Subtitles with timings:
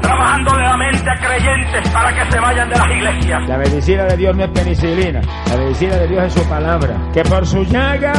[0.00, 3.48] trabajando de la mente a creyentes para que se vayan de las iglesias.
[3.48, 6.96] La medicina de Dios no es penicilina, la medicina de Dios es su palabra.
[7.12, 8.12] Que por su llaga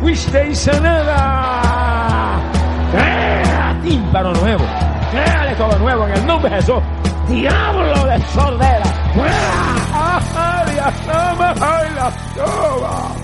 [0.00, 2.40] fuisteis sanada.
[2.92, 4.64] Crea tímpano nuevo,
[5.10, 6.82] créale todo nuevo en el nombre de Jesús.
[7.28, 9.84] Diablo de sordera, fuera.
[10.36, 11.54] ¡Ay, la toma!
[11.60, 11.88] ¡Ay,
[12.36, 13.23] toma!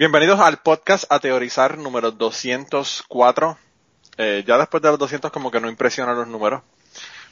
[0.00, 3.58] Bienvenidos al podcast a teorizar número 204.
[4.16, 6.62] Eh, ya después de los 200 como que no impresionan los números.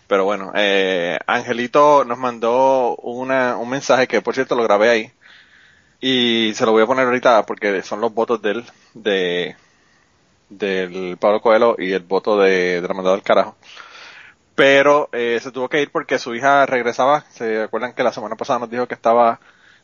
[0.08, 5.12] Pero bueno, eh, Angelito nos mandó una, un mensaje que por cierto lo grabé ahí.
[6.00, 9.54] Y se lo voy a poner ahorita porque son los votos del, de,
[10.48, 13.56] del Pablo Coelho y el voto de, de la mandada del carajo.
[14.56, 17.26] Pero eh, se tuvo que ir porque su hija regresaba.
[17.30, 19.38] Se acuerdan que la semana pasada nos dijo que estaba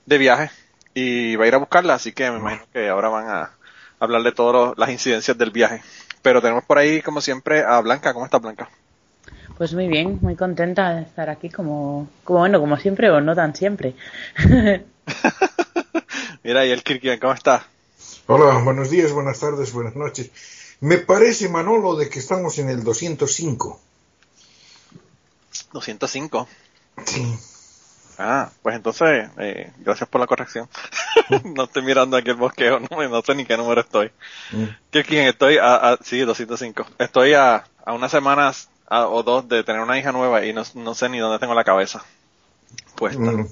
[0.04, 0.50] de viaje
[0.94, 3.50] y va a ir a buscarla, así que me imagino que ahora van a
[3.98, 5.82] hablar de todas las incidencias del viaje.
[6.22, 8.12] Pero tenemos por ahí, como siempre, a Blanca.
[8.12, 8.70] ¿Cómo está Blanca?
[9.56, 13.34] Pues muy bien, muy contenta de estar aquí como, como bueno, como siempre o no
[13.34, 13.94] tan siempre.
[16.42, 17.66] Mira, y el Kirkian, ¿cómo está?
[18.26, 20.30] Hola, buenos días, buenas tardes, buenas noches.
[20.80, 23.80] Me parece, Manolo, de que estamos en el 205.
[25.72, 26.48] 205.
[27.04, 27.38] Sí.
[28.24, 30.68] Ah, pues entonces, eh, gracias por la corrección.
[31.44, 34.12] no estoy mirando aquí el bosqueo, no, no sé ni qué número estoy.
[34.52, 34.64] Mm.
[34.90, 36.86] Kirkian, estoy a, a, sí, 205.
[36.98, 40.62] Estoy a, a unas semanas a- o dos de tener una hija nueva y no,
[40.74, 42.04] no sé ni dónde tengo la cabeza
[42.94, 43.20] puesta.
[43.20, 43.48] Mm,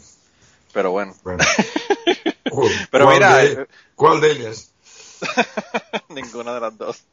[0.73, 1.15] Pero bueno.
[2.91, 4.73] Pero ¿cuál mira, de- eh, ¿cuál de ellas?
[6.09, 7.05] Ninguna de las dos.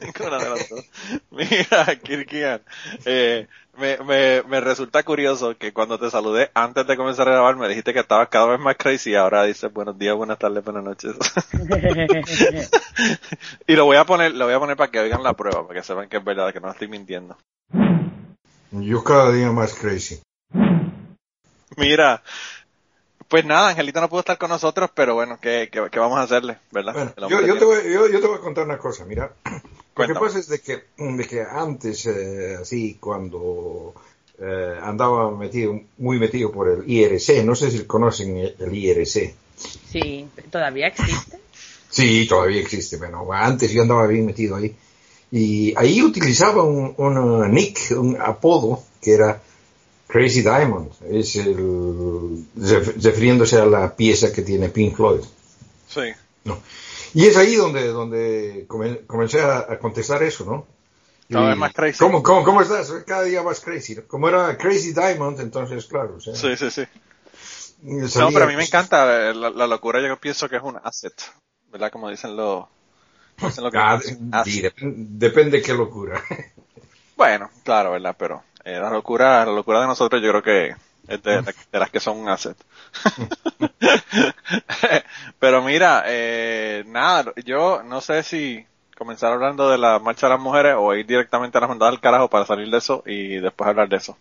[0.00, 0.84] Ninguna de las dos.
[1.30, 2.60] Mira, Kirkian,
[3.04, 3.46] eh,
[3.78, 7.68] me, me, me resulta curioso que cuando te saludé antes de comenzar a grabar me
[7.68, 10.84] dijiste que estabas cada vez más crazy y ahora dices buenos días, buenas tardes, buenas
[10.84, 11.16] noches.
[13.66, 15.80] y lo voy a poner, lo voy a poner para que oigan la prueba, para
[15.80, 17.36] que sepan que es verdad, que no estoy mintiendo.
[18.72, 20.20] Yo cada día más crazy.
[21.76, 22.22] Mira,
[23.28, 26.22] pues nada, Angelita no pudo estar con nosotros, pero bueno, ¿qué, qué, qué vamos a
[26.22, 26.92] hacerle, verdad?
[26.92, 29.32] Bueno, yo, yo, te voy, yo, yo te voy a contar una cosa, mira.
[29.96, 33.94] Lo que pasa es de que, de que antes, eh, así, cuando
[34.38, 39.34] eh, andaba metido, muy metido por el IRC, no sé si conocen el, IRC.
[39.90, 41.38] sí, ¿todavía existe?
[41.92, 44.74] Sí, todavía existe, pero antes yo andaba bien metido ahí.
[45.30, 49.42] Y ahí utilizaba un, un nick, un apodo, que era
[50.06, 51.54] Crazy Diamond, es el,
[52.56, 55.20] ref- refiriéndose a la pieza que tiene Pink Floyd.
[55.86, 56.00] Sí.
[56.44, 56.58] ¿no?
[57.14, 60.66] Y es ahí donde, donde come- comencé a, contestar eso, ¿no?
[61.30, 61.98] Cada vez más crazy.
[61.98, 62.90] ¿cómo, cómo, cómo estás?
[63.06, 63.94] Cada día más crazy.
[63.96, 64.02] ¿no?
[64.06, 66.16] Como era Crazy Diamond, entonces, claro.
[66.16, 66.84] o sea, Sí, sí, sí.
[68.08, 70.00] salía- No, pero a mí me encanta eh, la, la locura.
[70.06, 71.14] Yo pienso que es un asset,
[71.70, 71.90] ¿verdad?
[71.90, 72.66] Como dicen los.
[73.40, 74.74] Dicen lo que Ah, dicen, dep-
[75.08, 76.22] depende qué locura.
[77.16, 78.14] Bueno, claro, ¿verdad?
[78.18, 80.76] Pero eh, la locura, la locura de nosotros, yo creo que
[81.14, 82.56] es de, las que son un asset.
[85.38, 88.64] pero mira, eh, nada, yo no sé si
[88.96, 92.00] comenzar hablando de la marcha de las mujeres o ir directamente a la mandada al
[92.00, 94.16] carajo para salir de eso y después hablar de eso.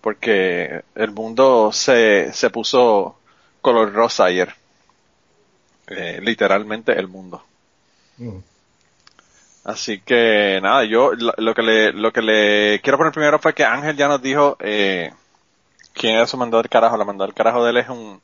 [0.00, 3.18] Porque el mundo se, se puso
[3.60, 4.54] color rosa ayer.
[5.88, 7.42] Eh, literalmente el mundo.
[8.18, 8.38] Mm.
[9.64, 13.54] Así que nada, yo lo, lo que le lo que le quiero poner primero fue
[13.54, 15.12] que Ángel ya nos dijo eh,
[15.98, 16.96] quién era su mandado del carajo.
[16.96, 18.20] La mandado del carajo de él es un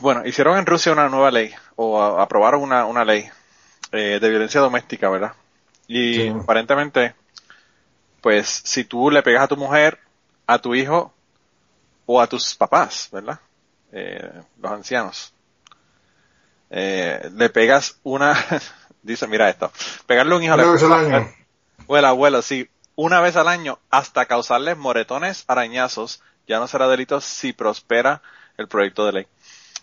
[0.00, 3.28] bueno, hicieron en Rusia una nueva ley o a- aprobaron una, una ley
[3.92, 5.34] eh, de violencia doméstica, ¿verdad?
[5.86, 6.28] Y Sí.
[6.30, 7.14] aparentemente,
[8.20, 9.98] pues si tú le pegas a tu mujer,
[10.46, 11.12] a tu hijo
[12.06, 13.38] o a tus papás, ¿verdad?
[13.92, 14.30] Eh,
[14.60, 15.32] los ancianos.
[16.70, 18.34] Eh, le pegas una,
[19.02, 19.70] dice, mira esto,
[20.06, 21.34] pegarle un hijo a la Una vez al año.
[21.86, 26.88] o el abuelo, sí, una vez al año hasta causarles moretones, arañazos, ya no será
[26.88, 28.22] delito si prospera
[28.56, 29.26] el proyecto de ley.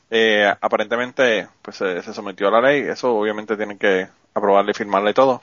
[0.09, 5.11] Eh, aparentemente, pues se, sometió a la ley, eso obviamente tienen que aprobarla y firmarla
[5.11, 5.41] y todo,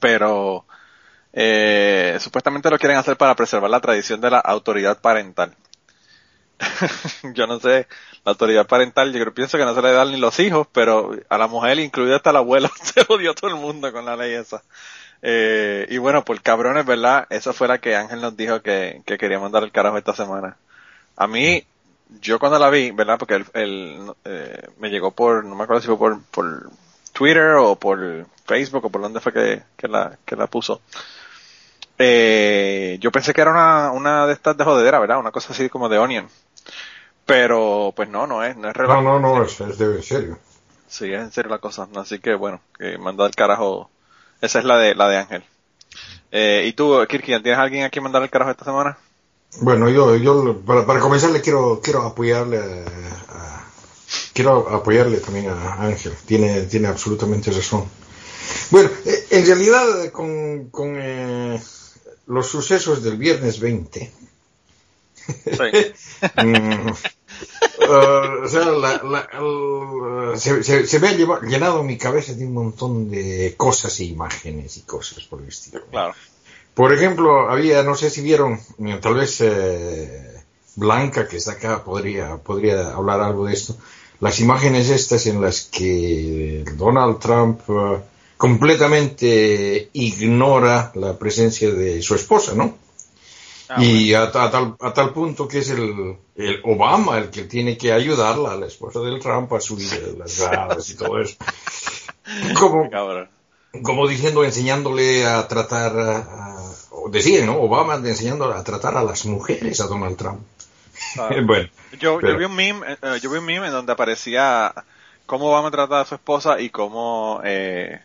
[0.00, 0.64] pero
[1.32, 5.56] eh, supuestamente lo quieren hacer para preservar la tradición de la autoridad parental.
[7.34, 7.86] yo no sé,
[8.24, 11.10] la autoridad parental, yo creo, pienso que no se le dan ni los hijos, pero
[11.28, 14.32] a la mujer, incluida hasta la abuela, se odió todo el mundo con la ley
[14.34, 14.62] esa.
[15.28, 17.26] Eh, y bueno, pues cabrones, ¿verdad?
[17.30, 20.56] Esa fue la que Ángel nos dijo que, que quería mandar el carajo esta semana.
[21.16, 21.66] A mí,
[22.20, 23.18] yo cuando la vi, ¿verdad?
[23.18, 26.70] Porque el, el, eh, me llegó por, no me acuerdo si fue por, por
[27.12, 30.80] Twitter o por Facebook o por dónde fue que, que, la, que la puso.
[31.98, 35.18] Eh, yo pensé que era una, una de estas de jodedera, ¿verdad?
[35.18, 36.28] Una cosa así como de Onion.
[37.24, 40.38] Pero, pues no, no es, no es No, no, no, es, es de en serio.
[40.86, 41.88] Sí, es en serio la cosa.
[41.96, 43.90] Así que bueno, que mandó al carajo.
[44.40, 45.44] Esa es la de, la de Ángel.
[46.30, 48.98] Eh, y tú, Kirkian, ¿tienes alguien a quien mandar el carajo esta semana?
[49.60, 52.62] Bueno, yo, yo para, para comenzar le quiero, quiero apoyarle a,
[53.28, 53.64] a-
[54.34, 56.12] quiero apoyarle también a Ángel.
[56.26, 57.84] Tiene, tiene absolutamente razón.
[58.70, 61.60] Bueno, eh, en realidad con, con eh,
[62.26, 64.12] los sucesos del viernes 20,
[65.52, 65.92] Sí.
[67.78, 71.12] Mm, uh, o sea, la- la- el- se, se- se me ha
[71.42, 75.82] llenado mi cabeza de un montón de cosas e imágenes y cosas por el estilo.
[75.90, 76.14] Claro.
[76.74, 80.42] Por ejemplo, había, no sé si vieron, eh, tal vez eh,
[80.74, 83.76] Blanca, que está acá, podría, podría hablar algo de esto.
[84.20, 87.98] Las imágenes estas en las que Donald Trump eh,
[88.36, 92.76] completamente ignora la presencia de su esposa, ¿no?
[93.68, 97.30] Ah, y a, ta- a tal, a tal punto que es el, el Obama el
[97.30, 101.20] que tiene que ayudarla, a la esposa del Trump, a subir las gradas y todo
[101.20, 101.36] eso.
[102.58, 103.28] Como, bueno,
[103.82, 107.58] como diciendo, enseñándole a tratar, a, a- o decía, ¿no?
[107.60, 110.40] Obama enseñando a tratar a las mujeres a Donald Trump.
[111.14, 111.36] Claro.
[111.46, 111.68] bueno,
[112.00, 114.72] Yo, pero- yo vi un meme, eh, eh, yo vi un meme en donde aparecía
[115.26, 118.00] cómo Obama trataba a su esposa y cómo, eh,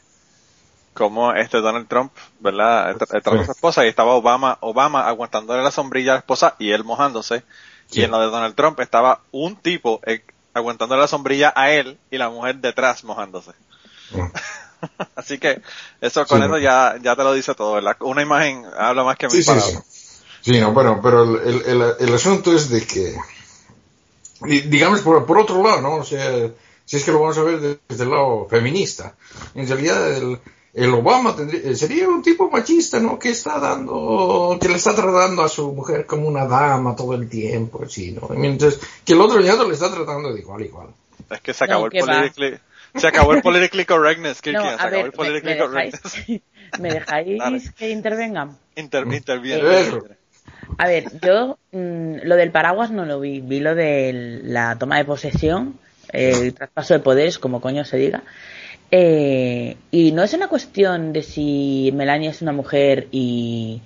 [0.93, 2.95] cómo este Donald Trump, ¿verdad?
[2.97, 6.55] Tra- Trató a su esposa y estaba Obama, Obama aguantándole la sombrilla a la esposa
[6.59, 7.43] y él mojándose.
[7.89, 8.01] Sí.
[8.01, 10.23] Y en lo de Donald Trump estaba un tipo eh,
[10.53, 13.51] aguantándole la sombrilla a él y la mujer detrás mojándose.
[15.15, 15.61] Así que
[16.01, 17.95] eso con Sí, eso ya, ya te lo dice todo, ¿verdad?
[17.99, 19.83] Una imagen habla más que mil Sí, sí, palabras.
[19.87, 20.07] sí.
[20.53, 23.15] Sí, no, bueno, pero el, el, el- asunto es de que,
[24.41, 25.95] di- digamos, por, por otro lado, ¿no?
[25.97, 26.49] O sea,
[26.83, 29.13] si es que lo vamos a ver desde el lado feminista,
[29.53, 30.39] en realidad el,
[30.73, 33.19] el Obama tendría- sería un tipo machista, ¿no?
[33.19, 37.27] Que está dando, que le está tratando a su mujer como una dama todo el
[37.29, 38.29] tiempo, así, ¿no?
[38.35, 40.87] Mientras que el otro ñato le está tratando de igual a igual.
[41.29, 42.57] Es que se acabó No, el politically,
[42.95, 45.99] se acabó el politically correctness, Kirkian, No, se acabó ver, el ¿me, politically me dejáis,
[46.01, 46.41] correctness.
[46.79, 48.57] ¿me dejáis que intervengan?
[48.75, 49.13] Inter, Mm.
[49.13, 49.61] interviene.
[50.77, 54.97] A ver, yo mm, lo del paraguas no lo vi, vi lo de la toma
[54.97, 55.77] de posesión,
[56.13, 58.23] eh, el traspaso de poderes, como coño se diga.
[58.91, 63.81] Eh, y no es una cuestión de si Melania es una mujer y,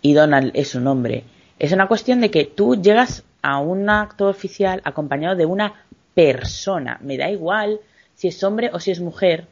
[0.00, 1.24] y Donald es un hombre.
[1.58, 5.84] Es una cuestión de que tú llegas a un acto oficial acompañado de una
[6.14, 6.98] persona.
[7.02, 7.80] Me da igual
[8.14, 9.46] si es hombre o si es mujer.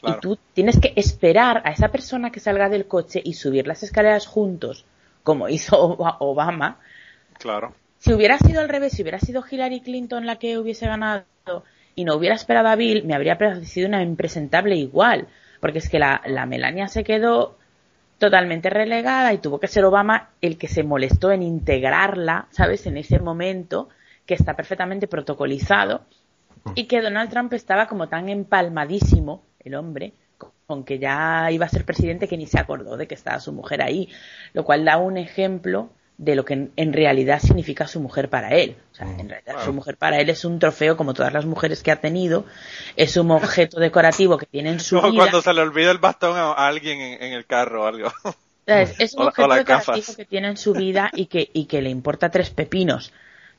[0.00, 0.16] Claro.
[0.16, 3.82] Y tú tienes que esperar a esa persona que salga del coche y subir las
[3.82, 4.86] escaleras juntos,
[5.22, 6.78] como hizo Ob- Obama.
[7.38, 7.74] Claro.
[7.98, 11.24] Si hubiera sido al revés, si hubiera sido Hillary Clinton la que hubiese ganado
[11.94, 15.28] y no hubiera esperado a Bill, me habría parecido una impresentable igual.
[15.60, 17.58] Porque es que la, la Melania se quedó
[18.18, 22.86] totalmente relegada y tuvo que ser Obama el que se molestó en integrarla, ¿sabes?
[22.86, 23.88] En ese momento
[24.26, 26.02] que está perfectamente protocolizado
[26.74, 30.12] y que Donald Trump estaba como tan empalmadísimo, el hombre,
[30.66, 33.52] con- que ya iba a ser presidente que ni se acordó de que estaba su
[33.52, 34.08] mujer ahí,
[34.52, 35.90] lo cual da un ejemplo
[36.22, 38.76] de lo que en, realidad significa su mujer para él.
[38.92, 41.82] O sea, en realidad su mujer para él es un trofeo como todas las mujeres
[41.82, 42.44] que ha tenido,
[42.94, 45.22] es un objeto decorativo que tiene en su Como vida.
[45.22, 48.12] cuando se le olvida el bastón a, alguien en, en el carro o algo.
[48.66, 48.94] ¿Sabes?
[49.00, 50.16] Es un O la- o objeto decorativo gafas.
[50.16, 53.12] que tiene en su vida y que, y que le importa tres pepinos.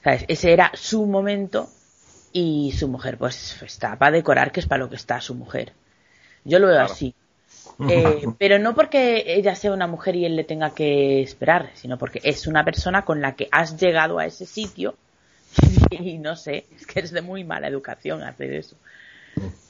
[0.04, 0.26] ¿Sabes?
[0.28, 1.68] Ese era su momento
[2.32, 5.74] y su mujer, pues está para decorar, que es para lo que está su mujer.
[6.44, 6.94] Yo lo veo Claro.
[6.94, 7.16] así.
[7.90, 11.98] Eh, pero no porque ella sea una mujer y él le tenga que esperar, sino
[11.98, 14.96] porque es una persona con la que has llegado a ese sitio
[15.92, 18.76] y no sé, es que es de muy mala educación hacer eso.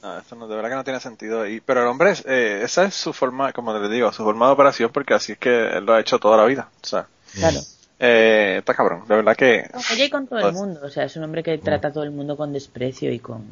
[0.01, 1.47] No, eso no, de verdad que no tiene sentido.
[1.47, 4.47] Y, pero el hombre, es- eh, esa es su forma, como les digo, su forma
[4.47, 6.67] de operación porque así es que él lo ha hecho toda la vida.
[6.83, 7.59] O sea, Claro.
[7.99, 9.03] eh, está cabrón.
[9.07, 11.43] De verdad que, ella y con todo el Pues- mundo, o sea, es un hombre
[11.43, 13.43] que trata a todo el mundo con desprecio y con...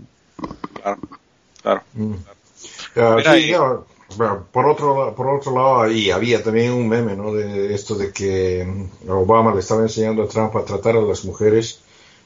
[0.73, 0.97] claro,
[1.61, 1.83] claro.
[1.93, 2.13] Mm.
[2.97, 3.85] Ah, Mira, sí, y- ya, bueno,
[4.51, 8.11] por otro la- por otro lado ahí había también un meme no de esto de
[8.11, 11.79] que mm, Obama le estaba enseñando a Trump a tratar a las mujeres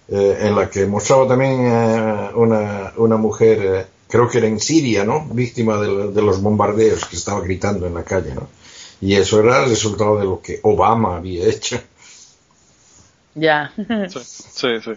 [0.08, 4.60] eh, en la que mostraba también eh, una, una mujer, eh, creo que era en
[4.60, 5.26] Siria, ¿no?
[5.32, 8.48] Víctima de, de los bombardeos que estaba gritando en la calle, ¿no?
[9.02, 11.80] Y eso era el resultado de lo que Obama había hecho.
[13.36, 13.72] Ya.
[14.10, 14.92] Sí, sí, sí.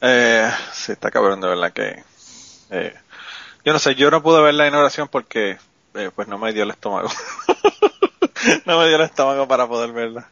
[0.00, 2.02] Eh, sí, está cabrón de verdad que...
[2.70, 2.94] eh,
[3.64, 5.58] yo no sé, yo no pude ver la inauguración porque
[5.98, 7.08] eh, pues no me dio el estómago.
[8.66, 10.28] no me dio el estómago para poder verla.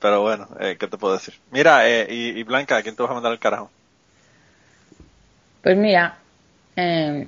[0.00, 1.34] Pero bueno, eh, ¿qué te puedo decir?
[1.50, 3.70] Mira, eh, y, y Blanca, ¿a quién te vas a mandar al carajo?
[5.62, 6.18] Pues mira,
[6.76, 7.26] eh,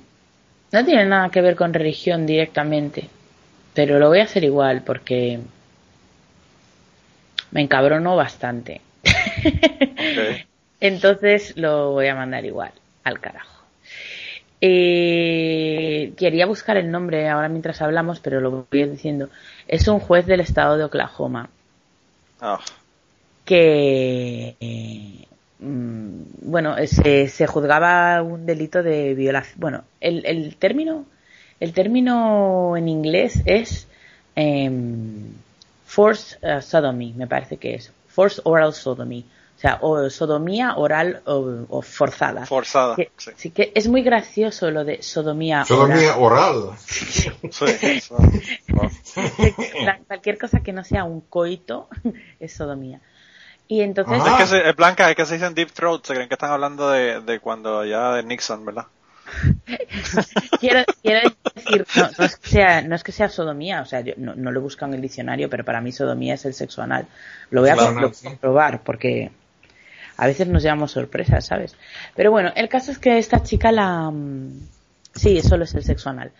[0.71, 3.09] no tiene nada que ver con religión directamente,
[3.73, 5.39] pero lo voy a hacer igual porque
[7.49, 8.81] me encabronó bastante.
[10.79, 12.71] Entonces lo voy a mandar igual,
[13.03, 13.56] al carajo.
[14.59, 19.29] Eh, quería buscar el nombre ahora mientras hablamos, pero lo voy diciendo.
[19.67, 21.49] Es un juez del estado de Oklahoma
[22.39, 22.59] Ah,
[23.45, 25.25] que, eh,
[25.59, 29.59] mm, bueno, se, se juzgaba un delito de violación.
[29.59, 31.05] Bueno, el, el término,
[31.59, 33.87] el término en inglés es
[34.35, 35.33] em,
[35.85, 39.25] forced uh, sodomy, me parece que es forced oral sodomy,
[39.57, 42.45] o sea, o sodomía oral o, o forzada.
[42.45, 42.95] forzada.
[42.95, 46.55] Que- Sí, sí que es muy gracioso lo de sodomía, Sodomía oral.
[46.57, 46.77] oral.
[46.77, 47.31] sí.
[50.07, 51.87] Cualquier cosa que no sea un coito
[52.39, 53.01] es sodomía.
[53.67, 54.31] Y entonces Ah.
[54.33, 56.51] Es que se, es Blanca, es que se dicen deep throat, se creen que están
[56.51, 58.85] hablando de, de cuando ya de Nixon, ¿verdad?
[60.61, 63.99] quiero, quiero decir, no, no es que sea, no es que sea sodomía, o sea,
[63.99, 66.53] yo no, no lo he buscado en el diccionario, pero para mí sodomía es el
[66.53, 67.07] sexo anal.
[67.49, 69.31] Lo voy a Claro, comprobar porque
[70.17, 71.75] a veces nos llevamos sorpresas, ¿sabes?
[72.15, 74.67] Pero bueno, el caso es que esta chica la, mm,
[75.13, 76.31] sí, solo es el sexo anal.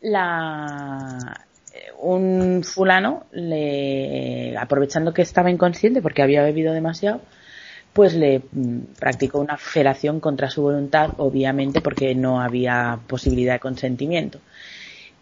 [0.00, 7.20] La, eh, un fulano le, aprovechando que estaba inconsciente porque había bebido demasiado,
[7.92, 13.60] pues le mm, practicó una felación contra su voluntad, obviamente porque no había posibilidad de
[13.60, 14.40] consentimiento.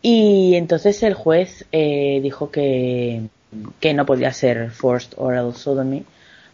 [0.01, 3.23] Y entonces el juez eh, dijo que,
[3.81, 6.05] que no podía ser forced oral sodomy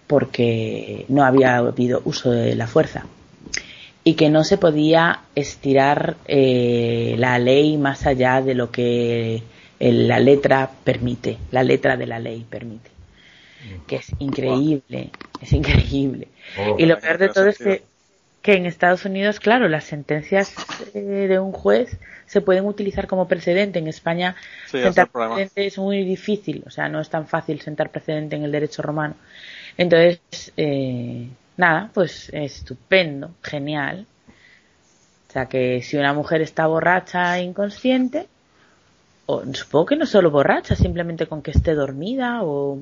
[0.06, 3.06] porque no había habido uso de la fuerza
[4.04, 9.42] y que no se podía estirar eh, la ley más allá de lo que
[9.78, 12.90] eh, la letra permite, la letra de la ley permite.
[13.86, 16.28] Que es increíble, es increíble.
[16.58, 17.82] Oh, y lo peor de todo es que,
[18.42, 20.52] que en Estados Unidos, claro, las sentencias
[20.94, 23.78] eh, de un juez se pueden utilizar como precedente.
[23.78, 24.34] En España,
[24.66, 25.36] Sí, es sentar problema.
[25.36, 28.82] precedente es muy difícil, o sea, no es tan fácil sentar precedente en el derecho
[28.82, 29.14] romano.
[29.76, 34.06] Entonces, eh, nada, pues estupendo, genial.
[35.28, 38.28] O sea, que si una mujer está borracha e inconsciente,
[39.26, 42.78] o supongo que no solo borracha, simplemente con que esté dormida o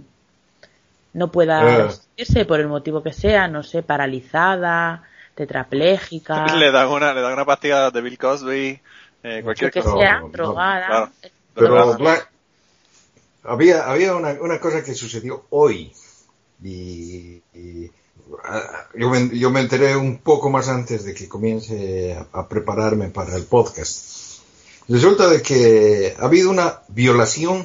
[1.12, 1.82] no pueda Eh.
[1.84, 5.02] vestirse por el motivo que sea, no sé, paralizada,
[5.34, 8.80] tetrapléjica, le dan una, le dan una pastilla de Bill Cosby,
[9.22, 9.96] eh, cualquier lo que cosa.
[9.96, 10.86] sea, No, no, drogada.
[10.86, 11.12] claro.
[11.54, 11.68] Pero
[13.42, 15.92] había, había una, una cosa que sucedió hoy
[16.62, 17.90] y, y,
[18.44, 22.48] ah, yo, me, yo me enteré un poco más antes de que comience a, a
[22.48, 24.40] prepararme para el podcast.
[24.88, 27.64] Resulta de que ha habido una violación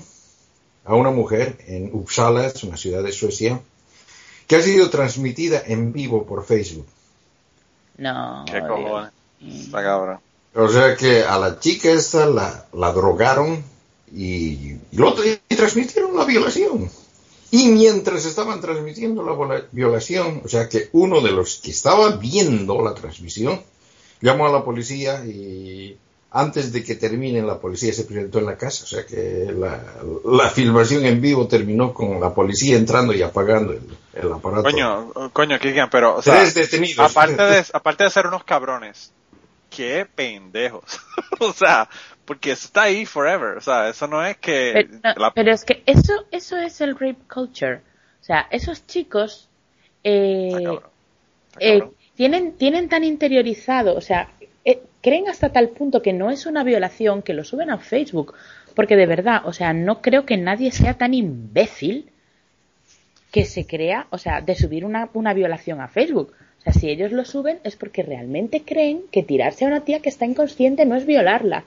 [0.86, 3.60] a una mujer en Uppsala, es una ciudad de Suecia,
[4.48, 6.86] que ha sido transmitida en vivo por Facebook.
[7.98, 8.46] No.
[8.46, 9.12] Qué cojones.
[9.42, 10.20] Está cabrón.
[10.54, 13.64] O sea que a la chica esta la, la drogaron
[14.14, 15.16] y, y lo-
[15.50, 16.90] y transmitieron la violación.
[17.56, 22.84] Y mientras estaban transmitiendo la violación, o sea que uno de los que estaba viendo
[22.84, 23.62] la transmisión
[24.20, 25.98] llamó a la policía y
[26.32, 28.84] antes de que termine la policía se presentó en la casa.
[28.84, 29.82] O sea que la,
[30.26, 33.84] la filmación en vivo terminó con la policía entrando y apagando el,
[34.14, 34.64] el aparato.
[34.64, 37.10] Coño, coño, Kilian, pero, o sea, Tres detenidos.
[37.10, 39.14] aparte de, aparte de ser unos cabrones,
[39.70, 41.00] qué pendejos.
[41.40, 41.88] o sea,
[42.26, 43.58] porque eso está ahí forever.
[43.58, 46.82] O sea, eso no es que Pero, no, la- pero es que eso, eso es
[46.82, 47.76] el rape culture.
[48.22, 49.48] O sea, esos chicos
[50.04, 50.84] eh, Está cabrón.
[51.60, 54.30] Está eh, tienen, tienen tan interiorizado, o sea,
[54.64, 58.34] eh, creen hasta tal punto que no es una violación que lo suben a Facebook.
[58.74, 62.10] Porque de verdad, o sea, no creo que nadie sea tan imbécil
[63.32, 66.34] que se crea, o sea, de subir una, una violación a Facebook.
[66.60, 70.00] O sea, si ellos lo suben es porque realmente creen que tirarse a una tía
[70.02, 71.64] que está inconsciente no es violarla.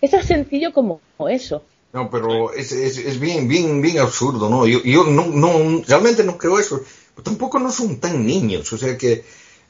[0.00, 1.62] Es tan sencillo como eso.
[1.92, 4.66] No, pero es, es, es bien, bien, bien absurdo, ¿no?
[4.66, 6.80] Yo, yo no, no, realmente no creo eso.
[7.22, 9.24] Tampoco no son tan niños, o sea que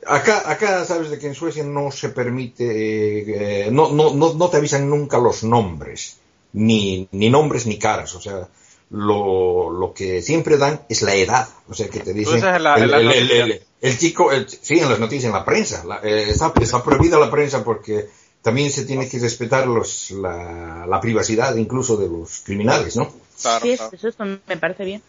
[0.06, 4.48] acá, acá sabes de que en Suecia no se permite, eh, no, no, no, no
[4.50, 6.18] te avisan nunca los nombres,
[6.52, 8.48] ni, ni nombres ni caras, o sea,
[8.90, 11.48] lo, lo que siempre dan es la edad.
[11.68, 14.30] O sea, que te dicen, dices en la- en el, el- el- el- el chico,
[14.32, 17.64] el- sí, en las noticias, en la prensa, la- eh, está, está prohibida la prensa
[17.64, 18.08] porque
[18.42, 23.12] también se tiene que respetar los, la, la privacidad incluso de los criminales, ¿no?
[23.40, 23.90] Claro, Sí, claro.
[23.96, 25.02] eso es- me parece bien.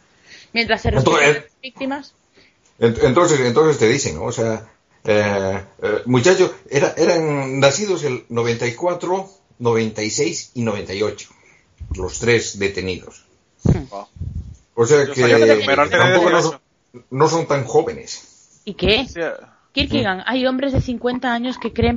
[0.54, 2.14] Mientras se respeten eh, las víctimas,
[2.80, 4.24] Ent- Entonces, entonces te dicen, ¿no?
[4.24, 4.68] o sea,
[5.04, 11.30] eh, eh, muchachos, era- eran nacidos el 94, 96 y 98,
[11.96, 13.26] los tres detenidos.
[13.64, 14.08] Wow.
[14.74, 16.42] O sea que tampoco no 18.
[16.42, 16.60] son,
[17.12, 18.60] no son tan jóvenes.
[18.66, 19.06] ¿y qué?
[19.74, 21.96] Kierkegaard, hay hombres de 50 años que creen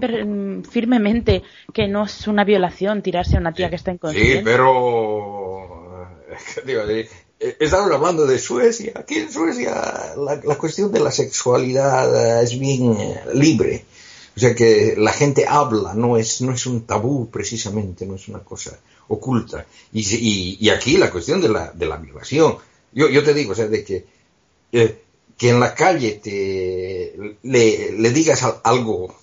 [0.60, 4.42] mm, firmemente que no es una violación tirarse a una tía que está Sí, inconsciente.
[4.44, 7.08] pero eh, digo, eh,
[7.40, 8.92] eh, estamos hablando de Suecia.
[8.96, 9.74] Aquí en Suecia
[10.16, 12.96] la, la cuestión de la sexualidad es bien
[13.34, 13.84] libre.
[14.36, 18.26] O sea que la gente habla, no es, no es un tabú precisamente, no es
[18.28, 18.76] una cosa
[19.08, 19.66] oculta.
[19.92, 22.56] Y, y, y aquí la cuestión de la, de la violación.
[22.92, 24.06] Yo, yo te digo, o sea, de que,
[24.72, 25.03] eh,
[25.38, 29.14] que en la calle te, le, le digas al- algo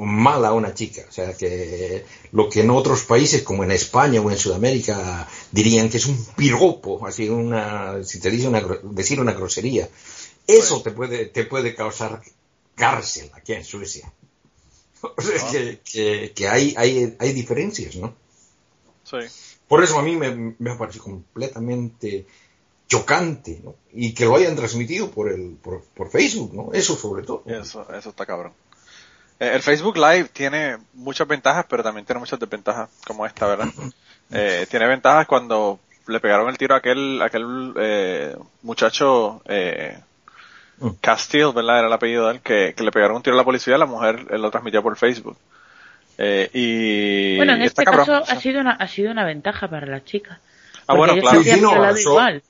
[0.00, 4.20] mal a una chica, o sea, que lo que en otros países como en España
[4.20, 9.20] o en Sudamérica dirían que es un piropo, así una, si te dice una, decir
[9.20, 9.88] una grosería,
[10.46, 12.20] eso te puede, te puede causar
[12.74, 14.12] cárcel aquí en Suecia.
[15.02, 18.14] O sea, que, que, que hay, hay, hay diferencias, ¿no?
[19.04, 19.16] sí.
[19.66, 22.26] Por eso a mí me, me ha parecido completamente
[22.90, 23.76] chocante, ¿no?
[23.94, 26.72] Y que lo hayan transmitido por el por, por Facebook, ¿no?
[26.74, 27.42] Eso sobre todo.
[27.46, 28.52] Eso, eso está cabrón.
[29.38, 33.68] Eh, El Facebook Live tiene muchas ventajas, pero también tiene muchas desventajas, como esta, ¿verdad?
[34.32, 39.98] Eh, tiene ventajas cuando le pegaron el tiro a aquel, aquel eh, muchacho eh,
[40.80, 40.92] Mm.
[41.00, 41.78] Castile, ¿verdad?
[41.78, 43.86] Era el apellido de él, que, que le pegaron un tiro a la policía, la
[43.86, 45.36] mujer eh, lo transmitió por Facebook.
[46.16, 48.06] Eh, y bueno, en este cabrón.
[48.06, 50.40] caso O sea, ha sido una ha sido una ventaja para la chica.
[50.86, 51.42] Ah, bueno, claro.
[51.42, 52.42] Sí, no, igual.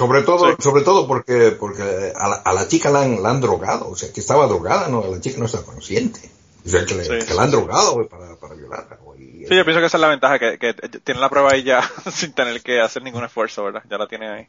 [0.00, 0.56] Sobre todo, Sí.
[0.60, 3.96] sobre todo porque, porque a la, a la chica la han, la han drogado, o
[3.96, 6.20] sea, que estaba drogada, no, la chica no está consciente.
[6.64, 8.96] O sea, que, le- Sí, que sí, la han drogado para, para violarla.
[9.16, 10.72] Sí, yo pienso que esa es la ventaja, que, que
[11.04, 13.82] tiene la prueba ahí ya sin tener que hacer ningún esfuerzo, ¿verdad?
[13.90, 14.48] Ya la tiene ahí.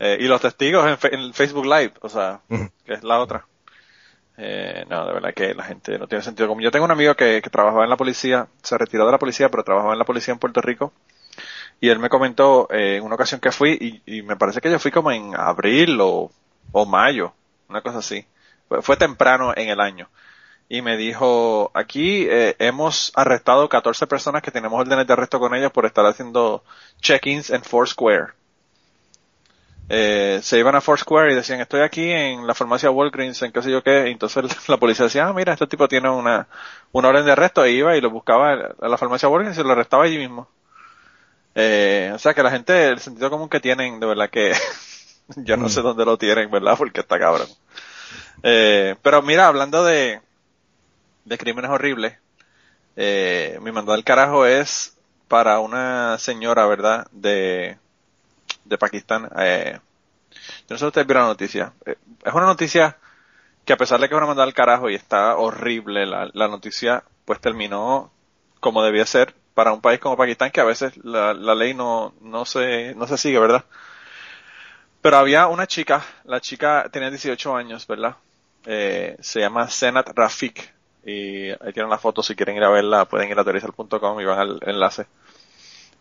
[0.00, 2.40] Eh, y los testigos en, fe- en Facebook Live, o sea,
[2.84, 3.46] que es la otra.
[4.36, 6.62] Eh, no, de verdad que la gente no tiene sentido común.
[6.62, 9.48] Yo tengo un amigo que, que trabajaba en la policía, se retiró de la policía,
[9.50, 10.92] pero trabajaba en la policía en Puerto Rico.
[11.80, 14.70] Y él me comentó eh, en una ocasión que fui, y, y me parece que
[14.70, 16.30] yo fui como en abril o,
[16.72, 17.32] o mayo,
[17.68, 18.26] una cosa así.
[18.82, 20.08] Fue, temprano en el año.
[20.68, 25.54] Y me dijo, aquí eh, hemos arrestado 14 personas que tenemos órdenes de arresto con
[25.54, 26.62] ellos por estar haciendo
[27.00, 28.34] check-ins en Foursquare.
[29.88, 33.62] Eh, se iban a Foursquare y decían, estoy aquí en la farmacia Walgreens, en qué
[33.62, 34.08] sé yo qué.
[34.08, 36.48] Y entonces la policía decía, ah, mira, este tipo tiene una,
[36.92, 37.64] una orden de arresto.
[37.64, 40.48] E iba y lo buscaba a la farmacia Walgreens y lo arrestaba allí mismo.
[41.60, 44.52] Eh, o sea que la gente, el sentido común que tienen, de verdad que
[45.36, 46.76] yo no sé dónde lo tienen, ¿verdad?
[46.78, 47.48] Porque está cabrón.
[48.44, 50.20] Eh, pero mira, hablando de,
[51.24, 52.16] de crímenes horribles,
[52.94, 57.08] eh, mi mandado al carajo es para una señora, ¿verdad?
[57.10, 57.76] De,
[58.64, 59.28] de Pakistán.
[59.40, 59.80] Eh,
[60.30, 60.40] yo
[60.70, 61.72] no sé si ustedes vieron la noticia.
[61.86, 62.98] Eh, es una noticia
[63.64, 66.46] que a pesar de que es una mandada al carajo y está horrible la, la
[66.46, 68.12] noticia, pues terminó
[68.60, 72.44] como debía ser para un país como Pakistán, que a veces la, ley no, no
[72.44, 73.64] se, no se sigue, ¿verdad?
[75.02, 78.14] Pero había una chica, la chica tenía 18 años, ¿verdad?
[78.66, 80.72] Eh, se llama Senat Rafik,
[81.04, 84.24] y ahí tienen la foto, si quieren ir a verla, pueden ir a teorizar.com y
[84.24, 85.06] van al enlace.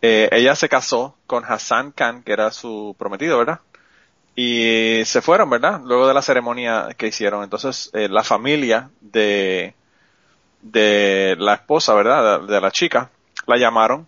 [0.03, 3.61] Eh, ella se casó con Hassan Khan, que era su prometido, ¿verdad?
[4.35, 5.81] Y se fueron, ¿verdad?
[5.83, 7.43] Luego de la ceremonia que hicieron.
[7.43, 9.73] Entonces, eh, la familia de,
[10.61, 12.41] de la esposa, ¿verdad?
[12.41, 13.09] De la chica,
[13.47, 14.07] la llamaron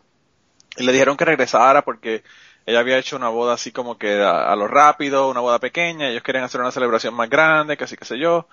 [0.77, 2.23] y le dijeron que regresara porque
[2.65, 6.21] ella había hecho una boda así como que a, lo rápido, una boda pequeña, ellos
[6.21, 8.47] querían hacer una celebración más grande, que así que sé yo.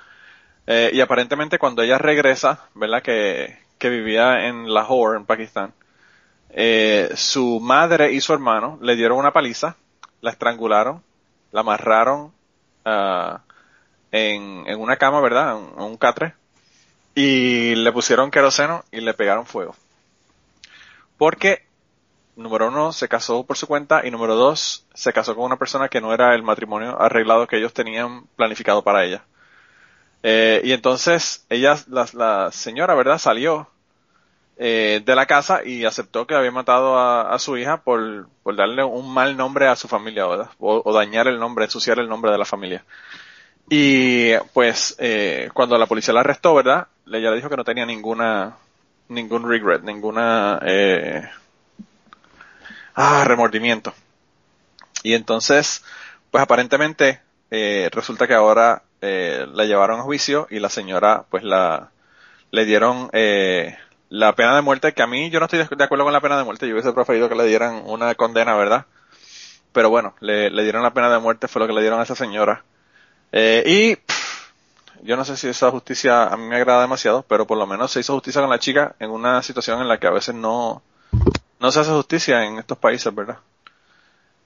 [0.66, 3.02] Eh, y aparentemente cuando ella regresa, ¿verdad?
[3.02, 5.74] Que, que vivía en Lahore, en Pakistán,
[6.50, 9.76] eh, su madre y su hermano le dieron una paliza,
[10.22, 11.02] la estrangularon,
[11.52, 12.32] la amarraron
[12.84, 13.42] ah,
[14.10, 15.58] en, en una cama, ¿verdad?
[15.58, 16.34] En, en un catre,
[17.14, 19.76] y le pusieron queroseno y le pegaron fuego.
[21.16, 21.66] Porque,
[22.36, 25.88] número uno, se casó por su cuenta y número dos, se casó con una persona
[25.88, 29.24] que no era el matrimonio arreglado que ellos tenían planificado para ella.
[30.22, 33.18] Eh, y entonces ella, la, señora, ¿verdad?
[33.18, 33.68] Salió
[34.56, 39.12] eh, de la casa y aceptó que había matado a, su hija por, darle un
[39.12, 40.50] mal nombre a su familia, ¿verdad?
[40.58, 42.84] O, o dañar el nombre, ensuciar el nombre de la familia.
[43.68, 46.86] Y pues eh, cuando la policía la arrestó, ¿verdad?
[47.06, 48.56] Ella le dijo que no tenía ninguna,
[49.08, 51.28] ningún regret, ninguna, eh,
[52.94, 53.94] ah, remordimiento.
[55.02, 55.84] Y entonces,
[56.30, 61.44] pues aparentemente eh, resulta que ahora eh, la llevaron a juicio y la señora pues
[61.44, 61.90] la
[62.50, 63.76] le dieron eh,
[64.08, 66.38] la pena de muerte, que a mí yo no estoy de acuerdo con la pena
[66.38, 68.86] de muerte, yo hubiese preferido que le dieran una condena, ¿verdad?
[69.72, 72.04] Pero bueno, le, le dieron la pena de muerte, fue lo que le dieron a
[72.04, 72.64] esa señora.
[73.32, 74.15] Eh, y
[75.02, 77.90] yo no sé si esa justicia a mí me agrada demasiado, pero por lo menos
[77.90, 80.82] se hizo justicia con la chica en una situación en la que a veces no,
[81.60, 83.38] no se hace justicia en estos países, ¿verdad?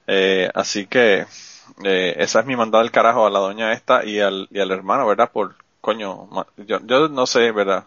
[0.07, 1.25] Eh, así que
[1.83, 4.71] eh, esa es mi mandada del carajo a la doña esta y al, y al
[4.71, 5.31] hermano, ¿verdad?
[5.31, 7.85] Por, coño, yo, yo no sé, ¿verdad?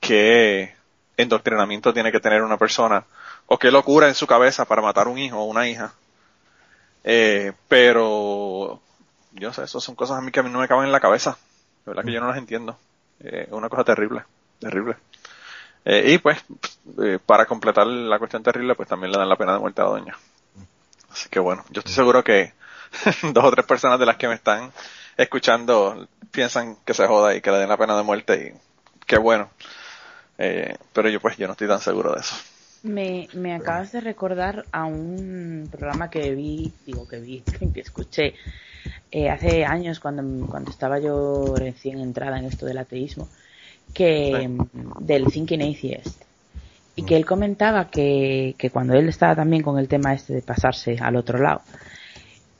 [0.00, 0.74] Qué
[1.16, 3.04] endoctrinamiento tiene que tener una persona
[3.46, 5.92] o qué locura en su cabeza para matar un hijo o una hija.
[7.04, 8.80] Eh, pero,
[9.32, 11.00] yo sé, eso son cosas a mí que a mí no me caben en la
[11.00, 11.36] cabeza.
[11.84, 12.78] De verdad que yo no las entiendo.
[13.20, 14.24] Eh, es una cosa terrible,
[14.58, 14.96] terrible.
[15.84, 16.42] Eh, y pues,
[17.02, 19.84] eh, para completar la cuestión terrible, pues también le dan la pena de muerte a
[19.84, 20.16] la doña.
[21.10, 22.52] Así que bueno, yo estoy seguro que
[23.32, 24.72] dos o tres personas de las que me están
[25.16, 29.18] escuchando piensan que se joda y que le den la pena de muerte y qué
[29.18, 29.50] bueno.
[30.36, 32.34] Pero yo pues yo no estoy tan seguro de eso.
[32.82, 37.42] Me, me acabas de recordar a un programa que vi, digo que vi,
[37.74, 38.34] que escuché
[39.10, 43.28] eh, hace años cuando, cuando estaba yo recién entrada en esto del ateísmo,
[43.92, 44.50] que
[45.00, 46.22] del Thinking Atheist.
[46.96, 50.42] Y que él comentaba que, que cuando él estaba también con el tema este de
[50.42, 51.62] pasarse al otro lado,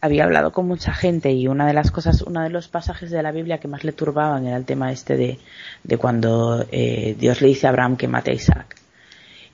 [0.01, 3.23] había hablado con mucha gente y una de las cosas, uno de los pasajes de
[3.23, 5.39] la Biblia que más le turbaban era el tema este de,
[5.85, 8.80] de cuando eh, Dios le dice a Abraham que mate a Isaac.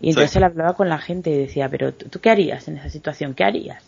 [0.01, 0.39] Y entonces Sí.
[0.39, 3.35] él hablaba con la gente y decía, pero ¿tú, qué harías en esa situación?
[3.35, 3.83] ¿Qué harías?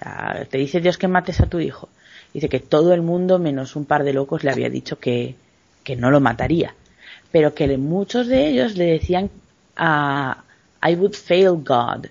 [0.00, 1.88] O sea, te dice Dios que mates a tu hijo.
[2.34, 5.34] Dice que todo el mundo, menos un par de locos, le había dicho que,
[5.82, 6.74] que no lo mataría.
[7.32, 9.30] Pero que muchos de ellos le decían
[9.76, 10.44] a
[10.86, 12.06] I would fail God.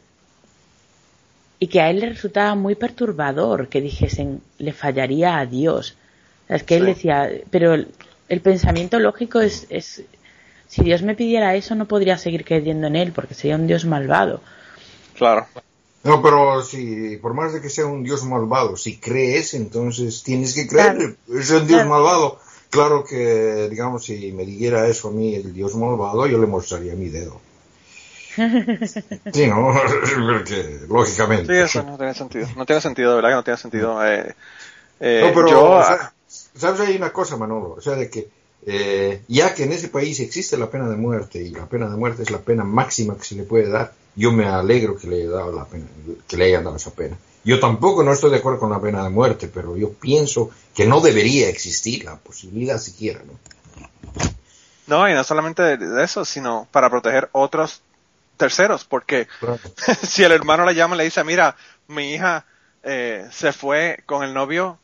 [1.59, 5.95] Y que a él le resultaba muy perturbador que dijesen le fallaría a Dios.
[6.45, 7.89] O sea, Es que él decía, pero el,
[8.29, 10.03] el pensamiento lógico es, es,
[10.69, 13.83] si Dios me pidiera eso no podría seguir creyendo en él porque sería un Dios
[13.85, 14.39] malvado.
[15.17, 15.47] Claro.
[16.03, 20.53] No, pero si, por más de que sea un Dios malvado, si crees, entonces tienes
[20.53, 20.95] que creer.
[20.95, 21.15] Claro.
[21.41, 21.89] Es un Dios Claro.
[21.89, 22.39] malvado.
[22.69, 26.93] Claro que, digamos, si me dijera eso a mí, el Dios malvado, yo le mostraría
[26.93, 27.41] mi dedo.
[29.33, 29.73] Sí, ¿no?
[30.31, 31.53] Porque, lógicamente.
[31.53, 32.47] Sí, eso no tiene sentido.
[32.55, 34.05] No tiene sentido, de verdad que no tiene sentido.
[34.05, 34.35] Eh,
[34.99, 36.13] eh, No, pero, yo, o sea,
[36.55, 36.79] ¿sabes?
[36.81, 38.29] Hay una cosa, Manolo, o sea, de que
[38.65, 41.95] eh, ya que en ese país existe la pena de muerte y la pena de
[41.95, 45.21] muerte es la pena máxima que se le puede dar, yo me alegro que le,
[45.21, 45.85] haya dado la pena,
[46.27, 47.17] que le hayan dado esa pena.
[47.45, 50.85] Yo tampoco no estoy de acuerdo con la pena de muerte, pero yo pienso que
[50.85, 53.33] no debería existir la posibilidad siquiera, ¿no?
[54.87, 57.81] no, y no solamente de, eso, sino para proteger otros
[58.35, 59.27] terceros, porque
[60.03, 61.55] si el hermano le llama y le dice, mira,
[61.87, 62.45] mi hija
[62.83, 64.79] eh, se fue con el novio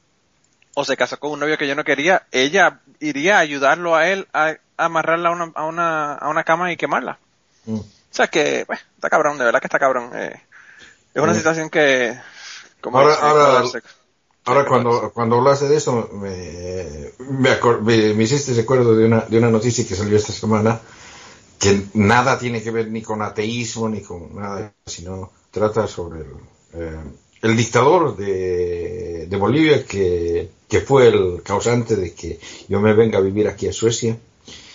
[0.76, 4.08] o se casó con un novio que yo no quería, ella iría a ayudarlo a
[4.08, 7.18] él a, a amarrarla a una, a, una, a una cama y quemarla.
[7.66, 7.76] Mm.
[7.80, 10.12] O sea que, pues, está cabrón, de verdad que está cabrón.
[10.14, 10.36] Eh,
[11.14, 11.36] es una Mm.
[11.36, 12.18] situación que...
[12.82, 13.16] Como Ahora-
[14.46, 19.38] ahora- cuando, cuando hablaste de eso, me, me, me- me hiciste recuerdo de una, de
[19.40, 20.80] una noticia que salió esta semana,
[21.60, 26.32] que nada tiene que ver ni con ateísmo ni con nada, sino trata sobre el,
[26.74, 27.00] eh,
[27.46, 33.20] el dictador de, de Bolivia que, que fue el causante de que yo me venga
[33.20, 34.18] a vivir aquí a Suecia.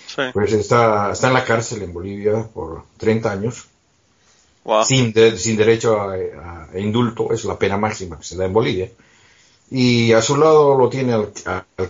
[0.06, 0.22] Sí.
[0.32, 3.66] Pues está, está en la cárcel en Bolivia por 30 años,
[4.64, 4.84] Wow.
[4.84, 8.44] sin, de- sin derecho a, a- a indulto, es la pena máxima que se da
[8.44, 8.90] en Bolivia.
[9.70, 11.32] Y a su lado lo tiene al,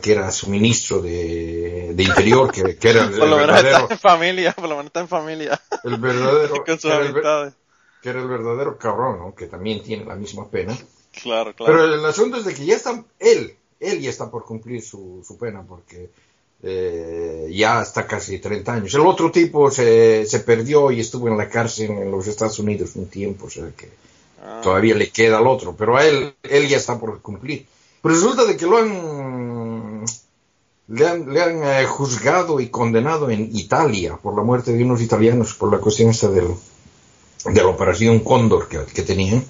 [0.01, 3.57] que era su ministro de, de Interior, que, que era el, Por lo el menos
[3.57, 5.61] verdadero, está en familia, por lo menos está en familia.
[5.83, 7.55] el verdadero, con sus amistades.
[8.03, 9.35] Que era el verdadero cabrón, ¿no?
[9.35, 10.77] que también tiene la misma pena.
[11.23, 11.73] Claro, claro.
[11.73, 15.25] Pero el asunto es de que ya está, él, él ya está por cumplir su,
[15.27, 16.11] su pena, porque
[16.63, 18.95] eh, ya está casi 30 años.
[18.95, 22.97] El otro tipo se, se perdió y estuvo en la cárcel en los Estados Unidos
[22.97, 23.89] un tiempo, o sea que
[24.43, 27.67] Ah, todavía le queda al otro, pero a él, él ya está por cumplir.
[28.03, 30.05] Pero resulta de que lo han,
[30.89, 35.03] le han, le han eh, juzgado y condenado en Italia por la muerte de unos
[35.03, 36.47] italianos, por la cuestión esta del,
[37.45, 39.45] de la operación Cóndor que, que tenían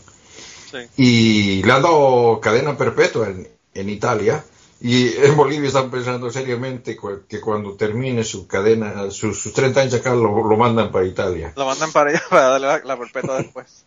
[0.71, 0.79] sí.
[0.97, 4.45] y le han dado cadena perpetua en, en Italia
[4.83, 6.97] y en Bolivia están pensando seriamente
[7.29, 11.53] que cuando termine su cadena, sus, sus 30 años acá lo, lo mandan para Italia.
[11.55, 13.85] Lo mandan para allá para darle la, la perpetua después.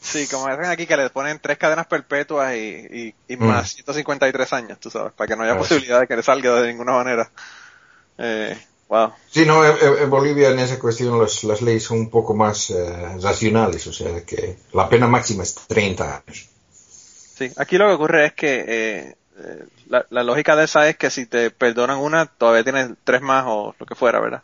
[0.00, 3.46] Sí, como hacen aquí que le ponen tres cadenas perpetuas y, y, y Mm.
[3.46, 6.60] más 153 años, tú sabes, para que no haya Ah, posibilidad de que le salga
[6.60, 7.30] de ninguna manera.
[8.18, 8.58] Eh,
[8.92, 9.12] wow.
[9.30, 13.16] Sí, no, en, Bolivia en esa cuestión las, las leyes son un poco más eh,
[13.20, 16.48] racionales, o sea que la pena máxima es 30 años.
[17.38, 20.96] Sí, aquí lo que ocurre es que eh, eh, la, la lógica de esa es
[20.98, 24.42] que si te perdonan una, todavía tienes tres más o lo que fuera, ¿verdad?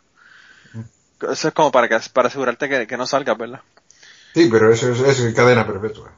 [1.31, 3.59] Eso es como para que para asegurarte que, que no salgas, ¿verdad?
[4.33, 6.11] Sí, pero eso es, eso es cadena perpetua.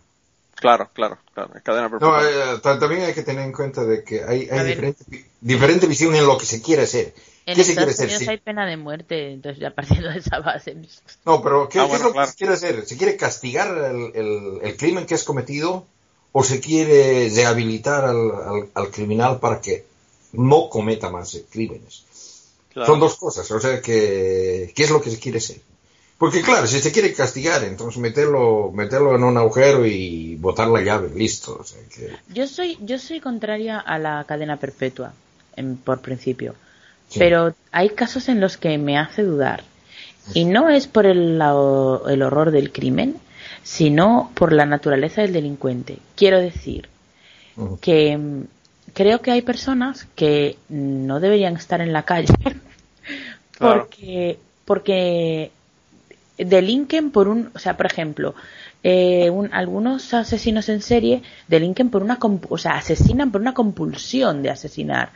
[0.56, 2.24] Claro, claro, claro, es cadena No, perpetua.
[2.30, 5.04] eh, ta- también hay que tener en cuenta de que hay, A hay diferente,
[5.42, 7.14] diferente visión en lo que se quiere hacer.
[7.46, 7.92] En ¿Qué se quiere?
[7.92, 8.30] Unidos Sí.
[8.30, 10.76] hay pena de muerte, entonces ya partiendo de esa base.
[11.26, 12.28] No, pero ¿qué, Ah, qué bueno, es lo claro.
[12.28, 12.86] que se quiere hacer?
[12.86, 15.86] ¿Se quiere castigar el, el- el crimen que es cometido
[16.34, 19.86] o se quiere rehabilitar al, al- al criminal para que
[20.34, 22.04] no cometa más eh, crímenes?
[22.74, 22.86] Claro.
[22.92, 25.60] Son dos cosas, o sea que ¿qué es lo que se quiere hacer?
[26.18, 30.82] Porque claro, si se quiere castigar, entonces meterlo, meterlo en un agujero y botar la
[30.82, 31.58] llave, listo.
[31.60, 35.14] O sea que, Yo soy, yo soy contraria a la cadena perpetua,
[35.56, 36.54] en- por principio.
[37.12, 37.20] Sí.
[37.20, 39.64] Pero hay casos en los que me hace dudar.
[40.34, 41.54] Y no es por el, la-
[42.10, 43.18] el horror del crimen,
[43.64, 46.00] sino por la naturaleza del delincuente.
[46.16, 46.88] Quiero decir
[47.82, 48.44] que mm,
[48.94, 52.34] creo que hay personas que no deberían estar en la calle
[53.58, 53.82] Claro.
[53.82, 55.52] porque porque
[56.38, 58.34] delinquen por un, o sea, por ejemplo,
[58.84, 62.18] eh, un- algunos asesinos en serie delinquen por una,
[62.50, 65.10] o sea, asesinan por una compulsión de asesinar.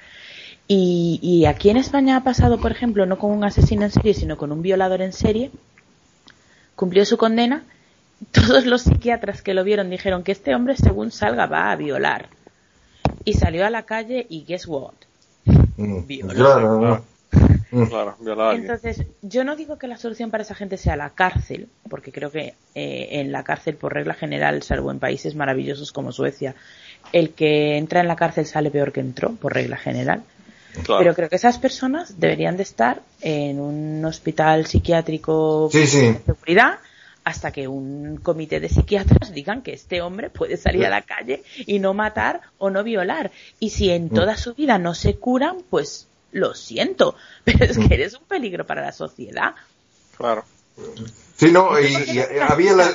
[0.67, 4.13] Y, y aquí en España ha pasado, por ejemplo, no con un asesino en serie,
[4.13, 5.51] sino con un violador en serie,
[6.75, 7.63] cumplió su condena.
[8.32, 12.30] Todos los psiquiatras que lo vieron dijeron que este hombre, según salga, va a violar.
[13.23, 14.93] Y salió a la calle y guess what?
[15.78, 16.34] mm, Viola.
[16.34, 17.15] claro, ¿no?
[17.71, 17.88] Mm.
[17.88, 18.15] Claro.
[18.54, 22.32] Entonces, yo no digo que la solución para esa gente sea la cárcel, porque creo
[22.32, 26.56] que eh, en la cárcel, por regla general, salvo en países maravillosos como Suecia,
[27.12, 30.23] el que entra en la cárcel sale peor que entró, por regla general.
[30.83, 30.99] Claro.
[30.99, 36.01] Pero creo que esas personas deberían de estar en un hospital psiquiátrico Sí, sí.
[36.01, 36.79] de seguridad
[37.23, 41.43] hasta que un comité de psiquiatras digan que este hombre puede salir a la calle
[41.65, 43.31] y no matar o no violar.
[43.59, 47.93] Y si en toda su vida no se curan, pues lo siento, pero es que
[47.93, 49.55] eres un peligro para la sociedad.
[50.17, 50.45] Claro.
[51.38, 52.91] Sí, no, y, y había, la-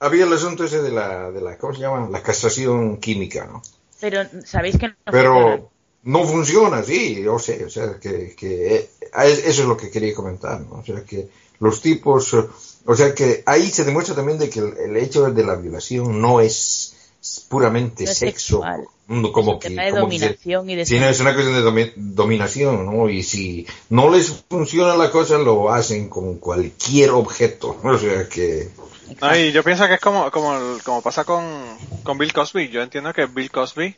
[0.00, 2.08] había el asunto ese de la, de la, ¿cómo se llama?
[2.10, 3.60] La castración química, ¿no?
[4.00, 4.94] Pero sabéis que no.
[5.10, 5.70] Pero
[6.06, 10.14] no funciona, sí, yo sé, o sea, que, que eh, eso es lo que quería
[10.14, 10.78] comentar, ¿no?
[10.80, 11.28] O sea, que
[11.60, 15.44] los tipos, o sea, que ahí se demuestra también de que el, el hecho de
[15.44, 16.94] la violación no es
[17.48, 18.84] puramente No es sexo, sexual.
[19.08, 22.86] como Es que, como que dominación y de sino es una cuestión de domi- dominación,
[22.86, 23.08] ¿no?
[23.08, 28.68] Y si no les funciona la cosa, lo hacen con cualquier objeto, o sea, que...
[29.20, 31.44] No, y yo pienso que es como, como, como pasa con,
[32.02, 32.68] con Bill Cosby.
[32.68, 33.94] Yo entiendo que Bill Cosby,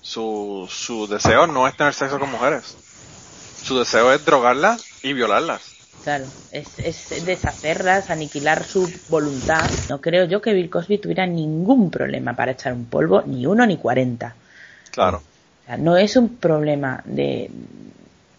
[0.00, 2.76] su, su deseo no es tener sexo con mujeres.
[3.62, 5.62] Su deseo es drogarlas y violarlas.
[6.04, 9.68] Claro, es, es deshacerlas, aniquilar su voluntad.
[9.90, 13.66] No creo yo que Bill Cosby tuviera ningún problema para echar un polvo, ni uno
[13.66, 14.34] ni cuarenta.
[14.90, 15.18] Claro.
[15.18, 17.50] O sea, no es un problema de,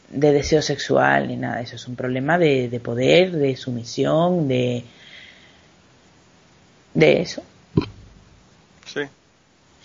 [0.09, 4.47] de deseo sexual ni nada de eso, es un problema de, de poder, de sumisión,
[4.47, 4.85] de,
[6.93, 7.43] de eso.
[8.85, 9.01] Sí.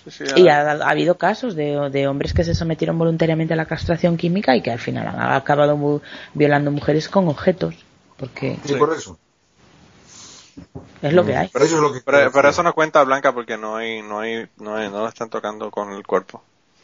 [0.08, 0.40] Sí, sí.
[0.42, 4.16] Y ha, ha habido casos de, de hombres que se sometieron voluntariamente a la castración
[4.16, 6.02] química y que al final han acabado
[6.34, 7.74] violando mujeres con objetos,
[8.18, 8.74] porque Sí, Sí.
[8.74, 9.18] por eso.
[11.02, 11.48] es lo que hay.
[11.52, 12.00] Pero eso es lo que...
[12.00, 15.08] Pero, pero eso no cuenta Blanca porque no hay, no hay, no hay, no lo
[15.08, 16.42] están tocando con el cuerpo.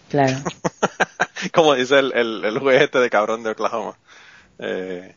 [0.08, 0.38] Claro.
[1.54, 3.96] Como dice el, el, el juez este de cabrón de Oklahoma.
[4.58, 5.14] Eh,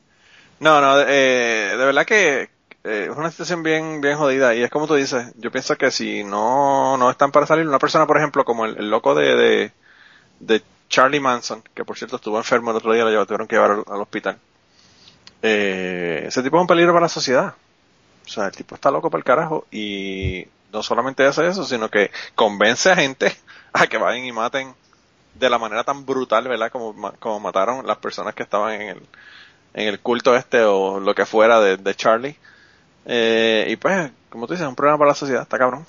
[0.59, 2.49] no, no, eh, de verdad que
[2.83, 5.91] eh, es una situación bien, bien jodida y es como tú dices, yo pienso que
[5.91, 9.71] si no, no están para salir, una persona por ejemplo como el, loco de, de,
[10.39, 13.71] de Charlie Manson, que por cierto estuvo enfermo el otro día, lo tuvieron que llevar
[13.71, 14.37] al, al hospital.
[15.41, 17.53] Eh, ese tipo es un peligro para la sociedad.
[18.25, 21.89] O sea, el tipo está loco para el carajo y no solamente hace eso, sino
[21.89, 23.35] que convence a gente
[23.73, 24.73] a que vayan y maten
[25.35, 26.71] de la manera tan brutal, ¿verdad?
[26.71, 29.01] Como, como mataron las personas que estaban en el,
[29.73, 32.37] en el culto este o lo que fuera de, de Charlie.
[33.05, 35.85] Eh, y pues, como tú dices, es un problema para la sociedad, está cabrón.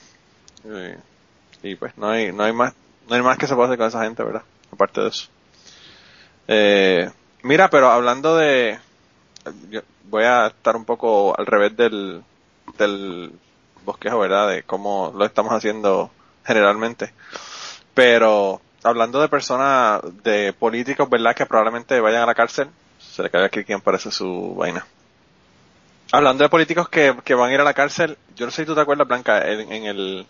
[0.65, 0.99] Eh,
[1.63, 2.75] y pues, no hay, no hay más,
[3.09, 4.43] no hay más que se pueda hacer con esa gente, ¿verdad?
[4.73, 5.29] Aparte de eso.
[6.49, 7.11] Eh,
[7.43, 8.79] mira, pero hablando de,
[9.71, 12.23] yo voy a estar un poco al revés del,
[12.79, 13.33] del
[13.85, 14.49] bosquejo, ¿verdad?
[14.49, 16.11] De cómo lo estamos haciendo
[16.45, 17.13] generalmente.
[17.95, 21.35] Pero hablando de personas, de políticos, ¿verdad?
[21.35, 22.69] Que probablemente vayan a la cárcel.
[22.99, 24.85] Se le cae aquí quien parece su vaina.
[26.15, 28.67] Hablando de políticos que, que van a ir a la cárcel, yo no sé si
[28.67, 30.27] tú te acuerdas, Blanca, en, en el...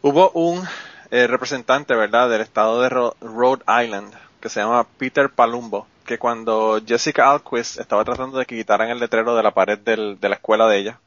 [0.00, 0.66] Hubo un
[1.10, 6.16] eh, representante, ¿verdad?, del estado de Ro- Rhode Island, que se llama Peter Palumbo, que
[6.18, 10.28] cuando Jessica Alquist estaba tratando de que quitaran el letrero de la pared del- de
[10.30, 10.98] la escuela de ella,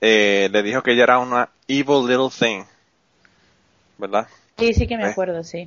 [0.00, 2.62] eh, le dijo que ella era una evil little thing.
[3.98, 4.28] ¿verdad?
[4.56, 5.10] Sí, sí que me Eh.
[5.10, 5.66] acuerdo, sí.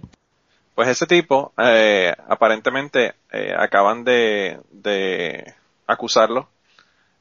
[0.75, 5.55] Pues ese tipo, eh, aparentemente, eh, acaban de, de
[5.87, 6.47] acusarlo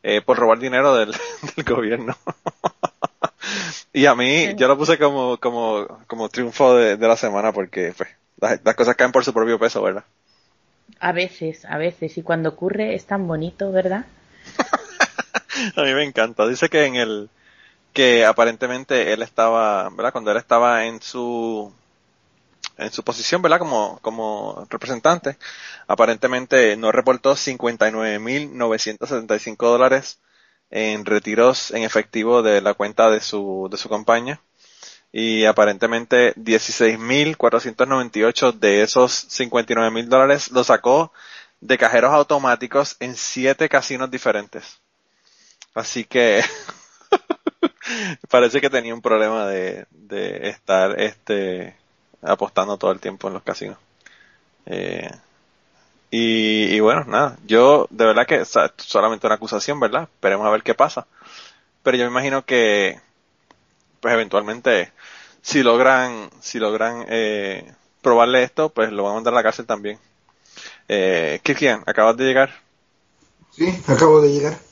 [0.03, 1.13] eh, por robar dinero del,
[1.57, 2.17] del gobierno.
[3.93, 7.93] y a mí, yo lo puse como, como, como triunfo de, de la semana porque
[7.97, 10.05] pues, las, las cosas caen por su propio peso, ¿verdad?
[11.01, 12.17] A veces, a veces.
[12.19, 14.07] Y cuando ocurre es tan bonito, ¿verdad?
[15.77, 16.47] A mí me encanta.
[16.47, 17.31] Dice que en el,
[17.93, 20.13] que aparentemente él estaba, ¿verdad?
[20.13, 21.73] Cuando él estaba en su,
[22.79, 23.59] en su posición, ¿verdad?
[23.59, 25.37] Como, como representante,
[25.87, 30.21] aparentemente no reportó 59.975 dólares
[30.71, 34.41] en retiros en efectivo de la cuenta de su, de su campaña.
[35.11, 41.13] Y aparentemente 16.498 de esos 59.000 dólares lo sacó
[41.61, 44.81] de cajeros automáticos en siete casinos diferentes.
[45.75, 46.43] Así que
[48.31, 51.75] parece que tenía un problema de, de estar este
[52.23, 53.79] apostando todo el tiempo en los casinos.
[54.67, 55.11] Eh,
[56.11, 58.45] y, bueno, nada, yo de verdad que
[58.77, 60.05] solamente una acusación, ¿verdad?
[60.05, 61.07] Esperemos a ver qué pasa.
[61.83, 63.01] Pero yo me imagino que
[64.01, 64.93] pues eventualmente
[65.43, 69.67] si logran si logran eh, probarle esto, pues lo van a mandar a la cárcel
[69.67, 69.99] también.
[70.89, 72.51] Eh, Kirkian, acabas de llegar.
[73.51, 74.68] Sí, acabo de llegar.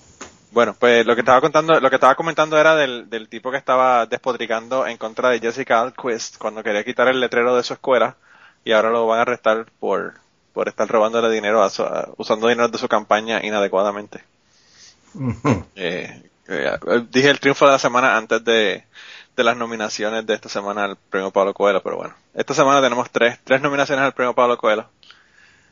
[0.50, 3.56] Bueno, pues lo que estaba contando, lo que estaba comentando era del, del tipo que
[3.58, 8.16] estaba despodricando en contra de Jessica Alquist cuando quería quitar el letrero de su escuela
[8.64, 10.14] y ahora lo van a arrestar por,
[10.52, 14.24] por estar robándole dinero, a su- a- usando dinero de su campaña inadecuadamente.
[15.74, 16.78] Eh, eh,
[17.10, 18.84] dije el triunfo de la semana antes de,
[19.36, 23.10] de las nominaciones de esta semana al premio Pablo Coelho, pero bueno, esta semana tenemos
[23.10, 24.88] tres, tres nominaciones al premio Pablo Coelho.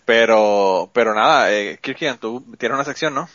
[0.04, 3.28] Pero, pero nada, eh, Kirkian, tú tienes una sección, ¿no?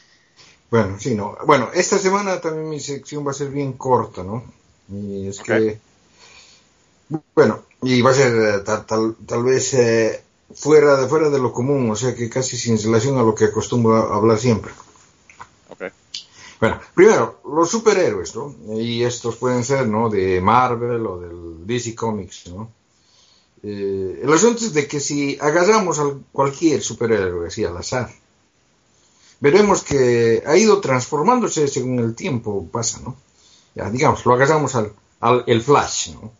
[0.72, 1.36] Bueno, sí, no.
[1.46, 4.44] Bueno, esta semana también mi sección va a ser bien corta, ¿no?
[4.92, 5.80] Y es que,
[7.36, 11.40] bueno, y va a ser eh, tal, tal, tal vez eh, fuera, de, fuera de
[11.40, 14.72] lo común, o sea que casi sin relación a lo que acostumbro a hablar siempre.
[15.70, 15.84] Ok.
[16.60, 18.54] Bueno, primero, los superhéroes, ¿no?
[18.74, 20.10] Y estos pueden ser, ¿no?
[20.10, 22.70] De Marvel o del DC Comics, ¿no?
[23.64, 28.10] Eh, el asunto es de que si agarramos a cualquier superhéroe así al azar,
[29.39, 33.15] veremos que ha ido transformándose según el tiempo pasa, ¿no?
[33.75, 36.32] Ya, digamos, lo agarramos al, al el Flash, ¿no?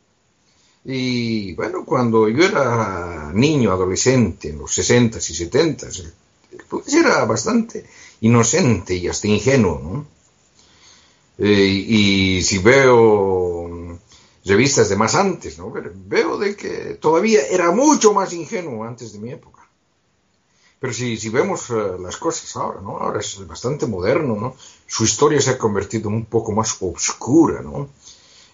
[0.85, 6.13] Y bueno, cuando yo era niño, adolescente, en los 60s y 70s, el,
[6.51, 7.85] el Flash era bastante
[8.21, 10.19] inocente y hasta ingenuo, ¿no?
[11.38, 13.97] Eh, y si veo
[14.43, 15.71] revistas de más antes, ¿no?
[15.71, 19.68] Veo de que todavía era mucho más ingenuo antes de mi época.
[20.80, 22.98] Pero si, si vemos eh, las cosas ahora, ¿no?
[22.98, 24.56] Ahora es bastante moderno, ¿no?
[24.88, 27.89] Su historia se ha convertido un poco más oscura, ¿no?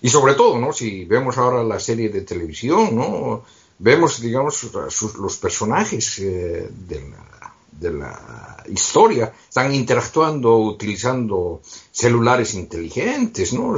[0.02, 0.74] Y sobre todo, ¿no?
[0.74, 3.44] Si vemos ahora la serie de televisión, ¿no?
[3.78, 4.70] Vemos, digamos,
[5.20, 11.62] los personajes eh, de, la, historia están interactuando utilizando
[11.92, 13.76] celulares inteligentes, ¿no?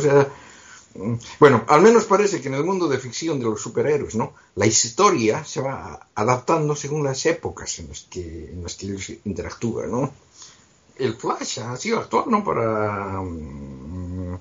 [1.40, 4.34] Bueno, al menos parece que en el mundo de ficción de los superhéroes, ¿no?
[4.56, 10.12] La historia se va adaptando según las épocas en las que, en ellos interactúan, ¿no?
[10.98, 12.44] El Flash ha sido actual, ¿no?
[12.44, 13.22] Para...
[13.22, 14.36] mm,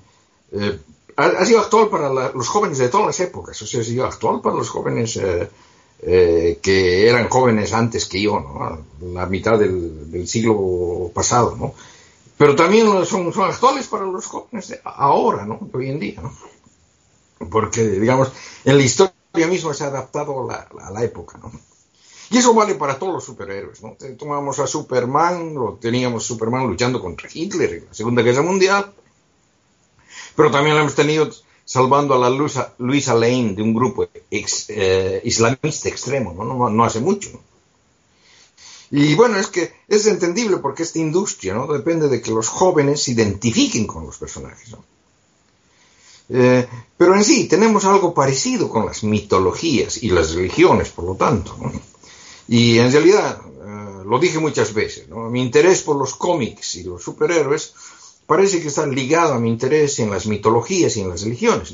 [0.53, 0.79] eh,
[1.17, 4.41] ha, sido actual para los jóvenes de todas las épocas, o sea, ha sido actual
[4.41, 5.49] para los jóvenes eh,
[6.01, 8.85] eh, que eran jóvenes antes que yo, ¿no?
[9.13, 11.73] La mitad del, del siglo pasado, ¿no?
[12.37, 15.59] Pero también son, actuales para los jóvenes de ahora, ¿no?
[15.73, 16.31] Hoy en día, ¿no?
[17.49, 18.31] Porque, digamos,
[18.63, 21.51] en la historia misma se ha adaptado a la, época, ¿no?
[22.29, 23.95] Y eso vale para todos los superhéroes, ¿no?
[24.17, 28.91] Tomamos a Superman, lo teníamos Superman luchando contra Hitler en la Segunda Guerra Mundial,
[30.35, 31.29] pero también lo hemos tenido
[31.65, 36.43] salvando a la Luisa, Luisa Lane de un grupo ex, eh, islamista extremo, ¿no?
[36.43, 37.29] No, no hace mucho.
[37.33, 37.46] ¿no?
[38.91, 41.67] Y bueno, es que es entendible porque esta industria ¿no?
[41.67, 44.75] depende de que los jóvenes se identifiquen con los personajes.
[46.29, 51.15] Eh, pero en sí tenemos algo parecido con las mitologías y las religiones, por lo
[51.15, 51.57] tanto.
[52.47, 57.03] Y en realidad, eh, lo dije muchas veces, mi interés por los cómics y los
[57.03, 57.73] superhéroes
[58.25, 61.73] parece que está ligado a mi interés en las mitologías y en las religiones.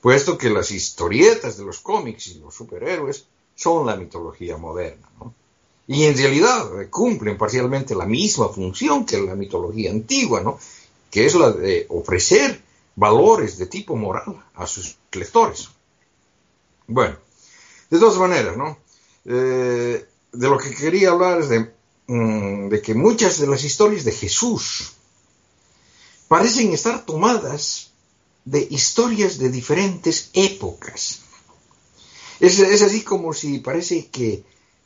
[0.00, 5.08] Puesto que las historietas de los cómics y los superhéroes son la mitología moderna.
[5.86, 10.58] Y en realidad cumplen parcialmente la misma función que la mitología antigua, ¿no?
[11.10, 12.62] Que es la de ofrecer
[12.96, 15.68] valores de tipo moral a sus lectores.
[16.86, 17.16] Bueno,
[17.90, 18.78] de todas maneras, ¿no?
[19.26, 21.72] Eh, de lo que quería hablar es de,
[22.06, 24.92] mm, de que muchas de las historias de Jesús
[26.28, 27.90] parecen estar tomadas
[28.44, 31.20] de historias de diferentes épocas.
[32.40, 34.44] Es así como si parece que,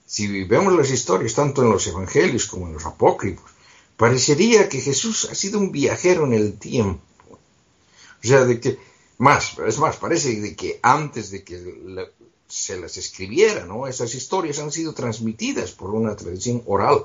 [0.09, 3.51] si vemos las historias, tanto en los evangelios como en los apócrifos,
[3.99, 7.03] parecería que Jesús ha sido un viajero en el tiempo.
[7.31, 8.79] O sea, de que,
[9.19, 12.09] más, es más, parece de que antes de que
[12.49, 13.87] se las escribiera, ¿no?
[13.87, 17.05] Esas historias han sido transmitidas por una tradición oral,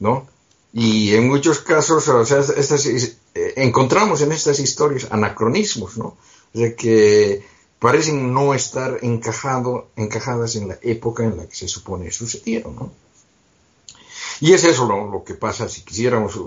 [0.00, 0.26] ¿no?
[0.72, 6.16] Y en muchos casos, o sea, eh, encontramos en estas historias anacronismos, ¿no?
[6.52, 7.53] O sea, que
[7.84, 12.90] parecen no estar encajado, encajadas en la época en la que se supone sucedieron, ¿no?
[14.40, 16.40] Y es eso lo, lo que pasa si quisiéramos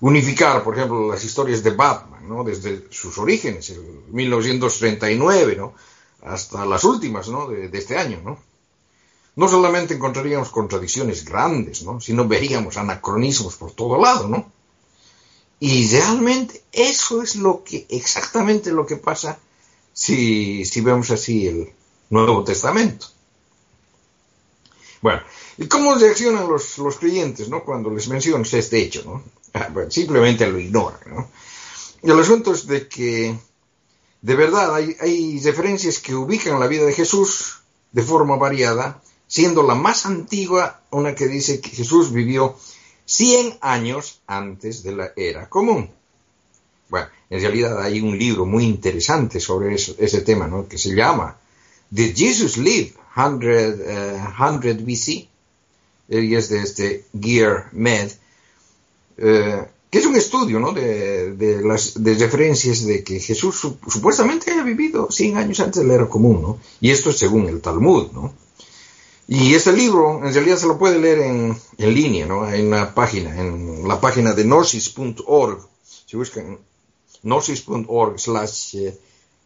[0.00, 2.44] unificar, por ejemplo, las historias de Batman, ¿no?
[2.44, 3.80] Desde sus orígenes, el
[4.10, 5.72] 1939, ¿no?
[6.24, 7.48] Hasta las últimas, ¿no?
[7.48, 8.38] De, de este año, ¿no?
[9.36, 12.02] No solamente encontraríamos contradicciones grandes, ¿no?
[12.02, 14.52] Sino veríamos anacronismos por todo lado, ¿no?
[15.58, 19.38] Y realmente eso es lo que, exactamente lo que pasa
[20.02, 21.72] si, si vemos así el
[22.10, 23.06] Nuevo Testamento.
[25.00, 25.22] Bueno,
[25.58, 27.62] ¿y cómo reaccionan los, los creyentes, ¿no?
[27.62, 29.22] Cuando les mencionas este hecho, ¿no?
[29.54, 31.30] Ah, simplemente lo ignoran, ¿no?
[32.02, 33.38] Y el asunto es de que,
[34.22, 37.60] de verdad, hay, hay referencias que ubican la vida de Jesús
[37.92, 42.56] de forma variada, siendo la más antigua una que dice que Jesús vivió
[43.04, 45.92] 100 años antes de la era común.
[46.88, 50.68] Bueno, en realidad hay un libro muy interesante sobre ese tema, ¿no?
[50.68, 51.38] Que se llama
[51.90, 54.20] Did Jesus Live 100, eh,
[54.60, 55.28] 100 BC?
[56.08, 58.10] Y es de este Gear Med,
[59.16, 60.72] eh, que es un estudio, ¿no?
[60.72, 65.94] De, las referencias de que Jesús su- supuestamente haya vivido 100 años antes de la
[65.94, 66.58] era común, ¿no?
[66.80, 68.34] Y esto es según el Talmud, ¿no?
[69.28, 72.46] Y este libro, en realidad se lo puede leer en, línea, ¿no?
[72.52, 75.60] En una página, en la página de gnosis.org.
[76.06, 76.58] Si buscan
[77.22, 78.94] gnosis.org slash eh,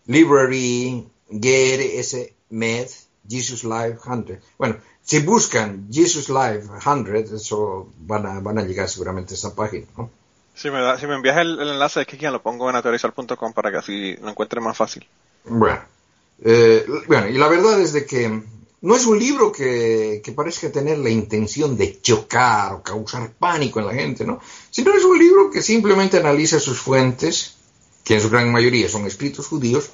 [0.07, 2.17] library GRS
[2.51, 2.89] med
[3.29, 4.41] Jesus Live 100.
[4.59, 9.55] Bueno, si buscan Jesus Live 100, eso van a, van a llegar seguramente a esta
[9.55, 10.11] página, ¿no?
[10.55, 13.53] Si me, da, si me envías el, el enlace de Kikian, lo pongo en aterrizar.com
[13.53, 15.07] para que así lo encuentre más fácil.
[15.45, 15.81] Bueno,
[16.43, 18.43] eh, bueno, y la verdad es de que
[18.81, 23.81] no es un libro que, que parezca tener la intención de chocar o causar pánico
[23.81, 24.41] en la gente, ¿no?
[24.71, 27.57] Sino es un libro que simplemente analiza sus fuentes,
[28.07, 29.91] que en su gran mayoría son escritos judíos,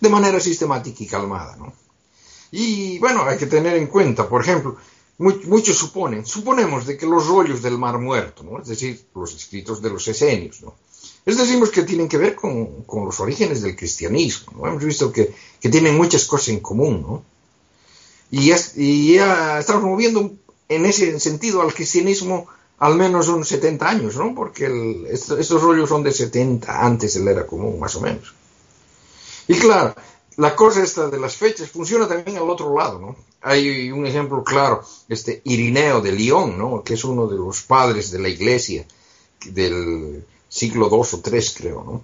[0.00, 1.72] de manera sistemática y calmada, ¿no?
[2.52, 4.76] Y bueno, hay que tener en cuenta, por ejemplo,
[5.18, 8.60] mu- muchos suponen, suponemos de que los rollos del Mar Muerto, ¿no?
[8.62, 10.74] Es decir, los escritos de los esenios, ¿no?
[11.26, 14.68] Es decimos que tienen que ver con, con los orígenes del cristianismo, ¿no?
[14.68, 17.24] Hemos visto que, que tienen muchas cosas en común, ¿no?
[18.30, 20.32] Y y ya estamos moviendo
[20.68, 22.46] en ese sentido al cristianismo
[22.80, 24.34] al menos unos 70 años, ¿no?
[24.34, 28.34] Porque el- esto- estos rollos son de 70 antes la era común, más o menos.
[29.48, 29.94] Y claro,
[30.36, 33.16] la cosa esta de las fechas funciona también al otro lado, ¿no?
[33.42, 36.82] Hay un ejemplo claro, este Irineo de León, ¿no?
[36.82, 38.84] Que es uno de los padres de la iglesia
[39.46, 42.02] del siglo II o III, creo, ¿no?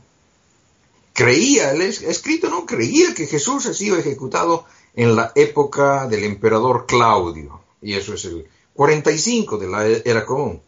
[1.12, 2.66] Creía, el es- escrito, ¿no?
[2.66, 4.64] Creía que Jesús ha sido ejecutado
[4.94, 10.60] en la época del emperador Claudio, y eso es el 45 de la era común.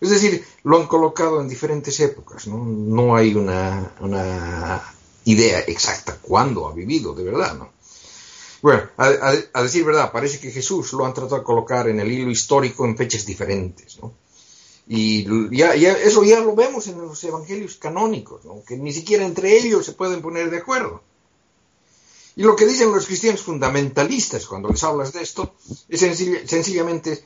[0.00, 2.64] Es decir, lo han colocado en diferentes épocas, ¿no?
[2.64, 3.92] No hay una,
[5.24, 7.70] idea exacta cuándo ha vivido, de verdad, ¿no?
[8.62, 12.30] Bueno, a, decir verdad, parece que Jesús lo han tratado de colocar en el hilo
[12.30, 14.12] histórico en fechas diferentes, ¿no?
[14.92, 15.24] Y
[15.56, 18.64] ya, eso ya lo vemos en los evangelios canónicos, ¿no?
[18.66, 21.00] que ni siquiera entre ellos se pueden poner de acuerdo.
[22.34, 25.54] Y lo que dicen los cristianos fundamentalistas cuando les hablas de esto
[25.88, 27.24] es sencilla- sencillamente,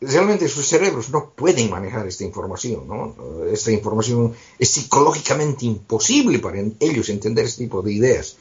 [0.00, 3.46] realmente sus cerebros no pueden manejar esta información, ¿no?
[3.46, 8.36] Esta información es psicológicamente imposible para ellos entender este tipo de ideas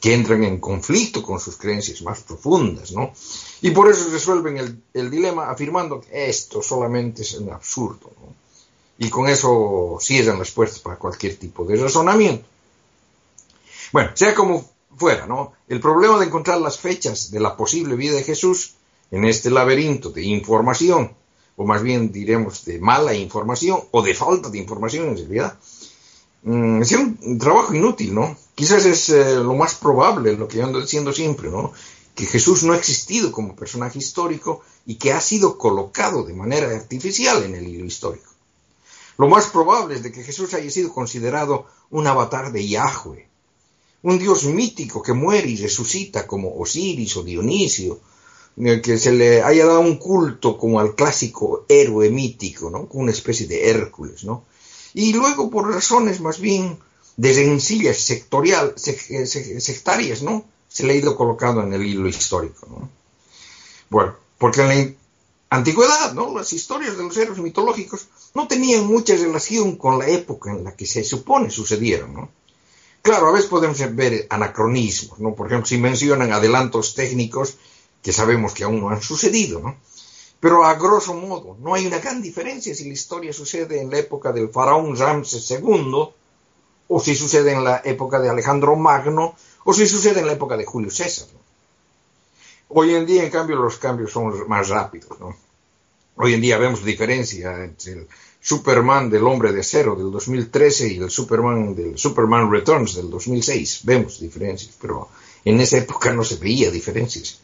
[0.00, 3.12] que entran en conflicto con sus creencias más profundas, ¿no?
[3.60, 8.10] Y por eso resuelven el, el dilema afirmando que esto solamente es un absurdo.
[8.98, 12.46] Y con eso cierran las puertas para cualquier tipo de razonamiento.
[13.92, 15.52] Bueno, sea como fuera, ¿no?
[15.68, 18.74] El problema de encontrar las fechas de la posible vida de Jesús
[19.10, 21.14] en este laberinto de información,
[21.56, 25.58] o más bien diremos de mala información o de falta de información en realidad,
[26.42, 28.36] mm, es un trabajo inútil, ¿no?
[28.54, 31.72] Quizás es eh, lo más probable, lo que yo ando diciendo siempre, ¿no?
[32.14, 36.68] Que Jesús no ha existido como personaje histórico y que ha sido colocado de manera
[36.68, 38.30] artificial en el hilo histórico.
[39.16, 43.28] Lo más probable es de que Jesús haya sido considerado un avatar de Yahweh,
[44.02, 48.00] un dios mítico que muere y resucita como Osiris o Dionisio,
[48.56, 52.88] que se le haya dado un culto como al clásico héroe mítico, ¿no?
[52.92, 54.44] Una especie de Hércules, ¿no?
[54.94, 56.78] Y luego por razones más bien
[57.16, 60.44] de rencillas sectorial, sec- eh, sec- sectarias, ¿no?
[60.68, 62.64] se le ha ido colocando en el hilo histórico.
[62.70, 62.88] ¿no?
[63.88, 64.94] Bueno, porque en la
[65.56, 66.32] antigüedad, ¿no?
[66.32, 70.76] Las historias de los héroes mitológicos no tenían mucha relación con la época en la
[70.76, 72.28] que se supone sucedieron, ¿no?
[73.02, 75.34] Claro, a veces podemos ver anacronismos, ¿no?
[75.34, 77.56] Por ejemplo, si mencionan adelantos técnicos
[78.02, 79.76] que sabemos que aún no han sucedido, ¿no?
[80.40, 83.98] Pero a grosso modo, no hay una gran diferencia si la historia sucede en la
[83.98, 86.08] época del faraón Ramses II,
[86.88, 89.34] o si sucede en la época de Alejandro Magno,
[89.64, 91.28] o si sucede en la época de Julio César.
[91.32, 91.40] ¿no?
[92.72, 95.36] Hoy en día, en cambio, los cambios son más rápidos, ¿no?
[96.16, 98.08] Hoy en día vemos diferencia entre el
[98.40, 103.80] Superman del Hombre de Acero del 2013 y el Superman del Superman Returns del 2006.
[103.84, 105.08] Vemos diferencias, pero
[105.44, 107.40] en esa época no se veía diferencias.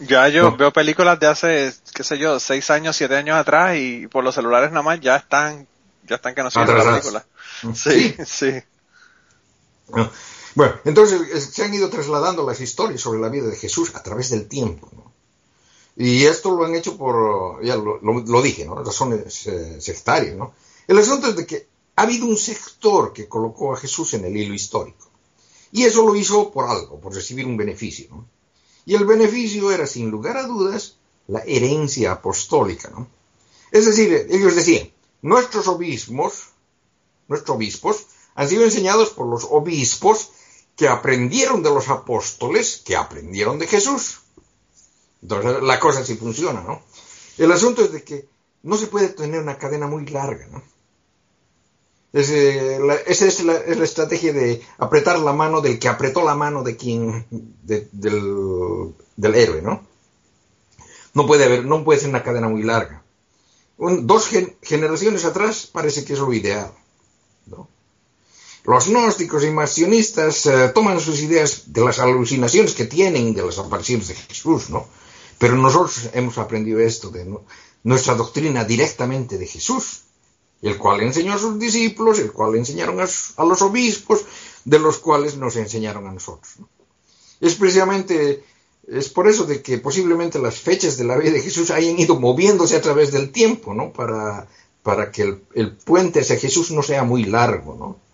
[0.00, 4.06] Ya yo veo películas de hace, qué sé yo, seis años, siete años atrás y
[4.08, 5.66] por los celulares nada más ya están,
[6.06, 7.26] ya están que no siguen la película.
[7.74, 8.52] Sí, sí.
[9.88, 10.10] No.
[10.54, 14.30] Bueno, entonces se han ido trasladando las historias sobre la vida de Jesús a través
[14.30, 14.88] del tiempo.
[14.94, 15.12] ¿no?
[15.96, 18.82] Y esto lo han hecho por, ya lo, lo, lo dije, ¿no?
[18.82, 20.34] razones eh, sectarias.
[20.36, 20.54] ¿no?
[20.86, 24.36] El asunto es de que ha habido un sector que colocó a Jesús en el
[24.36, 25.10] hilo histórico.
[25.72, 28.08] Y eso lo hizo por algo, por recibir un beneficio.
[28.10, 28.26] ¿no?
[28.86, 32.88] Y el beneficio era, sin lugar a dudas, la herencia apostólica.
[32.88, 33.08] ¿no?
[33.72, 34.90] Es decir, ellos decían,
[35.22, 36.50] nuestros obispos,
[37.28, 38.06] nuestros obispos,
[38.36, 40.30] han sido enseñados por los obispos
[40.76, 44.20] que aprendieron de los apóstoles, que aprendieron de Jesús.
[45.20, 46.82] Entonces la cosa sí funciona, ¿no?
[47.38, 48.28] El asunto es de que
[48.62, 50.62] no se puede tener una cadena muy larga, ¿no?
[52.12, 55.88] Es, eh, la, esa es la, es la, estrategia de apretar la mano del que
[55.88, 59.86] apretó la mano de quien, de, del, del, héroe, ¿no?
[61.14, 63.02] No puede haber, no puede ser una cadena muy larga.
[63.76, 66.72] Un, dos gen, generaciones atrás parece que es lo ideal,
[67.46, 67.68] ¿no?
[68.64, 73.58] Los gnósticos y marcionistas eh, toman sus ideas de las alucinaciones que tienen de las
[73.58, 74.86] apariciones de Jesús, ¿no?
[75.38, 77.44] Pero nosotros hemos aprendido esto de ¿no?
[77.84, 80.05] nuestra doctrina directamente de Jesús,
[80.62, 84.24] el cual enseñó a sus discípulos, el cual enseñaron a, los obispos,
[84.64, 86.54] de los cuales nos enseñaron a nosotros.
[86.58, 86.68] ¿no?
[87.40, 88.42] Es precisamente,
[89.14, 92.76] por eso de que posiblemente las fechas de la vida de Jesús hayan ido moviéndose
[92.76, 93.92] a través del tiempo, ¿no?
[93.92, 94.48] Para,
[94.82, 98.06] para que el, el puente hacia Jesús no sea muy largo, ¿no?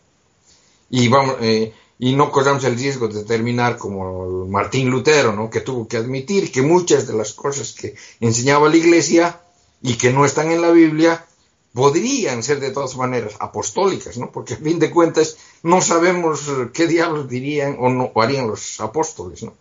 [0.93, 5.51] y vamos eh, y no corramos el riesgo de terminar como Martín Lutero, ¿no?
[5.51, 9.41] que tuvo que admitir que muchas de las cosas que enseñaba la Iglesia
[9.83, 11.25] y que no están en la Biblia
[11.73, 14.31] podrían ser de todas maneras apostólicas, ¿no?
[14.31, 16.43] porque a fin de cuentas no sabemos
[16.73, 19.43] qué diablos dirían o, no, harían los apóstoles.
[19.43, 19.55] ¿no?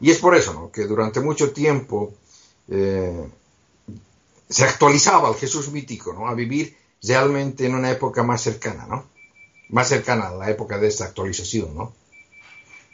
[0.00, 0.70] Y es por eso ¿no?
[0.70, 2.14] que durante mucho tiempo
[2.68, 3.28] eh,
[4.48, 6.28] se actualizaba el Jesús mítico ¿no?
[6.28, 9.04] a vivir realmente en una época más cercana, ¿no?
[9.70, 11.92] más cercana a la época de esta actualización, ¿no?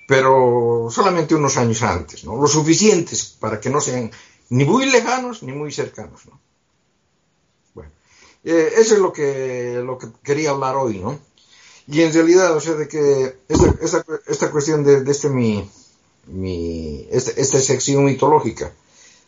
[0.06, 2.36] Pero solamente unos años antes, ¿no?
[2.36, 4.10] Lo suficientes para que no sean
[4.50, 6.40] ni muy lejanos ni muy cercanos, ¿no?
[8.44, 11.18] Eh, eso es lo que, lo que quería hablar hoy, ¿no?
[11.86, 15.68] Y en realidad, o sea, de que esta, esta, esta cuestión de, de, este mi,
[16.26, 18.72] mi esta, sección mitológica,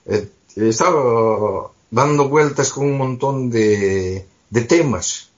[0.07, 5.31] eh, estaba dando vueltas con un montón de, de temas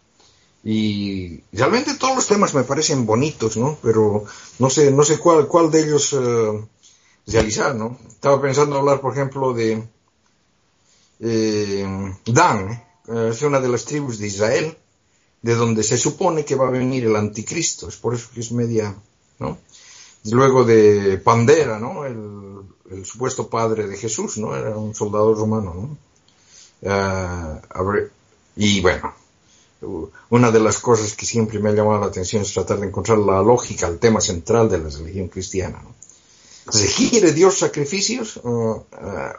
[0.64, 3.79] y realmente todos los temas me parecen bonitos, ¿no?
[3.83, 4.24] Pero
[4.59, 6.66] no sé, no sé cuál, cuál de ellos uh,
[7.26, 7.99] realizar, ¿no?
[8.09, 9.83] Estaba pensando hablar, por ejemplo, de
[11.20, 12.88] eh, Dan, ¿eh?
[13.09, 14.77] Es una de las tribus de Israel,
[15.43, 18.53] de donde se supone que va a venir el anticristo, es por eso que es
[18.53, 18.95] media,
[19.39, 19.59] ¿no?
[20.25, 22.05] Luego de Pandera, ¿no?
[22.05, 24.55] El, el, supuesto padre de Jesús, ¿no?
[24.55, 25.99] Era un soldado romano, ¿no?
[26.81, 28.09] Uh,
[28.57, 29.15] y bueno,
[30.31, 33.19] una de las cosas que siempre me ha llamado la atención es tratar de encontrar
[33.19, 35.81] la lógica, el tema central de la religión cristiana.
[35.83, 35.95] ¿no?
[36.73, 38.41] ¿Requiere Dios sacrificios?
[38.43, 38.85] Uh, uh,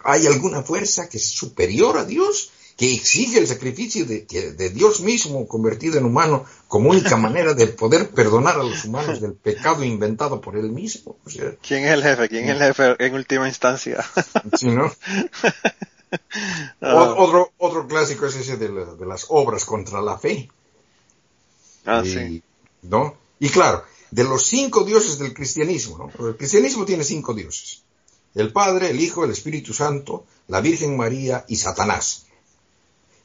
[0.03, 2.51] ¿Hay alguna fuerza que es superior a Dios?
[2.79, 7.67] Que exige el sacrificio de, de, Dios mismo convertido en humano como única manera de
[7.67, 11.17] poder perdonar a los humanos del pecado inventado por él mismo.
[11.25, 12.29] O sea, ¿Quién es el jefe?
[12.29, 14.05] ¿Quién es el jefe en última instancia?
[14.57, 14.89] ¿Sí, no?
[16.81, 17.13] Ah.
[17.17, 20.49] Otro, otro clásico es ese de, la, de, las obras contra la fe.
[21.85, 22.43] Ah, y, sí.
[22.81, 23.15] ¿no?
[23.39, 26.27] Y claro, de los cinco dioses del cristianismo, ¿no?
[26.29, 27.83] el cristianismo tiene cinco dioses.
[28.33, 32.25] El Padre, el Hijo, el Espíritu Santo, la Virgen María y Satanás.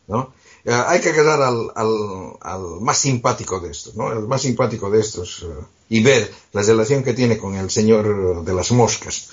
[0.06, 0.32] ¿No?
[0.64, 4.12] Eh, hay que quedar al, al, al, más simpático de estos, ¿no?
[4.12, 8.44] El más simpático de estos uh, y ver la relación que tiene con el Señor
[8.44, 9.28] de las moscas.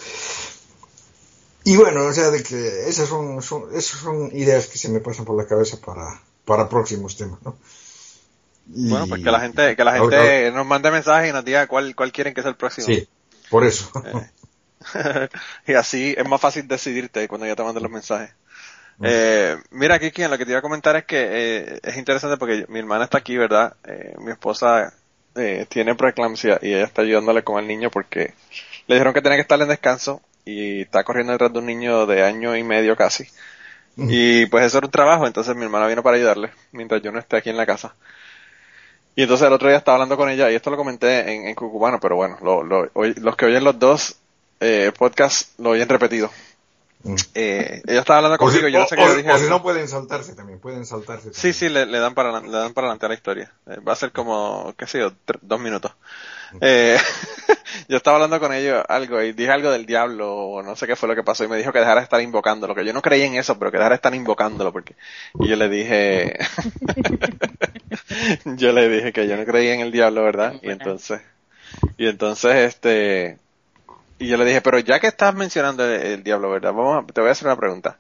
[1.64, 5.00] Y bueno, o sea, de que esas son, son, esas son ideas que se me
[5.00, 7.56] pasan por la cabeza para, para próximos temas, ¿no?
[8.74, 8.90] Y...
[8.90, 11.96] Bueno, pues que la gente, que la gente nos mande mensajes y nos diga cuál,
[11.96, 12.88] cuál quieren que sea el próximo.
[12.88, 13.08] Sí.
[13.50, 13.92] Por eso.
[15.68, 18.32] y así es más fácil decidirte cuando ya te mandan los mensajes.
[19.04, 22.66] Eh, mira, Kiki, lo que te iba a comentar es que eh, es interesante porque
[22.70, 23.76] mi hermana está aquí, ¿verdad?
[23.84, 24.94] Eh, mi esposa
[25.36, 28.34] eh, tiene preeclampsia y ella está ayudándole con el niño porque
[28.88, 32.06] le dijeron que tenía que estar en descanso y está corriendo detrás de un niño
[32.06, 33.26] de año y medio casi.
[34.08, 37.20] Y pues eso era un trabajo, entonces mi hermana vino para ayudarle mientras yo no
[37.20, 37.96] esté aquí en la casa.
[39.16, 41.56] Y entonces el otro día estaba hablando con ella y esto lo comenté en, en
[41.56, 44.18] Cucubano, pero bueno, lo, lo, los que oyen los dos
[44.60, 46.32] eh, podcasts lo oyen repetido.
[47.04, 47.16] Mm.
[47.34, 49.32] Eh, ella estaba hablando conmigo y yo no sé qué le dije.
[49.32, 51.30] o si no pueden saltarse también, pueden saltarse.
[51.30, 51.54] Sí, también.
[51.54, 53.52] sí, le, le dan para le dan para adelante a la historia.
[53.68, 55.92] Eh, va a ser como, qué sé yo, dos minutos.
[56.60, 56.98] Eh,
[57.88, 60.96] yo estaba hablando con ellos algo y dije algo del diablo o no sé qué
[60.96, 63.02] fue lo que pasó y me dijo que dejara de estar invocándolo, que yo no
[63.02, 64.96] creía en eso, pero que dejara de estar invocándolo porque
[65.40, 66.38] y yo le dije
[68.46, 70.56] yo le dije que yo no creía en el diablo, ¿verdad?
[70.62, 71.22] Y entonces
[71.98, 73.38] y entonces este
[74.22, 76.74] y yo le dije, pero ya que estás mencionando el, diablo, ¿verdad?
[77.14, 77.98] Te voy a hacer una pregunta.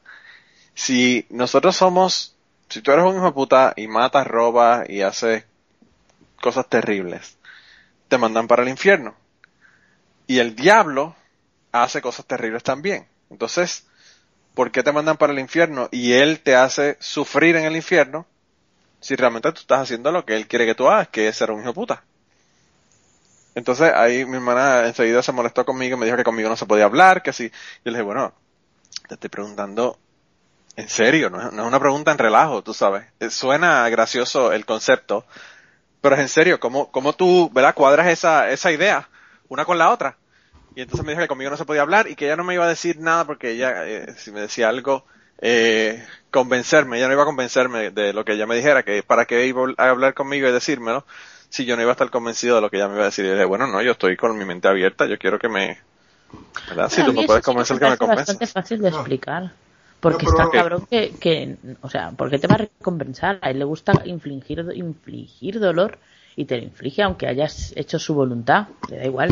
[0.73, 2.35] Si nosotros somos
[2.71, 5.43] si tú eres un hijo de puta y matas, robas y haces
[6.41, 7.37] cosas terribles,
[8.07, 9.13] te mandan para el infierno.
[10.25, 11.15] Y el diablo
[11.73, 13.07] hace cosas terribles también.
[13.29, 13.87] Entonces,
[14.53, 18.25] ¿por qué te mandan para el infierno y él te hace sufrir en el infierno
[19.01, 21.51] si realmente tú estás haciendo lo que él quiere que tú hagas, que es ser
[21.51, 22.05] un hijo puta?
[23.55, 26.65] Entonces ahí mi hermana enseguida se molestó conmigo y me dijo que conmigo no se
[26.65, 27.49] podía hablar, que si.
[27.49, 28.33] Yo le dije, bueno,
[29.07, 29.97] te estoy preguntando
[30.75, 33.05] en serio, no es, no es una pregunta en relajo, tú sabes.
[33.19, 35.25] Eh, Suena gracioso el concepto,
[36.01, 39.09] pero es en serio, ¿cómo, cómo tú, verdad, cuadras esa, esa idea
[39.49, 40.17] una con la otra?
[40.75, 42.53] Y entonces me dijo que conmigo no se podía hablar y que ella no me
[42.53, 45.05] iba a decir nada porque ella, eh, si me decía algo,
[45.41, 49.25] eh, convencerme, ella no iba a convencerme de lo que ella me dijera, que para
[49.25, 51.05] qué iba a hablar conmigo y decírmelo,
[51.51, 53.25] si yo no iba a estar convencido de lo que ella me iba a decir.
[53.25, 55.77] Y dije, bueno, no, yo estoy con mi mente abierta, yo quiero que me,
[56.69, 56.89] ¿verdad?
[56.89, 58.27] Si tú me puedes convencer, me que me parece convenzas.
[58.27, 59.51] bastante fácil de explicar.
[59.99, 63.37] Porque No, pero- está cabrón que, que, o sea, ¿por qué te va a recompensar?
[63.43, 65.99] A él le gusta infligir, infligir dolor
[66.35, 68.67] y te lo inflige aunque hayas hecho su voluntad.
[68.89, 69.29] Le da igual.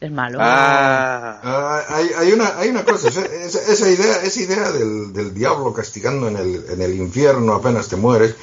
[0.00, 0.38] Es malo.
[0.40, 5.34] Ah, Ah, hay, hay una hay una cosa esa, esa- idea esa idea del, del
[5.34, 8.34] diablo castigando en el, en el infierno apenas te mueres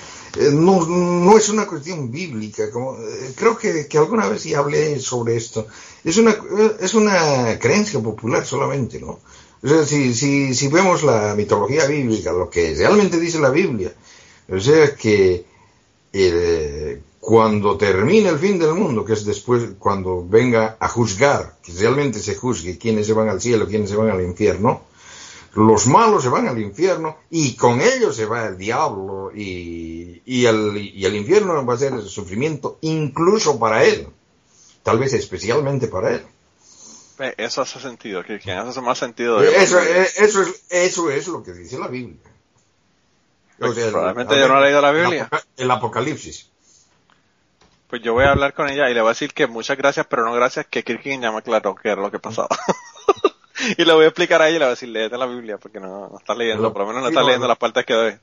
[0.52, 5.00] no, no es una cuestión bíblica como eh, creo que, que alguna vez ya hablé
[5.00, 5.68] sobre esto.
[6.04, 9.20] Es una eh, es una creencia popular solamente no
[9.64, 13.94] o sea si, si, si vemos la mitología bíblica lo que realmente dice la Biblia
[14.50, 15.46] o sea que
[16.14, 21.74] eh, cuando termine el fin del mundo, que es después cuando venga a juzgar, que
[21.74, 24.84] realmente se juzgue quiénes se van al cielo, quiénes se van al infierno,
[25.56, 30.46] los malos se van al infierno y con ellos se va el diablo y, y,
[30.46, 34.08] el, y el infierno va a ser el sufrimiento incluso para él,
[34.84, 36.26] tal vez especialmente para él.
[37.38, 39.40] eso hace sentido, que que hace más sentido.
[39.40, 42.20] de- Eso, eh, eso, es, eso es lo que dice la Biblia.
[43.62, 45.30] O sea, el- yo no he leído la Biblia.
[45.56, 46.50] El Apocalipsis.
[47.90, 50.06] Pues yo voy a hablar con ella y le voy a decir que muchas gracias,
[50.10, 52.50] pero no gracias, que Kirkin ya me aclaró que era lo que pasaba.
[53.78, 55.58] y le voy a explicar a ella y le voy a decir, léete la Biblia,
[55.58, 57.50] porque no, no estás leyendo, por lo menos no estás leyendo no.
[57.50, 58.14] las partes que doy.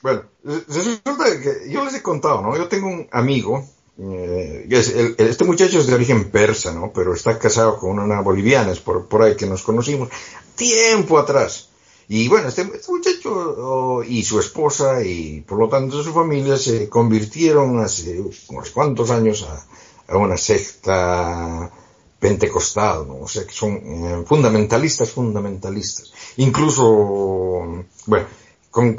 [0.00, 2.56] Bueno, resulta que yo les he contado, ¿no?
[2.56, 3.64] Yo tengo un amigo,
[4.00, 6.92] eh, es el- este muchacho es de origen persa, ¿no?
[6.94, 10.08] Pero está casado con una boliviana, es por, por ahí que nos conocimos,
[10.54, 11.68] tiempo atrás.
[12.10, 16.56] Y bueno, este, este muchacho oh, y su esposa y por lo tanto su familia
[16.56, 21.70] se convirtieron hace unos cuantos años a, a una secta
[22.18, 23.06] pentecostal.
[23.10, 26.12] O sea que son eh, fundamentalistas, fundamentalistas.
[26.36, 28.26] Incluso, bueno,
[28.70, 28.94] con,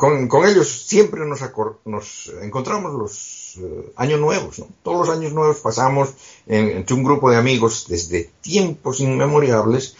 [0.45, 4.67] ellos siempre nos, encontramos los eh, años nuevos, ¿no?
[4.84, 6.09] Todos los años nuevos pasamos
[6.47, 9.95] en- entre un grupo de amigos desde tiempos inmemorables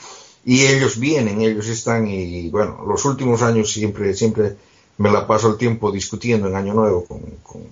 [0.46, 4.56] y ellos vienen, ellos están y bueno, los últimos años siempre, siempre
[5.00, 7.68] me la paso el tiempo discutiendo en Año Nuevo con, con,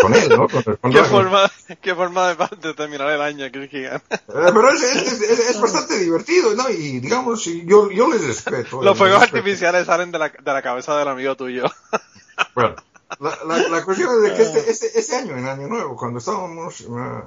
[0.00, 0.48] con él, ¿no?
[0.48, 1.50] Con- con ¿Qué forma,
[1.80, 3.84] qué forma de, terminar el año, Kirkin?
[3.84, 6.68] Eh, pero es, es, es- es bastante divertido, ¿no?
[6.70, 8.76] Y digamos, yo, yo les respeto.
[8.82, 11.64] Los les fuegos artificiales salen de la, de la cabeza del amigo tuyo.
[12.54, 12.74] Bueno,
[13.20, 16.18] la, la, la cuestión es de que este, este, este año, en Año Nuevo, cuando
[16.18, 16.84] estábamos, eh,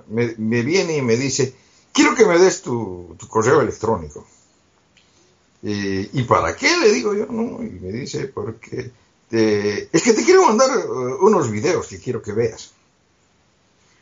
[0.08, 1.54] me, me viene y me dice,
[1.94, 4.26] quiero que me des tu, tu correo electrónico.
[5.62, 6.76] Y, ¿Y para qué?
[6.78, 8.92] Le digo yo, no, y me dice, porque
[9.36, 10.84] te- es que te quiero mandar eh,
[11.22, 12.72] unos videos que quiero que veas.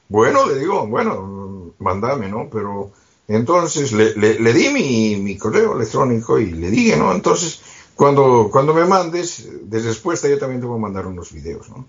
[0.10, 2.50] Bueno, le digo, bueno, mándame, ¿no?
[2.52, 2.92] Pero
[3.28, 7.14] entonces le, le, di mi, mi correo electrónico y le dije, ¿no?
[7.14, 7.62] Entonces,
[7.96, 11.86] cuando, cuando me mandes de respuesta, yo también te voy a mandar unos videos, ¿no?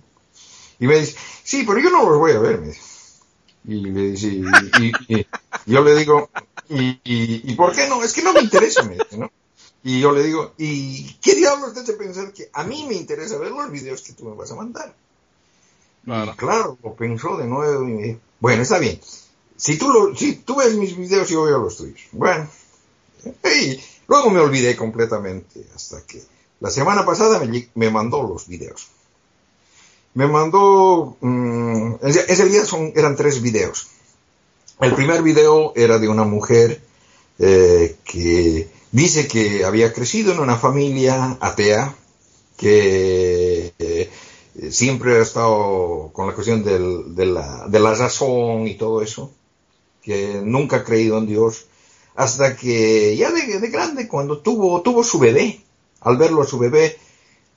[0.81, 2.63] Y me dice, sí, pero yo no los voy a ver.
[3.67, 4.43] Y le dice,
[5.67, 6.29] yo le digo,
[6.69, 8.03] y, y, y ¿por qué no?
[8.03, 9.31] Es que no me interesa, me dice, ¿no?
[9.85, 13.37] Y yo le digo, ¿y qué diablos te hace pensar que a mí me interesa
[13.37, 14.95] ver los videos que tú me vas a mandar?
[16.05, 16.33] Claro.
[16.33, 18.99] Y claro, lo pensó de nuevo y me dijo, bueno, está bien.
[19.57, 22.01] Si tú, lo, si tú ves mis videos, yo veo los tuyos.
[22.13, 22.49] Bueno,
[23.45, 23.79] y
[24.09, 26.23] luego me olvidé completamente hasta que
[26.61, 28.89] la semana pasada me, me mandó los videos.
[30.15, 33.89] Me mandó, mm, ese, ese día son, eran tres videos.
[34.81, 36.81] El primer video era de una mujer
[37.39, 41.95] eh, que dice que había crecido en una familia atea,
[42.57, 44.11] que eh,
[44.71, 49.33] siempre ha estado con la cuestión de, la, razón y todo eso,
[50.03, 51.67] que nunca ha creído en Dios,
[52.15, 55.61] hasta que ya de, de grande, cuando tuvo, tuvo su bebé,
[56.01, 56.97] al verlo a su bebé,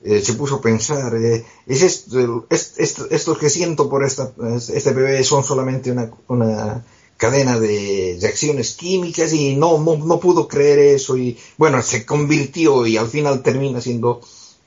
[0.02, 4.92] eh, se puso a pensar, eh, es esto, es- esto que siento por esta, este
[4.92, 6.84] bebé son solamente una, una
[7.18, 12.86] cadena de reacciones químicas y no, no, no pudo creer eso y bueno, se convirtió
[12.86, 14.22] y al final termina siendo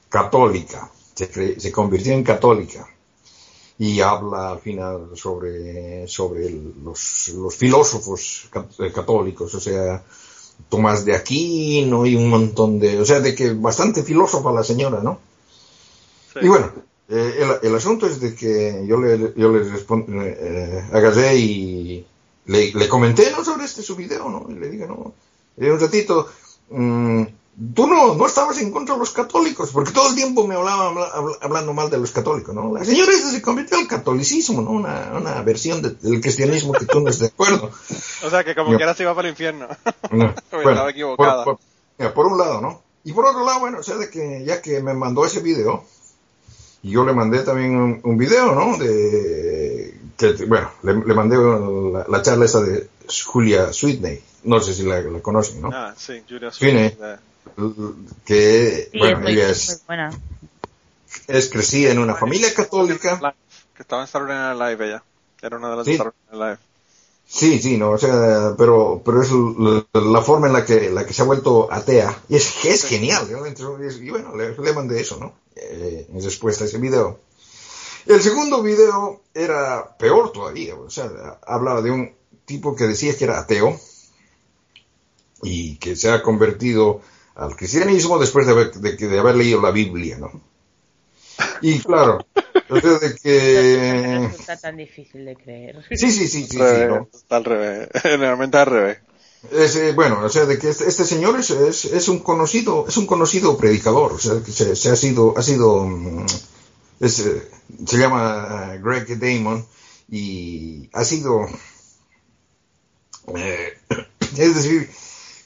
[0.09, 2.87] católica, se, se convirtió en católica
[3.79, 6.51] y habla al final sobre, sobre
[6.83, 8.49] los, los filósofos
[8.79, 10.03] eh, católicos, o sea,
[10.69, 15.01] Tomás de Aquino y un montón de, o sea, de que bastante filósofa la señora,
[15.01, 15.19] ¿no?
[16.33, 16.39] Sí.
[16.43, 16.71] Y bueno,
[17.09, 17.33] eh,
[17.63, 22.05] el, el asunto es de que yo le, yo le respon- eh, agarré y
[22.51, 23.43] le, le comenté, ¿no?
[23.43, 24.45] Sobre este su video, ¿no?
[24.49, 25.13] Y le dije, no,
[25.57, 26.27] eh, un ratito,
[26.69, 27.23] mm,
[27.75, 30.87] tú no, no estabas en contra de los católicos, porque todo el tiempo me hablaba
[30.87, 32.73] habla- habla- hablando mal de los católicos, ¿no?
[32.73, 34.71] La señora se convirtió al catolicismo, ¿no?
[34.71, 37.71] Una, una versión de- del cristianismo que tú no estás de acuerdo.
[38.25, 39.67] O sea, que como Yo- quiera se iba para el infierno.
[40.11, 41.43] No, Estaba equivocada.
[41.45, 41.65] Por, por-
[41.97, 42.81] mira, por un lado, ¿no?
[43.03, 45.83] Y por otro lado, bueno, o sea, de que ya que me mandó ese video,
[46.83, 48.77] y yo le mandé también un, un video, ¿no?
[48.77, 48.89] De,
[50.21, 52.87] que, bueno, le, le mandé la, la charla esa de
[53.25, 55.69] Julia Sweetney, no sé si la, la conocen, ¿no?
[55.73, 56.59] Ah, sí, Julia Sí.
[56.59, 56.95] Sweeney,
[58.25, 60.19] Que, Sí, bueno, es muy, ella muy es, buena.
[61.27, 63.19] es crecida en una familia católica,
[63.75, 65.03] Que estaba en Saturday Night Live ella.
[65.41, 65.91] Era una de las Sí.
[65.93, 66.57] de Saturday Night Live.
[67.27, 71.05] Sí, sí, no, o sea, pero, pero es l- la forma en la que, la
[71.05, 72.17] que se ha vuelto atea.
[72.27, 73.63] Y es, es genial, realmente.
[74.01, 75.33] Y bueno, le, le mandé eso, ¿no?
[75.55, 77.19] Eh, en respuesta a ese video.
[78.05, 81.09] El segundo video era peor todavía, o sea,
[81.45, 82.11] hablaba de un
[82.45, 83.79] tipo que decía que era ateo
[85.43, 87.01] y que se ha convertido
[87.35, 90.31] al cristianismo después de haber, de, que- de haber leído la Biblia, ¿no?
[91.61, 92.19] Y claro,
[92.69, 94.27] o sea, de No que...
[94.27, 95.83] resulta tan difícil de creer.
[95.89, 97.07] Sí, sí, sí, sí, sí, Al revés, ¿no?
[97.13, 97.89] está al revés.
[98.01, 98.97] Generalmente al revés.
[99.51, 102.85] Es, eh, bueno, o sea, de que este, este señor es, es, es un conocido,
[102.87, 106.25] es un conocido predicador, o sea, que se, se ha sido, ha sido, mm,
[107.01, 107.49] es, eh,
[107.85, 109.65] se llama eh, Greg Damon
[110.09, 111.47] y ha sido,
[113.35, 113.73] eh,
[114.37, 114.89] es decir,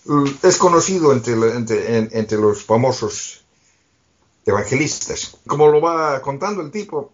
[0.06, 3.42] mm, es conocido entre, entre, en- entre los famosos
[4.46, 5.38] evangelistas.
[5.48, 7.12] Como lo va contando el tipo,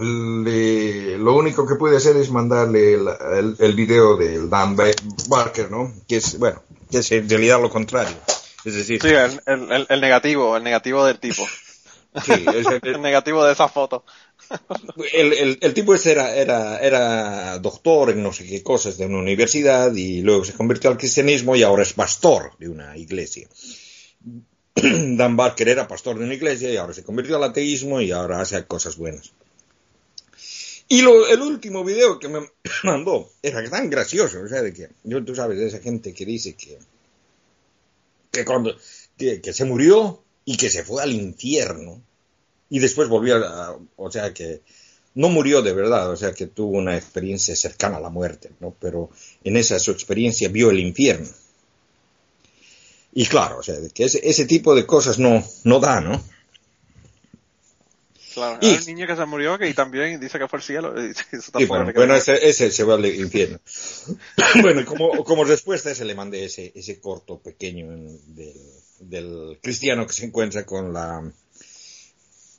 [0.00, 3.08] le- lo único que puede hacer es mandarle el,
[3.38, 4.86] el, el video del Dan Ba-
[5.28, 5.92] Barker, ¿no?
[6.08, 8.16] Que es, bueno, que es en realidad lo contrario.
[8.64, 11.42] Es decir, Sí, el- el negativo, el negativo del tipo.
[12.24, 12.32] sí,
[12.82, 14.04] el, negativo de esa foto.
[15.12, 19.06] el, el- el tipo este era, era, era doctor en no sé qué cosas de
[19.06, 23.48] una universidad y luego se convirtió al cristianismo y ahora es pastor de una iglesia.
[24.74, 28.40] Dan Barker era pastor de una iglesia y ahora se convirtió al ateísmo y ahora
[28.40, 29.32] hace cosas buenas.
[30.88, 32.40] Y lo- el último video que me
[32.84, 36.24] mandó era tan gracioso, o sea, de que yo, tú sabes, de esa gente que
[36.26, 36.78] dice que,
[38.30, 38.74] que cuando,
[39.16, 42.00] que, que se murió y que se fue al infierno
[42.70, 44.62] y después volvió a, o sea, que
[45.14, 48.74] no murió de verdad, o sea, que tuvo una experiencia cercana a la muerte, ¿no?
[48.80, 49.10] Pero
[49.44, 51.28] en esa su experiencia vio el infierno.
[53.12, 56.22] Y claro, o sea, que ese, ese tipo de cosas no, no da, ¿no?
[58.32, 60.94] Claro, Y- un niño que se murió que y también dice que fue al cielo.
[61.58, 63.60] y bueno, bueno, ese, ese se va al infierno.
[64.62, 68.56] bueno, como, como respuesta a ese le mandé ese, ese corto pequeño del,
[69.02, 71.30] del cristiano que se encuentra con la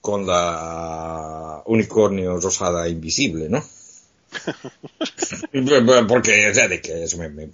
[0.01, 3.63] con la unicornio rosada invisible, ¿no?
[6.07, 7.49] Porque, o sea, de que eso me, me-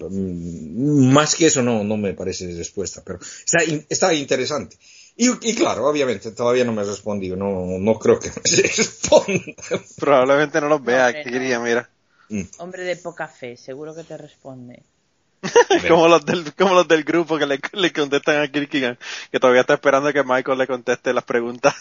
[1.13, 4.77] más que eso no, no me parece respuesta, pero está, in- está interesante.
[5.15, 8.41] Y, y claro, obviamente, todavía no me ha respondido, no, no creo que me
[8.77, 9.43] responda.
[9.97, 11.37] Probablemente no los vea, Hombre, que no.
[11.37, 11.89] quería, mira.
[12.57, 14.83] Hombre de poca fe, seguro que te responde.
[15.88, 18.97] como los del, como los del grupo que le, le contestan a Kierkegaard,
[19.32, 21.76] que todavía está esperando que Michael le conteste las preguntas.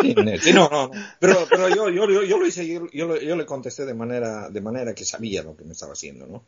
[0.00, 0.90] Sí, sí, no, no, no.
[1.18, 4.48] Pero, pero yo, yo, yo, yo lo hice, yo, yo, yo le contesté de manera,
[4.48, 6.44] de manera que sabía lo que me estaba haciendo, ¿no?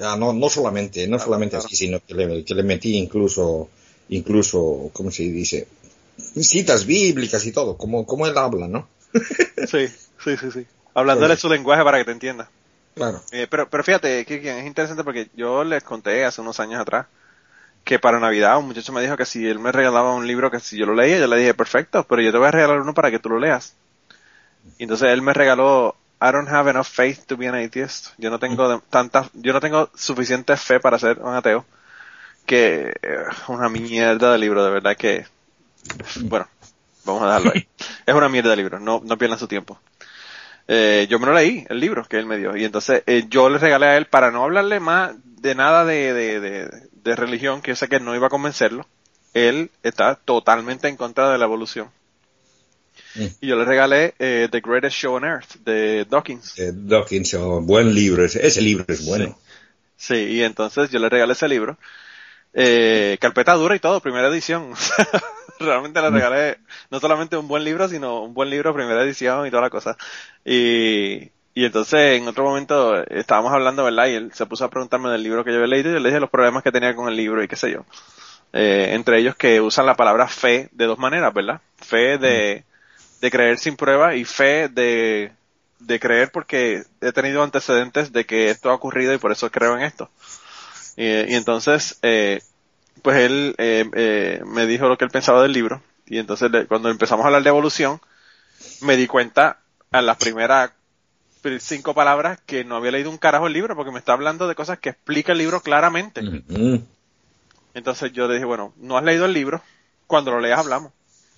[0.00, 3.70] Ah, no, no solamente, no solamente así, sino que le, que le metí incluso,
[4.10, 5.66] incluso, ¿cómo se dice?
[6.18, 8.88] Citas bíblicas y todo, como, como él habla, ¿no?
[9.66, 9.88] Sí,
[10.22, 10.66] sí, sí, sí.
[10.94, 12.50] Hablándole su lenguaje para que te entienda.
[12.96, 13.20] Claro.
[13.30, 17.06] Eh, pero, pero fíjate, que es interesante porque yo les conté hace unos años atrás
[17.84, 20.60] que para Navidad un muchacho me dijo que si él me regalaba un libro que
[20.60, 22.94] si yo lo leía, yo le dije, perfecto, pero yo te voy a regalar uno
[22.94, 23.76] para que tú lo leas.
[24.78, 28.08] Y entonces él me regaló I don't have enough faith to be an atheist.
[28.18, 31.64] Yo no tengo de- tanta, yo no tengo suficiente fe para ser un ateo.
[32.46, 35.26] Que eh, una mierda de libro, de verdad que,
[36.28, 36.48] bueno,
[37.04, 37.68] vamos a dejarlo ahí.
[38.06, 39.80] es una mierda de libro, no, no pierdan su tiempo.
[40.68, 43.48] Eh, yo me lo leí, el libro que él me dio, y entonces eh, yo
[43.48, 47.62] le regalé a él para no hablarle más de nada de, de, de, de religión,
[47.62, 48.86] que yo sé que no iba a convencerlo.
[49.32, 51.90] Él está totalmente en contra de la evolución.
[53.14, 53.26] Mm.
[53.40, 56.58] Y yo le regalé eh, The Greatest Show on Earth de Dawkins.
[56.58, 59.38] Eh, Dawkins, oh, buen libro, ese, ese libro es bueno.
[59.96, 61.78] Sí, y entonces yo le regalé ese libro.
[62.52, 64.72] Eh, carpeta dura y todo, primera edición.
[65.60, 66.58] Realmente le regalé
[66.90, 69.96] no solamente un buen libro, sino un buen libro, primera edición y toda la cosa.
[70.44, 74.08] Y, y entonces en otro momento estábamos hablando, ¿verdad?
[74.08, 76.08] Y él se puso a preguntarme del libro que yo había leído y yo le
[76.10, 77.84] dije los problemas que tenía con el libro y qué sé yo.
[78.52, 81.60] Eh, entre ellos que usan la palabra fe de dos maneras, ¿verdad?
[81.76, 82.64] Fe de,
[83.20, 85.32] de creer sin prueba y fe de,
[85.78, 89.76] de creer porque he tenido antecedentes de que esto ha ocurrido y por eso creo
[89.76, 90.10] en esto.
[90.96, 92.40] Y, y entonces, eh,
[93.02, 95.82] pues él eh, eh, me dijo lo que él pensaba del libro.
[96.06, 98.00] Y entonces le- cuando empezamos a hablar de evolución,
[98.80, 99.60] me di cuenta
[99.92, 100.72] a las primeras
[101.60, 104.56] cinco palabras que no había leído un carajo el libro porque me está hablando de
[104.56, 106.20] cosas que explica el libro claramente.
[107.74, 109.62] Entonces yo le dije, bueno, no has leído el libro,
[110.06, 110.92] cuando lo leas hablamos.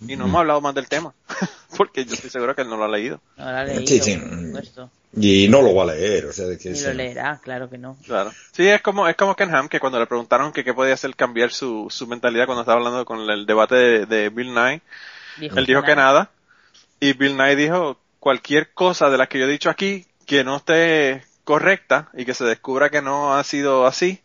[0.06, 1.12] Y no hemos hablado más del tema,
[1.76, 3.20] porque yo estoy seguro que él no lo ha leído.
[3.36, 4.16] No lo ha leído, Sí, sí.
[4.16, 4.90] por supuesto.
[5.16, 7.78] Y no lo va a leer, o sea, de que Ni lo leerá, claro que
[7.78, 7.96] no.
[8.06, 8.30] Claro.
[8.52, 11.16] Sí, es como, es como Ken Ham, que cuando le preguntaron que qué podía hacer
[11.16, 14.82] cambiar su, su mentalidad cuando estaba hablando con el debate de, de Bill Nye,
[15.40, 16.30] él dijo que nada,
[17.00, 20.56] y Bill Nye dijo cualquier cosa de las que yo he dicho aquí que no
[20.56, 24.20] esté correcta y que se descubra que no ha sido así,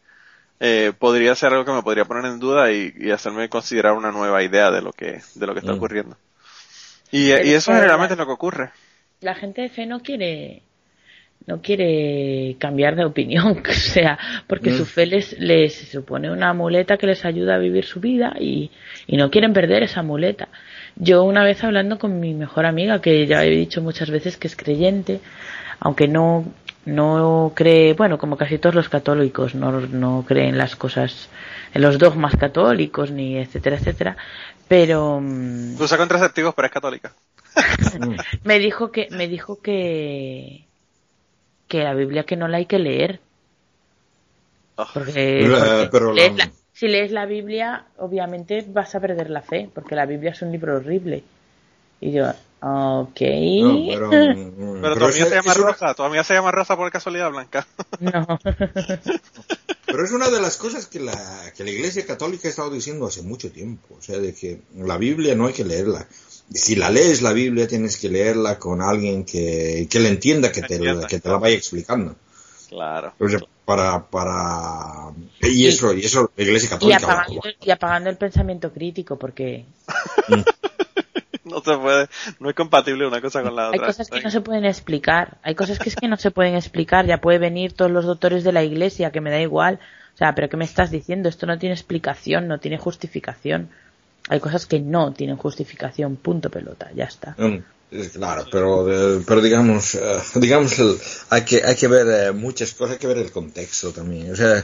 [0.66, 4.14] eh, podría ser algo que me podría poner en duda y, y hacerme considerar una
[4.14, 5.76] nueva idea de lo que, de lo que está Mm.
[5.76, 6.16] ocurriendo.
[7.12, 8.70] Y, eso generalmente es lo que ocurre.
[9.20, 10.62] La gente de fe no quiere
[11.46, 14.78] no quiere cambiar de opinión, o sea, porque Mm.
[14.78, 18.72] su fe les, les supone una muleta que les ayuda a vivir su vida y,
[19.06, 20.48] y no quieren perder esa muleta.
[20.96, 24.48] Yo una vez hablando con mi mejor amiga, que ya he dicho muchas veces que
[24.48, 25.20] es creyente,
[25.82, 26.46] aunque no,
[26.86, 31.30] no cree, bueno, como casi todos los católicos, no, no cree en las cosas,
[31.74, 34.18] en los dogmas católicos, ni etcétera, etcétera,
[34.68, 37.14] pero mm, Usa contraceptivos, pero es católica.
[38.44, 40.66] me dijo que, me dijo que,
[41.68, 43.20] que la Biblia que no la hay que leer.
[44.78, 44.88] Ah.
[44.94, 49.30] Porque, La- porque pero lees la- la- si lees la Biblia, obviamente vas a perder
[49.30, 51.24] la fe, porque la Biblia es un libro horrible.
[52.02, 52.26] Y yo,
[52.66, 53.22] ok.
[53.62, 56.34] No, pero, mm, Pero, pero tu amiga se llama es una- Rosa, tu amiga se
[56.34, 57.68] llama Rosa por casualidad blanca.
[58.00, 58.40] No.
[59.86, 61.14] Pero es una de las cosas que la,
[61.56, 63.96] que la Iglesia Católica ha estado diciendo hace mucho tiempo.
[64.00, 66.08] O sea, de que la Biblia no hay que leerla.
[66.52, 70.62] Si la lees la Biblia, tienes que leerla con alguien que, que la entienda, que
[70.64, 72.16] te, Entienda, que te la vaya explicando.
[72.70, 73.14] Claro.
[73.20, 75.12] O sea, para, para,
[75.42, 76.98] y eso, y eso la Iglesia y, Católica.
[76.98, 79.66] apagando, y apagando el pensamiento crítico, porque
[81.66, 82.08] No se puede,
[82.40, 83.88] no es compatible una cosa con la hay otra.
[83.88, 85.38] cosas que no se pueden explicar.
[85.44, 87.06] Hay cosas que es que no se pueden explicar.
[87.06, 89.80] Ya puede venir todos los doctores de la iglesia, que me da igual.
[90.14, 91.30] O sea, pero ¿qué me estás diciendo?
[91.30, 93.70] Esto no tiene explicación, no tiene justificación.
[94.30, 97.36] Hay cosas que no tienen justificación, punto pelota, ya está.
[97.38, 97.58] Mm,
[97.92, 100.00] eh, Claro, pero, eh, pero digamos, eh,
[100.36, 100.98] digamos, el-
[101.30, 104.32] hay que, hay que ver eh, muchas cosas, hay que ver el contexto también.
[104.32, 104.64] O sea,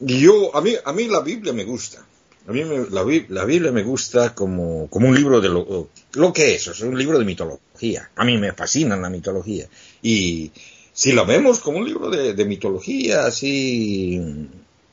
[0.00, 1.98] yo, a mí, a mí la Biblia me gusta.
[2.50, 6.32] A mí me- la, la Biblia me gusta como, como un libro de lo, lo
[6.32, 8.10] que es, o sea, un libro de mitología.
[8.16, 9.66] A mí me fascina la mitología.
[10.02, 10.50] Y
[10.92, 14.20] si lo vemos como un libro de, de mitología, así,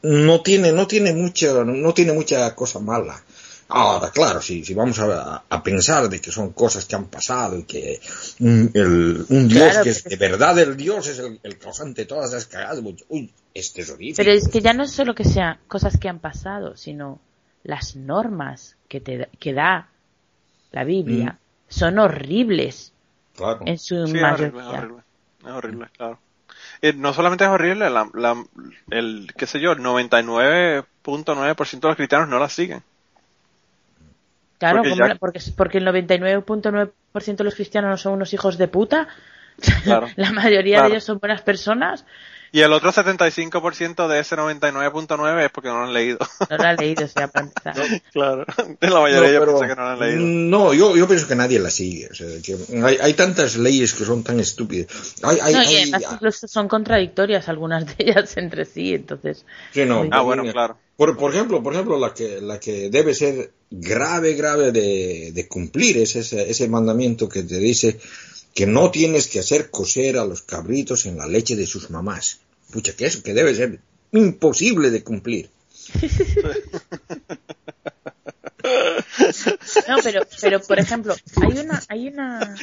[0.04, 3.24] no tiene, no tiene mucha, no tiene mucha cosa mala.
[3.70, 7.58] Ahora, claro, si, si vamos a, a pensar de que son cosas que han pasado
[7.58, 8.00] y que
[8.40, 12.04] un, el- un Dios Claro, que es de verdad el Dios es el, el causante
[12.04, 12.80] de todas las cagadas,
[13.10, 14.14] uy, este es horrible.
[14.16, 17.20] Pero es que ya no es solo que sean cosas que han pasado, sino
[17.68, 19.88] las normas que, te, da- que da
[20.72, 21.38] la Biblia
[21.68, 22.92] son horribles
[23.36, 23.60] Claro.
[23.66, 24.48] en su Sí, es mayoría.
[24.48, 25.04] horrible, es horrible.
[25.44, 26.20] Es horrible, claro.
[26.82, 28.44] Eh, no solamente es horrible, la, la-
[28.90, 32.82] el, qué sé yo, el 99.9% de los cristianos no la siguen.
[34.58, 38.34] Claro, Porque ¿cómo ya- la- porque, porque el 99.9% de los cristianos no son unos
[38.34, 39.08] hijos de puta.
[39.84, 40.08] Claro.
[40.16, 40.90] la mayoría Claro.
[40.90, 42.06] de ellos son buenas personas.
[42.52, 46.18] Y el otro 75% de ese 99.9 es porque no lo han leído.
[46.50, 48.02] No lo han leído, o sea, empezar.
[48.12, 48.46] claro.
[48.80, 50.20] De la mayoría No, yo pero- pienso que no lo han leído.
[50.22, 52.08] No, yo, yo pienso que nadie la sigue.
[52.10, 54.88] O sea, que hay, hay tantas leyes que son tan estúpidas.
[55.24, 59.46] Hay, hay, No, y además incluso son contradictorias algunas de ellas entre sí, entonces.
[59.74, 60.78] Sí, no, Muy Ah, bueno, claro.
[60.96, 65.48] Por, por ejemplo, por ejemplo, la que, la que debe ser grave, grave de, de
[65.48, 68.00] cumplir es ese, ese mandamiento que te dice
[68.58, 72.40] que no tienes que hacer coser a los cabritos en la leche de sus mamás.
[72.74, 73.80] Pucha, que eso que debe ser
[74.12, 75.52] imposible de cumplir.
[79.88, 82.56] No, pero, pero por ejemplo, hay una, hay una,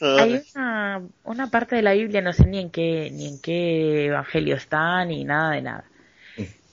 [0.00, 4.06] hay una, una parte de la Biblia, no sé ni en qué, ni en qué
[4.06, 5.84] evangelio está, ni nada de nada.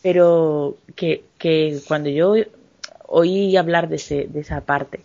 [0.02, 2.36] Pero que, que cuando yo
[3.08, 5.02] oí hablar de, ese, de esa parte,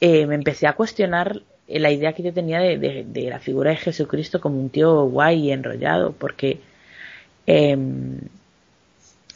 [0.00, 3.70] eh, me empecé a cuestionar la idea que yo tenía de, de- de la figura
[3.70, 6.60] de Jesucristo como un tío guay y enrollado, porque
[7.46, 8.18] em,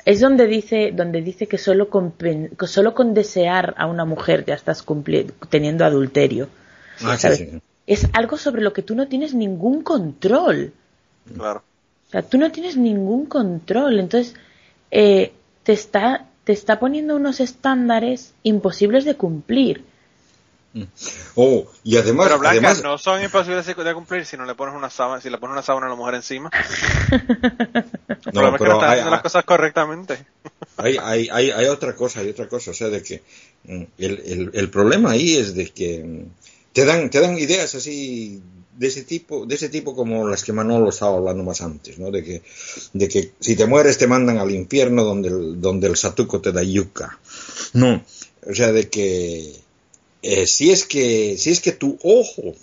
[0.05, 2.13] es donde dice, donde dice que solo con,
[2.67, 4.85] solo con desear a una mujer ya estás
[5.49, 6.49] teniendo adulterio.
[7.03, 7.39] Ah, sí, ¿sabes?
[7.39, 7.49] sí.
[7.87, 10.73] Es algo sobre lo que tú no tienes ningún control.
[11.37, 11.63] Claro.
[12.09, 13.99] O sea, tú no tienes ningún control.
[13.99, 14.35] Entonces,
[14.91, 19.85] eh, te está, te está poniendo unos estándares imposibles de cumplir.
[21.37, 24.75] Oh, y además, Pero Blanca, además no son imposibles de cumplir si no le pones
[24.75, 26.51] una sábana, si le pones una sábana a la mujer encima.
[28.09, 30.27] El problema es que no haciendo las cosas correctamente.
[30.77, 33.23] Hay, hay, hay, hay otra cosa, hay otra cosa, o sea, de que
[33.65, 37.75] mm, el, el, el problema ahí es de que mm, te dan, te dan ideas
[37.77, 38.43] así
[38.77, 42.11] de ese tipo, de ese tipo como las que Manolo estaba hablando más antes, ¿no?
[42.11, 42.43] De que,
[42.93, 46.51] de que si te mueres te mandan al infierno donde el, donde el satuco te
[46.51, 47.19] da yuca.
[47.75, 48.05] No,
[48.47, 49.64] o sea, de que
[50.25, 52.55] eh, si es que, si es que tu ojo,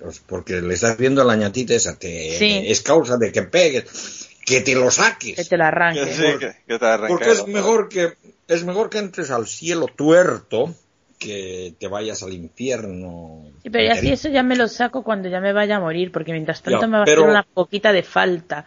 [0.00, 2.62] pues, porque le estás viendo a la ñatita esa, te, Sí.
[2.66, 5.36] es causa de que pegues, que te lo saques.
[5.36, 6.14] Que te la Que arranque.
[6.14, 8.12] sí, que, que te arranque Porque es mejor que
[8.48, 10.74] es mejor que entres al cielo tuerto
[11.18, 13.46] que te vayas al infierno.
[13.62, 14.14] Sí, pero ya enterito.
[14.14, 16.86] eso ya me lo saco cuando ya me vaya a morir, porque mientras tanto Ya,
[16.88, 18.66] me va a hacer una poquita de falta.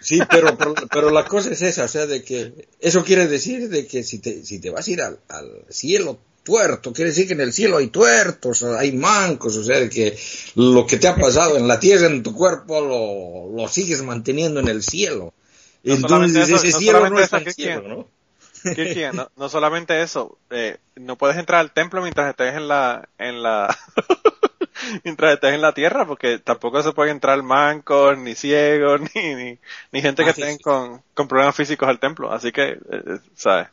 [0.00, 3.68] Sí, pero, pero, pero la cosa es esa, o sea, de que eso quiere decir
[3.68, 7.26] de que si te, si te vas a ir al, al cielo tuerto, quiere decir
[7.26, 10.16] que en el cielo hay tuertos, hay mancos, o sea, que
[10.54, 14.60] lo que te ha pasado en la tierra, en tu cuerpo, lo, lo sigues manteniendo
[14.60, 15.34] en el cielo.
[15.82, 17.96] No Entonces eso, ese no cielo no es eso, el ¿qué cielo, quién?
[17.96, 18.74] ¿no?
[18.74, 19.16] ¿Qué quién?
[19.16, 23.42] No, no solamente eso, eh, no puedes entrar al templo mientras estés en la, en
[23.42, 23.76] la,
[25.04, 29.58] mientras estés en la tierra, porque tampoco se puede entrar mancos, ni ciegos, ni, ni,
[29.90, 30.62] ni gente que sí, estén sí.
[30.62, 32.32] con, con problemas físicos al templo.
[32.32, 33.68] Así que, eh, eh, sabes,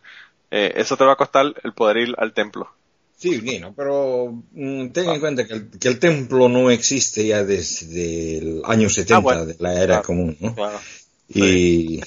[0.55, 2.69] Eh, eso te va a costar el poder ir al templo.
[3.17, 7.43] Sí, Nino, pero mm, ten en cuenta que el, que el templo no existe ya
[7.43, 9.45] desde el año 70 Ah, bueno.
[9.47, 10.53] de la era Claro, común, ¿no?
[10.53, 10.79] Claro.
[11.29, 11.99] Y,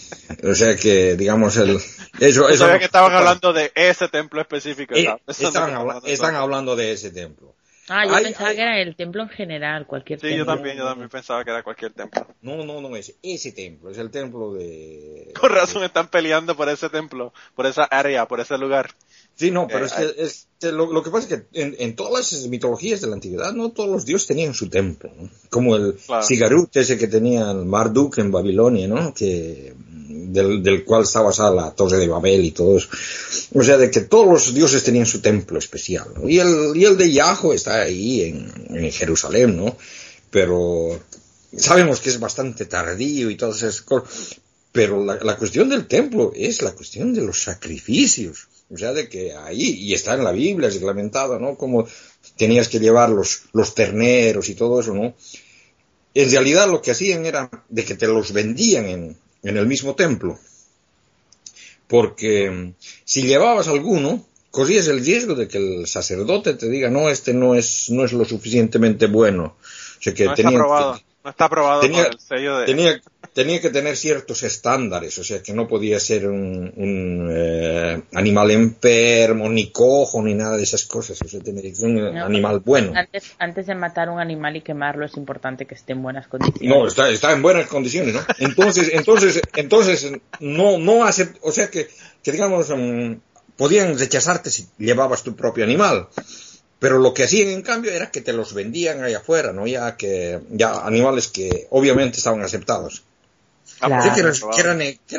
[0.45, 1.71] o sea que, digamos, el,
[2.21, 4.95] eso, eso sabía no- que estaban hablando de ese templo específico.
[4.95, 6.01] Eh, están, habla-
[6.39, 7.56] hablando de ese templo.
[7.89, 8.57] Ah, yo Ay, pensaba ay.
[8.57, 10.55] que era el templo en general, cualquier Sí, yo templo.
[10.55, 12.27] también, yo también pensaba que era cualquier templo.
[12.43, 15.33] No, no, no es ese templo, es el templo de...
[15.39, 18.91] Con razón están peleando por ese templo, por esa área, por ese lugar.
[19.39, 21.77] Sí, no, pero Eh, es que, es que lo, lo que pasa es que en,
[21.79, 25.29] en todas las mitologías de la antigüedad, no todos los dioses tenían su templo, ¿no?
[25.51, 26.27] Como el Claro.
[26.27, 29.13] Sigarut ese que tenía el Marduk en Babilonia, ¿no?
[29.13, 29.75] Que,
[30.09, 32.89] del, del cual está basada la Torre de Babel y todo eso.
[33.55, 36.29] O sea, de que todos los dioses tenían su templo especial, ¿no?
[36.29, 39.77] Y el, y el de Yahweh está ahí en, en Jerusalén, ¿no?
[40.31, 40.99] Pero
[41.57, 44.37] sabemos que es bastante tardío y todas esas cosas.
[44.73, 48.46] Pero la, la cuestión del templo es la cuestión de los sacrificios.
[48.73, 51.57] O sea, de que ahí, y está en la Biblia, es reglamentado, ¿no?
[51.57, 51.87] Como
[52.37, 55.15] tenías que llevar los, los terneros y todo eso, ¿no?
[56.15, 59.95] En realidad lo que hacían era de que te los vendían en, en el mismo
[59.95, 60.39] templo.
[61.89, 67.09] Porque mm, si llevabas alguno, corrías el riesgo de que el sacerdote te diga, no,
[67.09, 69.57] este no es, no es lo suficientemente bueno.
[69.99, 72.67] O sea que No está que- aprobado, no está aprobado tenía- el sello de...
[72.67, 73.01] tenía,
[73.37, 78.51] tenía que tener ciertos estándares, o sea que no podía ser un, un, eh, animal
[78.51, 82.25] enfermo, ni cojo, ni nada de esas cosas, o sea, tenía que ser un No.
[82.25, 82.93] animal bueno.
[82.97, 86.67] Antes, antes de matar un animal y quemarlo es importante que esté en buenas condiciones.
[86.67, 88.23] No, está, está en buenas condiciones, ¿no?
[88.39, 91.91] Entonces, entonces, entonces, no, no hace, o sea que,
[92.23, 93.17] que digamos, mm,
[93.59, 96.09] podían rechazarte si llevabas tu propio animal.
[96.79, 99.67] Pero lo que hacían en cambio era que te los vendían allá afuera, ¿no?
[99.67, 103.05] Ya que, ya animales que obviamente estaban aceptados.
[103.81, 104.03] Claro.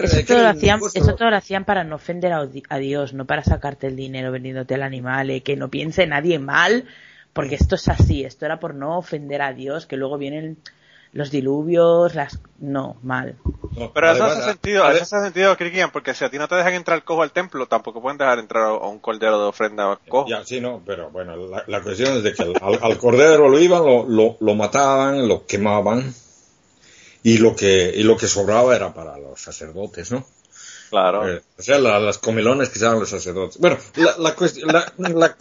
[0.03, 3.13] Eso todo, lo hacían, cosas- eso todo lo hacían para no ofender a, a Dios,
[3.13, 6.85] no para sacarte el dinero vendiéndote el animal, eh, que no piense nadie mal,
[7.33, 10.57] porque esto es así, esto era por no ofender a Dios, que luego vienen
[11.13, 12.39] los diluvios, las...
[12.59, 13.35] No, mal.
[13.77, 16.47] No, Pero eso hace sentido, ade- eso hace sentido, Cristian, porque si a ti no
[16.47, 19.99] te dejan entrar cojo al templo, tampoco pueden dejar entrar a un cordero de ofrenda
[20.09, 20.27] cojo.
[20.29, 23.47] Ya, sí, no, pero bueno, la, la cuestión es de que al, al- al cordero
[23.47, 26.13] lo iban, lo, lo, lo mataban, lo quemaban
[27.29, 30.25] y lo que y lo que sobraba era para los sacerdotes, ¿no?
[30.89, 31.27] Claro.
[31.29, 33.57] Eh, o sea, la- las comelones que estaban los sacerdotes.
[33.57, 34.63] Bueno, la, la, cuest-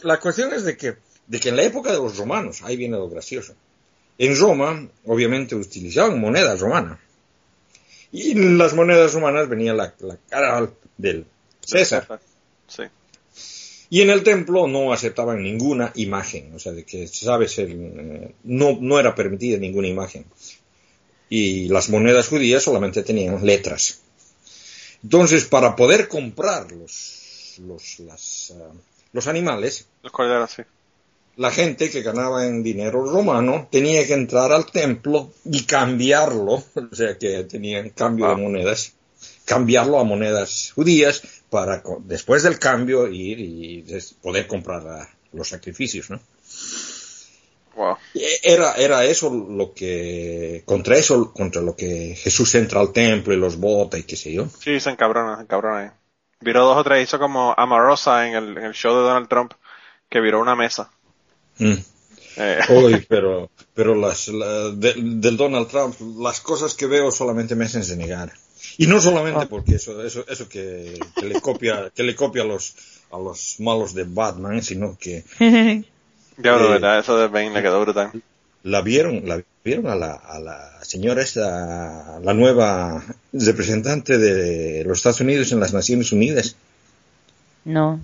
[0.02, 0.96] la- cuestión es de que,
[1.28, 3.54] de que en la época de los romanos, ahí viene lo gracioso,
[4.18, 6.98] en Roma, obviamente, utilizaban monedas romanas.
[8.10, 11.24] Y en las monedas romanas venía la, la cara del
[11.60, 12.20] César.
[12.66, 12.82] Sí.
[13.90, 18.34] Y en el templo no aceptaban ninguna imagen, o sea, de que, sabes, el, eh,
[18.42, 20.24] no, no era permitida ninguna imagen.
[21.28, 24.00] Y las monedas judías solamente tenían letras.
[25.02, 28.72] Entonces, para poder comprar los, los, las, ah,
[29.12, 30.62] los animales, Los corderos, sí.
[31.36, 36.54] la gente que ganaba en dinero romano tenía que entrar al templo y cambiarlo,
[36.92, 38.42] o sea que tenían cambio de Wow.
[38.42, 38.92] monedas,
[39.44, 43.84] cambiarlo a monedas judías para después del cambio ir y
[44.22, 46.20] poder comprar ah, los sacrificios, ¿no?
[47.76, 47.96] Wow.
[48.42, 53.36] Era, era eso lo que, contra eso, contra lo que Jesús entra al templo y
[53.36, 54.46] los bota y qué sé yo.
[54.60, 55.90] Sí, se encabrona, se encabrona ahí.
[56.40, 59.52] Viró dos o tres, hizo como Amarosa en el, en el show de Donald Trump,
[60.08, 60.90] que viró una mesa.
[61.58, 61.74] Mm.
[62.38, 67.54] Eh, Uy, pero, pero las, la- de- del Donald Trump, las cosas que veo solamente
[67.54, 68.32] me hacen negar.
[68.78, 72.46] Y no solamente porque eso, eso, eso que, que le copia, que le copia a
[72.46, 72.74] los,
[73.10, 75.24] a los malos de Batman, sino que
[76.36, 78.10] diablo, eh, verdad, eso de Bane le quedó brutal.
[78.62, 84.98] la vieron, la vieron a la, a la señora esta, la nueva representante de los
[84.98, 86.56] Estados Unidos en las Naciones Unidas.
[87.64, 88.00] No.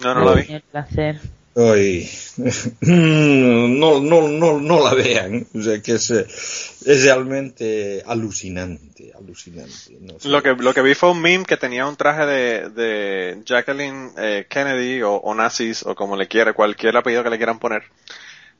[0.00, 0.52] No, no la vi.
[0.52, 1.20] El placer.
[1.58, 2.06] Ay,
[2.82, 9.96] no, no, no, no la vean, o sea que es, realmente alucinante, alucinante.
[10.02, 10.28] no sé.
[10.28, 14.10] Lo que, lo que vi fue un meme que tenía un traje de, de Jacqueline
[14.18, 17.84] eh, Kennedy o, o nazis o como le quiera, cualquier apellido que le quieran poner.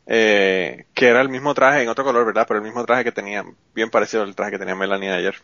[0.06, 2.46] Eh, que era el mismo traje en otro color, ¿verdad?
[2.48, 3.44] Pero el mismo traje que tenía,
[3.74, 5.34] bien parecido al traje que tenía Melanie ayer.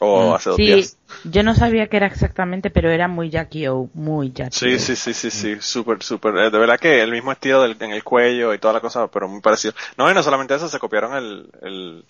[0.00, 0.34] O Mm.
[0.34, 0.98] hace dos Sí, días.
[1.22, 4.78] yo no sabía qué era exactamente, pero era muy Jackie O, muy Jackie Sí, O.
[4.78, 6.34] sí, sí, sí, sí, súper, súper.
[6.38, 9.06] eh, de verdad que el mismo estilo del, en el cuello y toda la cosa,
[9.10, 9.74] pero muy parecido.
[9.96, 12.04] No, y no solamente eso, se copiaron el, el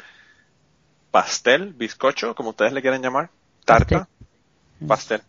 [1.10, 3.30] pastel, bizcocho, como ustedes le quieren llamar,
[3.64, 4.08] tarta,
[4.86, 5.22] pastel.
[5.22, 5.27] Torta.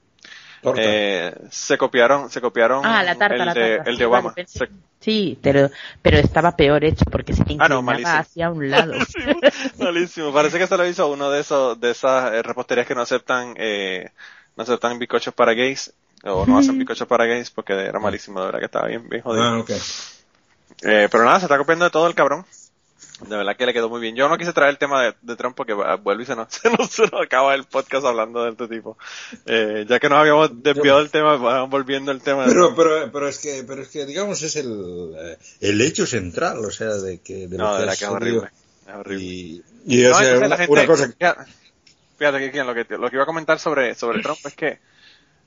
[0.76, 3.90] Eh, se copiaron, se copiaron Ah, la tarta, el, la de, tarta.
[3.90, 4.30] el Sí, de Obama.
[4.30, 5.70] vale, pensé- Se- Sí, pero,
[6.02, 8.96] pero estaba peor hecho porque se Ah, inclinaba no, hacia un lado.
[9.80, 10.34] Malísimo.
[10.34, 13.54] Parece que se lo hizo uno de esos, de esas eh, reposterías que no aceptan,
[13.58, 14.10] eh,
[14.58, 15.94] no aceptan bizcochos para gays,
[16.26, 19.22] o no hacen bizcochos para gays porque era malísimo, de verdad que estaba bien, bien
[19.24, 19.46] jodido.
[19.46, 19.64] Ah.
[20.82, 22.46] Eh, pero nada, se está copiando de todo el cabrón.
[23.28, 24.16] De verdad que le quedó muy bien.
[24.16, 26.48] Yo no quise traer el tema de, de Trump porque ah, vuelve y se nos,
[26.54, 28.98] se, nos, se nos acaba el podcast hablando de este tipo.
[29.46, 32.44] Eh, ya que nos habíamos desviado del tema, vamos volviendo al tema.
[32.46, 32.78] de Pero, Trump.
[32.78, 36.72] pero, pero es que, pero es que, digamos, es el, eh, el hecho central, o
[36.72, 38.50] sea, de que, de lo no, de que verdad es que es horrible.
[38.88, 39.24] Es horrible.
[39.26, 41.14] Y, y, o No, sea, entonces una, la gente- una cosa
[42.18, 44.80] Fíjate, que, lo que lo que iba a comentar sobre, sobre Trump es que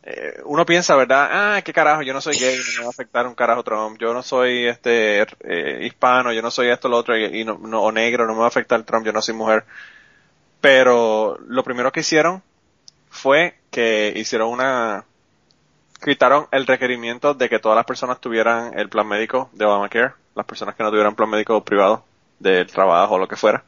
[0.05, 1.28] eh, uno piensa, ¿verdad?
[1.30, 3.98] Ah, qué carajo, yo no soy gay, no me va a afectar un carajo Trump,
[4.00, 7.83] yo no soy este eh, hispano, yo no soy esto, lo otro, y, no, no-
[7.83, 9.64] o negro, no me va a afectar Trump, yo no soy mujer.
[10.61, 12.42] Pero lo primero que hicieron
[13.11, 15.04] fue que hicieron una
[16.04, 20.46] quitaron el requerimiento de que todas las personas tuvieran el plan médico de Obamacare, las
[20.46, 22.04] personas que no tuvieran plan médico privado
[22.38, 23.62] del trabajo o lo que fuera.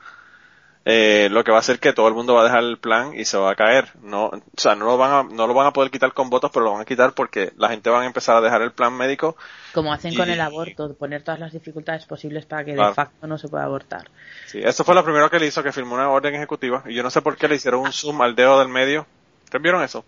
[0.86, 3.14] Eh, lo que va a hacer que todo el mundo va a dejar el plan
[3.18, 3.88] y se va a caer.
[4.02, 6.50] No, o sea, no lo van a, no lo van a poder quitar con votos,
[6.52, 8.92] pero lo van a quitar porque la gente va a empezar a dejar el plan
[8.92, 9.34] médico.
[9.72, 12.90] Como hacen Y- con el aborto, poner todas las dificultades posibles para que Claro.
[12.90, 14.10] de facto no se pueda abortar.
[14.46, 16.82] Sí, eso fue lo primero que le hizo, que firmó una orden ejecutiva.
[16.86, 19.06] Y yo no sé por qué le hicieron un zoom al dedo del medio.
[19.44, 20.04] ¿Ustedes vieron eso?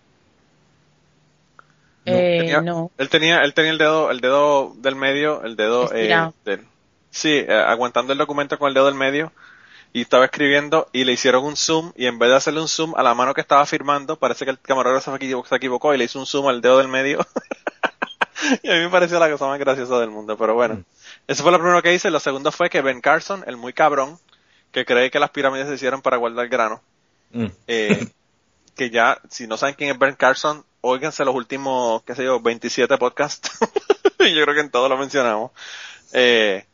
[2.05, 2.90] eh, Tenía- no.
[2.98, 6.65] Él tenía, él tenía el dedo, el dedo del medio, el dedo, eh, del,
[7.11, 9.32] sí, eh, aguantando el documento con el dedo del medio
[9.97, 12.93] y estaba escribiendo y le hicieron un zoom y en vez de hacerle un zoom
[12.98, 15.97] a la mano que estaba firmando, parece que el camarógrafo se equivo- se equivocó y
[15.97, 17.24] le hizo un zoom al dedo del medio.
[18.62, 20.82] y a mí me pareció la cosa más graciosa del mundo, pero bueno.
[21.27, 22.10] Eso fue lo primero que hice.
[22.10, 24.18] Lo segundo fue que Ben Carson, el muy cabrón,
[24.70, 26.82] que cree que las pirámides se hicieron para guardar grano,
[27.32, 27.47] Mm.
[27.66, 28.06] eh,
[28.77, 32.39] que ya, si no saben quién es Ben Carson, óiganse los últimos, qué sé yo,
[32.40, 33.51] 27 podcasts.
[34.20, 35.52] y yo creo que en todos lo mencionamos.
[36.12, 36.66] Eh,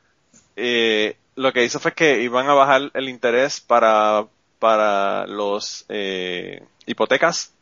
[0.56, 4.26] eh, lo que hizo fue que iban a bajar el interés para,
[4.58, 7.52] para los eh, hipotecas,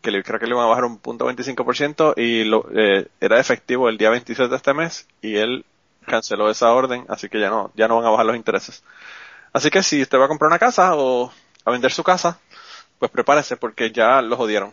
[0.00, 3.40] que le, creo que le iban a bajar un punto 25% y lo, eh, era
[3.40, 5.64] efectivo el día 27 de este mes y él
[6.06, 8.84] canceló esa orden, así que ya no, ya no van a bajar los intereses.
[9.52, 11.32] Así que si usted va a comprar una casa o
[11.64, 12.38] a vender su casa,
[12.98, 14.72] pues prepárese porque ya los jodieron.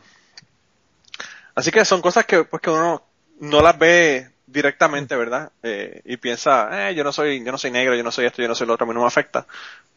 [1.56, 3.04] Así que son cosas que, pues, que uno
[3.40, 5.52] no las ve directamente, ¿verdad?
[5.62, 8.42] Eh, y piensa, eh, yo no soy, yo no soy negro, yo no soy esto,
[8.42, 9.46] yo no soy lo otro, a mí no me afecta.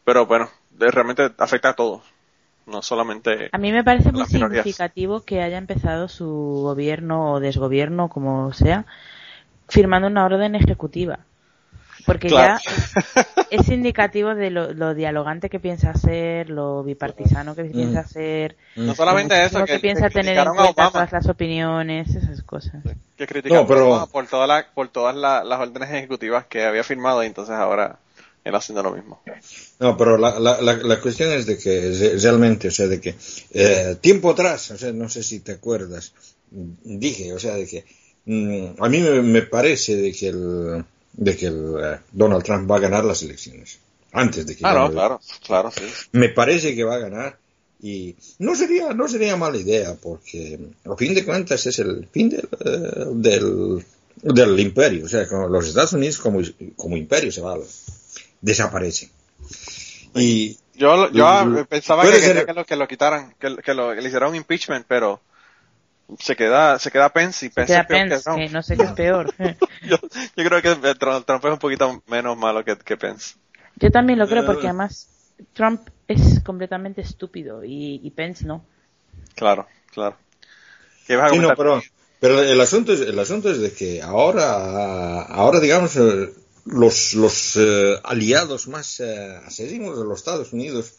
[0.03, 2.01] Pero bueno, realmente afecta a todos,
[2.65, 3.49] no solamente.
[3.51, 4.63] A mí me parece muy minorías.
[4.63, 6.27] significativo que haya empezado su
[6.63, 8.85] gobierno o desgobierno, como sea,
[9.67, 11.19] firmando una orden ejecutiva.
[12.07, 12.57] Porque Claro.
[12.65, 18.55] ya es indicativo de lo, lo dialogante que piensa ser, lo bipartisano que piensa ser,
[18.77, 22.41] No solamente lo eso, que, que piensa que tener en cuenta todas las opiniones, esas
[22.43, 22.81] cosas.
[23.17, 26.45] que criticaron No, pero- a Obama por todas las, por todas la- las órdenes ejecutivas
[26.45, 27.99] que había firmado y entonces ahora
[28.45, 29.21] él haciendo lo mismo.
[29.79, 33.01] No, pero la, la, la, la cuestión es de que re- realmente, o sea, de
[33.01, 33.15] que
[33.51, 36.13] eh, tiempo atrás, o sea, no sé si te acuerdas,
[36.51, 37.83] dije, o sea, de que
[38.25, 40.85] mm, a mí me, me parece de que el,
[41.17, 43.79] de que el eh, Donald Trump va a ganar las elecciones.
[44.13, 45.83] Antes de que Ah, no, claro, claro, sí.
[46.13, 47.37] me parece que va a ganar
[47.81, 52.29] y no sería no sería mala idea porque a fin de cuentas es el fin
[52.29, 53.85] del, eh, del,
[54.23, 56.39] del imperio o sea los Estados Unidos como,
[56.75, 57.59] como imperio se va a-
[58.41, 59.09] desaparece
[60.15, 63.93] y Yo, yo pensaba que quería ser- que lo, que lo quitaran, que, que lo,
[63.93, 65.19] que le hicieran un impeachment, pero
[66.19, 68.39] se queda, se queda Pence y Pence Queda es peor que Pence, Trump.
[68.39, 69.33] que no sé qué es peor.
[69.83, 69.97] yo,
[70.35, 73.35] yo creo que Trump, es un poquito menos malo que, que Pence.
[73.75, 74.45] Yo también lo creo Eh.
[74.45, 75.09] porque además
[75.53, 78.65] Trump es completamente estúpido y, y Pence no.
[79.35, 80.17] Claro, claro.
[81.05, 81.81] ¿Qué vas a sí, no, pero
[82.19, 85.95] pero el asunto es el asunto es de que ahora ahora digamos
[86.65, 90.95] los los eh, aliados más eh, acérrimos de los Estados Unidos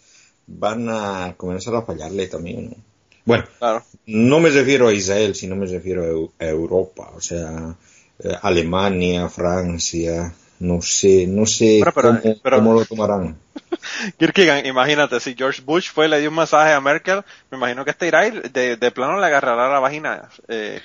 [0.47, 2.77] van a comenzar a fallarle también ¿no?
[3.29, 3.85] Bueno Claro.
[4.07, 7.75] No me refiero a Israel, sino me refiero a, Eu- a Europa, o sea,
[8.25, 13.37] eh, Alemania, Francia, no sé, no sé Bueno, pero- cómo, pero- cómo lo tomarán.
[14.19, 17.85] Kirkigan, imagínate, si George Bush fue y le dio un masaje a Merkel, me imagino
[17.85, 20.29] que este irá y de, de plano le agarrará la vagina.
[20.49, 20.81] Eh,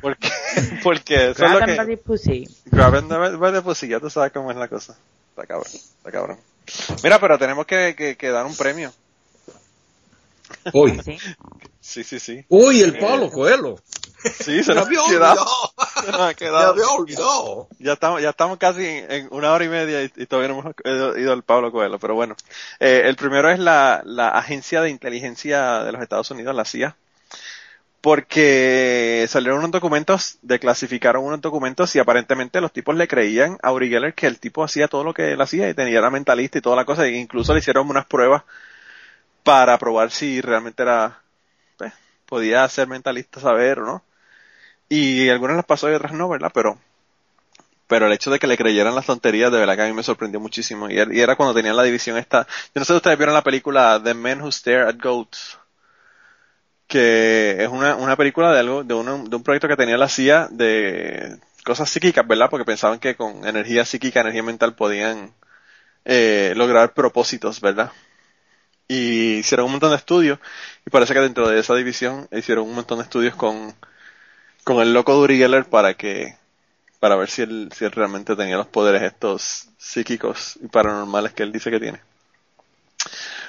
[0.00, 0.28] porque,
[0.82, 1.72] porque eso es lo que...
[1.72, 2.46] and body pussy.
[2.70, 4.96] The- by the pussy, ya tú sabes cómo es la cosa.
[5.30, 6.38] Está cabrón, está cabrón.
[7.04, 8.92] Mira, pero tenemos que, que, que dar un premio.
[10.72, 11.18] Hoy, Sí.
[11.80, 12.44] Sí, sí, sí.
[12.48, 13.76] uy, el Pablo Coelho.
[14.40, 15.46] Sí, se Me nos había olvidado.
[16.04, 16.72] Se nos ha Me quedado.
[16.72, 17.68] había olvidado.
[17.78, 20.74] Ya estamos, ya estamos casi en, una hora y media y, y todavía no hemos
[21.16, 22.34] ido, al Pablo Coelho, pero bueno.
[22.80, 26.96] Eh, el primero es la, la Agencia de Inteligencia de los Estados Unidos, la CIA,
[28.00, 33.88] porque salieron unos documentos, declasificaron unos documentos y aparentemente los tipos le creían a Uri
[33.88, 36.62] Geller que el tipo hacía todo lo que él hacía y tenía era mentalista y
[36.62, 38.42] toda la cosa, e incluso le hicieron unas pruebas
[39.46, 41.22] para probar si realmente era,
[41.78, 41.92] pues,
[42.26, 44.04] podía ser mentalista, saber o no.
[44.90, 46.52] Y algunas las pasó y otras no, ¿verdad?
[46.54, 46.78] Pero
[47.88, 50.02] pero el hecho de que le creyeran las tonterías de verdad que a mí me
[50.02, 53.18] sorprendió muchísimo y, er- era cuando tenían la división esta yo no sé si ustedes
[53.18, 55.58] vieron la película The Men Who Stare at Goats
[56.86, 60.08] que es una, una película de algo de, uno- de un proyecto que tenía la
[60.08, 65.32] CIA de cosas psíquicas verdad porque pensaban que con energía psíquica energía mental podían
[66.04, 67.92] eh, lograr propósitos verdad
[68.88, 70.38] y hicieron un montón de estudios
[70.86, 73.74] y parece que dentro de esa división hicieron un montón de estudios con
[74.64, 76.36] con el loco de para que
[76.98, 81.44] para ver si él, si él realmente tenía los poderes estos psíquicos y paranormales que
[81.44, 82.00] él dice que tiene.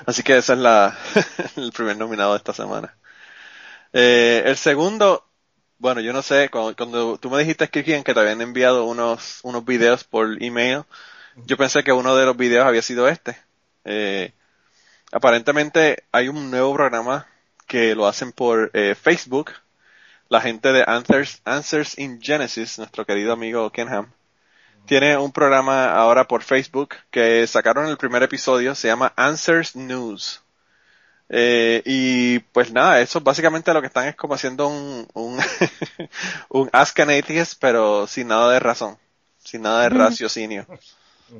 [0.06, 0.96] Así que ese es la,
[1.56, 2.96] el primer nominado de esta semana.
[3.94, 5.26] Eh, el segundo,
[5.80, 9.40] bueno, yo no sé, cuando, cuando tú me dijiste, Kirkian, que te habían enviado unos,
[9.44, 10.84] unos videos por email,
[11.46, 13.38] yo pensé que uno de los videos había sido este.
[13.86, 14.34] Eh,
[15.12, 17.28] aparentemente hay un nuevo programa
[17.68, 19.52] que lo hacen por eh, Facebook,
[20.30, 24.12] la gente de Answers, Answers in Genesis, nuestro querido amigo Kenham,
[24.86, 30.42] tiene un programa ahora por Facebook que sacaron el primer episodio, se llama Answers News.
[31.30, 35.38] Eh, y pues nada, eso básicamente lo que están es como haciendo un, un,
[36.50, 38.98] un Ask an Atheist, pero sin nada de razón,
[39.38, 40.66] sin nada de raciocinio.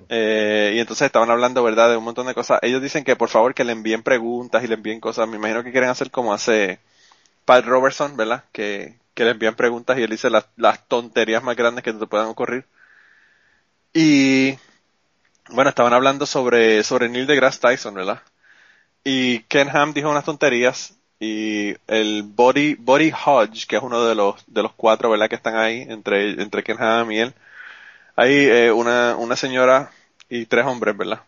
[0.10, 2.60] Eh, y entonces estaban hablando, ¿verdad?, de un montón de cosas.
[2.62, 5.28] Ellos dicen que por favor que le envíen preguntas y le envíen cosas.
[5.28, 6.80] Me imagino que quieren hacer como hace
[7.46, 8.44] Pat Robertson, ¿verdad?
[8.52, 12.08] Que, que le envían preguntas y él dice las, las tonterías más grandes que te
[12.08, 12.66] puedan ocurrir.
[13.94, 14.58] Y
[15.50, 18.22] bueno, estaban hablando sobre, sobre Neil deGrasse Tyson, ¿verdad?
[19.04, 24.14] Y Ken Ham dijo unas tonterías y el Body, Body Hodge, que es uno de
[24.16, 25.30] los, de los cuatro, ¿verdad?
[25.30, 27.34] Que están ahí entre, entre Ken Ham y él.
[28.18, 29.92] Hay eh, una, una señora
[30.28, 31.22] y tres hombres, ¿verdad?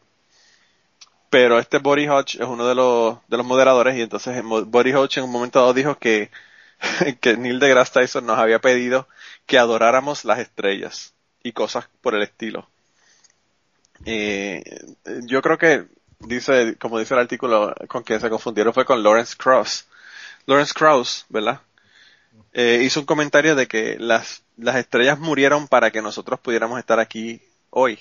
[1.30, 5.20] Pero este Body Hodge es uno de los, de los moderadores y entonces Body Hodge
[5.20, 6.32] en un momento dado dijo que,
[7.22, 9.08] que Neil deGrasse Tyson nos había pedido
[9.46, 11.14] que adoráramos las estrellas
[11.44, 12.68] y cosas por el estilo.
[14.06, 14.64] Eh,
[15.26, 15.86] yo creo que
[16.20, 19.88] dice, como dice el artículo, con quien se confundieron fue con Lawrence Krauss.
[20.48, 21.62] Lawrence Krauss, ¿verdad?
[22.54, 27.00] Eh, hizo un comentario de que las, las estrellas murieron para que nosotros pudiéramos estar
[27.00, 28.00] aquí hoy.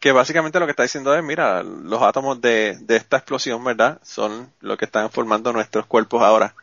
[0.00, 4.00] Que básicamente lo que está diciendo es, mira, los átomos de, de esta explosión, ¿verdad?
[4.02, 6.54] Son lo que están formando nuestros cuerpos ahora.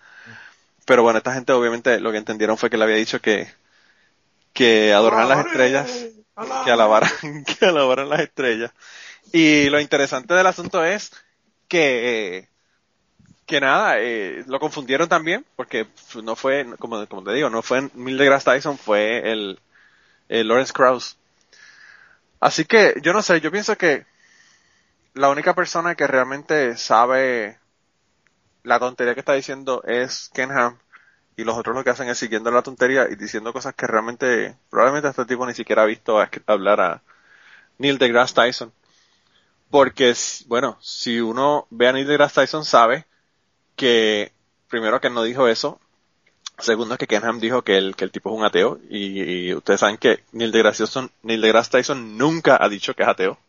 [0.86, 3.48] Pero bueno, esta gente obviamente lo que entendieron fue que le había dicho que,
[4.54, 6.06] que adoraran las estrellas,
[6.66, 7.12] que alabaran,
[7.60, 8.72] que alabaran las estrellas.
[9.32, 11.12] Y lo interesante del asunto es
[11.68, 12.50] que,
[13.46, 15.88] que nada, eh, lo confundieron también, porque
[16.24, 19.60] no fue, como, te digo, no fue Neil deGrasse Tyson, fue el,
[20.30, 21.18] el Lawrence Krauss.
[22.40, 24.06] Así que, yo no sé, yo pienso que
[25.14, 27.60] la única persona que realmente sabe
[28.64, 30.78] la tontería que está diciendo es Ken Ham
[31.36, 34.56] y los otros lo que hacen es siguiendo la tontería y diciendo cosas que realmente,
[34.70, 37.04] probablemente este tipo ni siquiera ha visto hablar a
[37.78, 38.74] Neil deGrasse Tyson.
[39.70, 40.14] Porque,
[40.48, 43.06] bueno, si uno ve a Neil deGrasse Tyson sabe
[43.82, 44.32] que,
[44.70, 45.80] primero que no dijo eso,
[46.60, 49.80] segundo que Ken Ham dijo que el, que el tipo es un ateo y, ustedes
[49.80, 53.40] saben que Neil deGrasse, Tyson, Neil deGrasse Tyson nunca ha dicho que es ateo.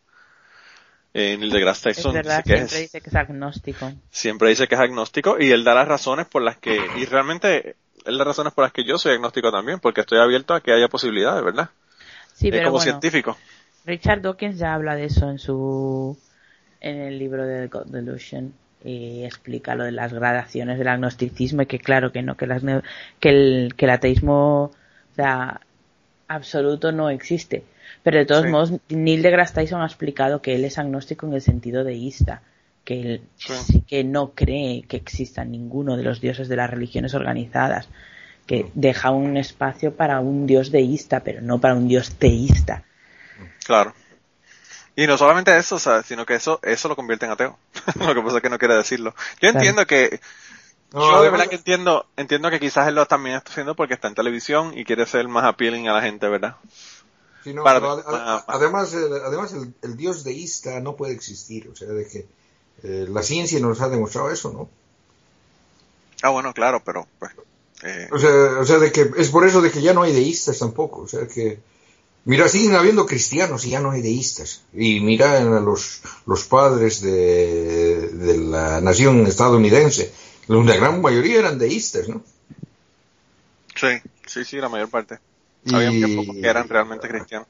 [1.13, 3.91] Eh, Neil deGrasse Tyson es verdad, dice que siempre dice que es agnóstico.
[4.09, 7.75] siempre dice que es agnóstico y él da las razones por las que, y realmente
[8.03, 10.73] él da razones por las que yo soy agnóstico también, porque estoy abierto a que
[10.73, 11.69] haya posibilidades, ¿verdad?
[12.33, 13.37] Sí, Eh, pero como bueno, científico.
[13.85, 16.17] Richard Dawkins ya habla de eso en su
[16.79, 21.65] en el libro de God Delusion y explica lo de las gradaciones del agnosticismo y
[21.67, 22.61] que claro que no que las
[23.19, 25.61] que el que el ateísmo o sea,
[26.27, 27.63] absoluto no existe
[28.03, 28.49] pero de todos Sí.
[28.51, 32.41] modos Neil deGrasse Tyson ha explicado que él es agnóstico en el sentido deísta
[32.83, 33.53] que él Sí.
[33.53, 37.87] sí que no cree que exista ninguno de los dioses de las religiones organizadas
[38.45, 42.83] que deja un espacio para un dios deísta pero no para un dios teísta
[43.65, 43.93] Claro.
[44.95, 47.57] Y no solamente eso, o sea, sino que eso, eso lo convierte en ateo.
[47.99, 49.15] lo que pasa es que no quiere decirlo.
[49.41, 49.53] Yo Claro.
[49.55, 50.19] entiendo que,
[50.93, 53.95] No, yo de verdad que entiendo, entiendo que quizás él lo también está haciendo porque
[53.95, 56.57] está en televisión y quiere ser más appealing a la gente, ¿verdad?
[57.43, 57.91] Sí, no, Para- pero
[58.47, 62.25] además, el, además el, el dios deísta no puede existir, o sea, de que
[62.83, 64.69] eh, la ciencia nos ha demostrado eso, ¿no?
[66.21, 67.33] Ah, bueno, claro, pero, pues,
[67.83, 70.13] eh, O sea, o sea, de que es por eso de que ya no hay
[70.13, 71.59] deístas tampoco, o sea que
[72.25, 74.63] mira, siguen habiendo cristianos y ya no hay deístas.
[74.73, 80.11] Y mira en los los padres de, de la nación estadounidense,
[80.47, 82.21] la gran mayoría eran deístas, ¿no?
[83.75, 83.87] sí,
[84.25, 85.19] sí, sí, la mayor parte.
[85.65, 87.47] Y- Había que eran realmente cristianos.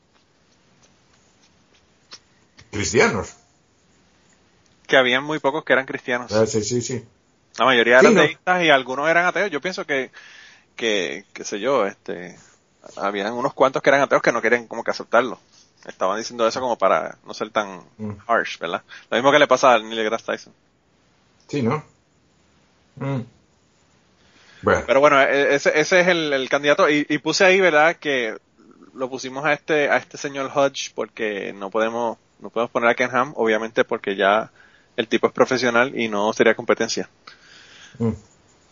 [2.72, 3.36] Cristianos.
[4.88, 6.32] Que habían muy pocos que eran cristianos.
[6.32, 7.04] Ah, sí, sí, sí.
[7.58, 8.22] La mayoría Sí, eran no.
[8.22, 9.52] deístas y algunos eran ateos.
[9.52, 10.12] Yo pienso que,
[10.76, 12.38] que, qué sé yo, este,
[12.98, 15.40] habían unos cuantos que eran ateos que no querían como que aceptarlo.
[15.86, 18.14] Estaban diciendo eso como para no ser tan Mm.
[18.28, 18.82] harsh, ¿verdad?
[19.10, 20.54] Lo mismo que le pasa a Neil deGrasse Tyson.
[21.48, 21.84] Sí, ¿no?
[22.96, 23.22] Mm.
[24.62, 27.98] Bueno, Pero bueno, e- ese, ese es el, el candidato y, y puse ahí, ¿verdad?
[27.98, 28.38] Que
[28.94, 32.96] lo pusimos a este, a este señor Hodge porque no podemos, no podemos poner a
[32.96, 34.52] Ken Ham, obviamente porque ya
[34.96, 37.10] el tipo es profesional y no sería competencia.
[38.00, 38.12] mm.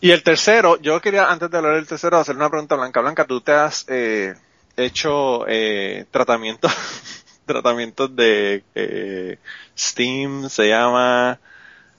[0.02, 3.00] Y el tercero, yo quería, antes de hablar del tercero, hacer una pregunta blanca.
[3.00, 4.34] Blanca, ¿tú te has eh,
[4.76, 6.72] hecho eh, tratamientos
[7.46, 9.38] tratamientos de eh,
[9.78, 11.38] Steam, se llama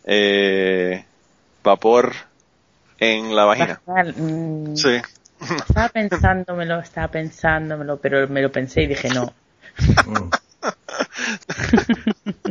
[0.03, 1.05] eh,
[1.63, 2.13] vapor
[2.99, 3.80] en la vagina?
[4.17, 5.01] Mm, Sí.
[5.65, 9.34] Estaba pensándomelo, estaba pensándomelo, pero me lo pensé y dije no.
[10.05, 10.30] Mm.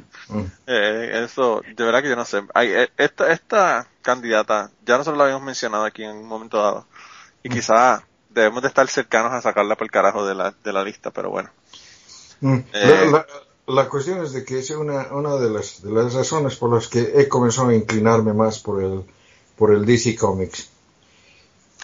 [0.66, 0.70] Mm.
[0.70, 2.42] Eh, eso, de verdad que yo no sé.
[2.54, 6.86] Ay, eh, esta, esta candidata, ya nosotros la habíamos mencionado aquí en un momento dado.
[7.42, 10.84] Y quizá debemos de estar cercanos a sacarla por el carajo de la, de la
[10.84, 11.50] lista, pero bueno.
[12.40, 12.54] Mm.
[12.72, 13.06] Eh.
[13.06, 13.26] La, la-
[13.64, 16.88] la cuestión es de que es una, una de, las, de las razones por las
[16.88, 19.04] que he comenzado a inclinarme más por el,
[19.56, 20.68] por el DC Comics.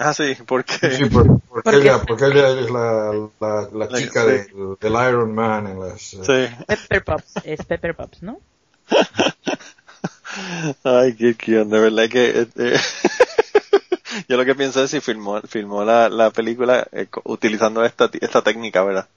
[0.00, 0.74] Ah, sí, porque...
[0.90, 4.28] Sí, por- porque, Porque- ella, porque ella es la, la, la La- chica sí.
[4.28, 6.14] del, del Iron Man en las...
[6.14, 6.64] eh, Sí.
[6.66, 8.40] Pepper Pops, es Pepper Pops, ¿no?
[10.84, 12.40] Ay, qué cute, de verdad que...
[12.40, 12.74] este,
[14.28, 18.42] yo lo que pienso es si filmó, filmó la, la película eh, utilizando esta, esta
[18.42, 19.08] técnica, ¿verdad?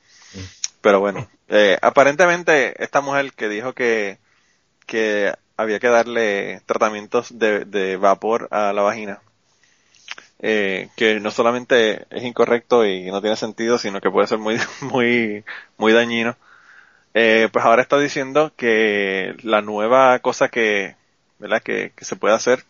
[0.82, 4.20] Pero bueno, eh, aparentemente esta mujer que dijo que,
[4.88, 9.22] que había que darle tratamientos de, de vapor a la vagina,
[10.40, 14.58] eh, que no solamente es incorrecto y no tiene sentido, sino que puede ser muy,
[14.82, 15.44] muy,
[15.78, 16.36] muy dañino.
[17.14, 20.96] Eh, pues ahora está diciendo que la nueva cosa que,
[21.40, 21.62] ¿verdad?
[21.62, 22.64] Que, que se puede hacer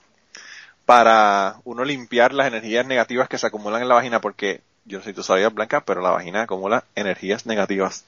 [0.85, 5.03] para uno limpiar las energías negativas que se acumulan en la vagina, porque yo no
[5.03, 8.03] sé si tú sabías, Blanca, pero la vagina acumula energías negativas.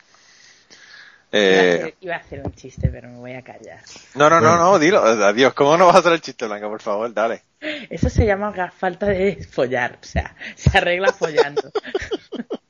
[1.36, 3.80] Eh, Iba a hacer un chiste, pero me voy a callar.
[4.14, 5.02] no, no, no, no, dilo.
[5.02, 6.68] Adiós, ¿cómo no vas a hacer el chiste, Blanca?
[6.68, 7.42] Por favor, dale.
[7.90, 11.72] Eso se llama falta de follar, o sea, se arregla follando.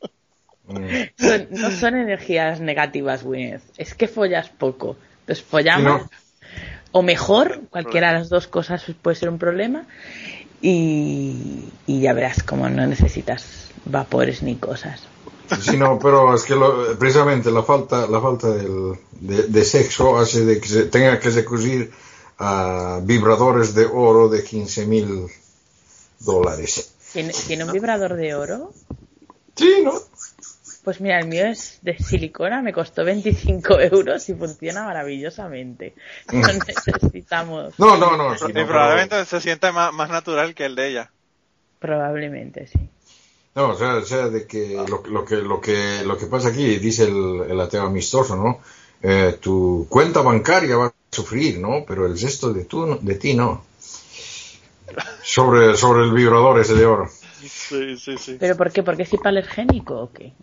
[1.18, 4.96] Son- no son energías negativas, Gwyneth, es que follas poco.
[5.22, 6.04] Entonces follamos,
[6.92, 9.86] o mejor, cualquiera de las dos cosas puede ser un problema,
[10.62, 15.02] y, y ya verás como no necesitas vapores ni cosas.
[15.60, 20.18] Sí, no, pero es que lo- precisamente la falta, la falta del- de, de sexo
[20.18, 21.92] hace de que se tenga que recurrir
[22.40, 25.28] a vibradores de oro de 15 mil
[26.20, 26.94] dólares.
[27.12, 28.72] ¿Tiene, ¿Tiene un vibrador de oro?
[29.56, 29.94] Sí, ¿no?
[30.84, 35.94] Pues mira, el mío es de silicona, me costó 25 euros y funciona maravillosamente.
[36.32, 37.80] No necesitamos.
[37.80, 38.38] No, no, no.
[38.38, 41.12] sí, y no, pero- probablemente se siente más, más natural que el de ella.
[41.80, 42.80] Probablemente, sí.
[43.56, 46.50] No, o sea, o sea, de que lo, lo que lo que lo que pasa
[46.50, 48.60] aquí dice el, el ateo amistoso, ¿no?
[49.02, 51.86] Eh, tu cuenta bancaria va a sufrir, ¿no?
[51.88, 53.64] Pero el gesto de tú, no- de ti no.
[55.24, 57.10] Sobre sobre el vibrador ese de oro.
[57.48, 58.38] Sí, sí, sí.
[58.40, 58.84] ¿Pero por qué?
[58.84, 60.34] ¿Porque es hipoalergénico o qué?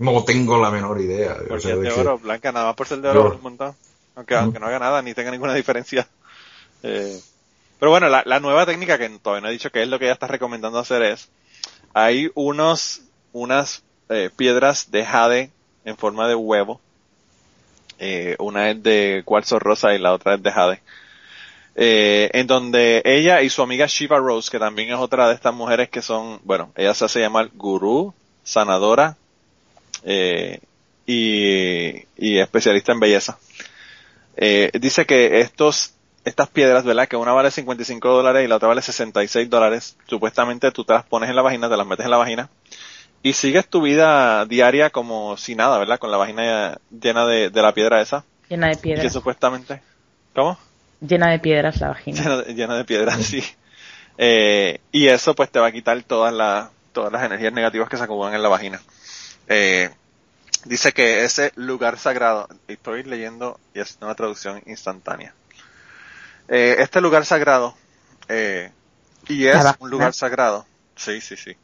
[0.00, 1.36] No tengo la menor idea.
[1.50, 3.42] o sea, es de de que- oro, Blanca, nada más por ser de oro un
[3.42, 3.74] montón.
[4.16, 6.08] Aunque, aunque no haga nada, ni tenga ninguna diferencia.
[6.82, 7.20] Eh,
[7.78, 10.06] pero bueno, la, la nueva técnica que todavía no he dicho que es lo que
[10.06, 11.28] ella está recomendando hacer es,
[11.92, 13.02] hay unos,
[13.34, 15.50] unas eh, piedras de jade
[15.84, 16.80] en forma de huevo.
[17.98, 20.80] Eh, una es de cuarzo rosa y la otra es de jade.
[21.74, 25.52] Eh, en donde ella y su amiga Shiva Rose, que también es otra de estas
[25.52, 29.18] mujeres que son, bueno, ella se hace llamar gurú, sanadora,
[30.04, 30.60] eh,
[31.06, 33.38] y, y especialista en belleza.
[34.36, 35.94] Eh, dice que estos,
[36.24, 37.08] estas piedras, ¿verdad?
[37.08, 39.96] Que una vale 55 dólares y la otra vale 66 dólares.
[40.06, 42.48] Supuestamente tú te las pones en la vagina, te las metes en la vagina
[43.22, 45.98] y sigues tu vida diaria como si nada, ¿verdad?
[45.98, 48.24] Con la vagina llena de, de la piedra esa.
[48.48, 49.12] Llena de Y que piedras.
[49.12, 49.82] supuestamente,
[50.34, 50.58] ¿cómo?
[51.00, 52.20] Llena de piedras la vagina.
[52.22, 53.42] llena de, llena de piedras, sí.
[54.18, 57.96] Eh, y eso pues te va a quitar todas las, todas las energías negativas que
[57.96, 58.80] se acumulan en la vagina.
[59.50, 59.90] Eh,
[60.64, 65.34] dice que ese lugar sagrado, estoy leyendo y es una traducción instantánea.
[66.48, 67.76] Eh, este lugar sagrado,
[68.28, 68.70] eh,
[69.28, 70.66] y es un lugar sagrado,
[70.96, 71.56] sí, sí, sí,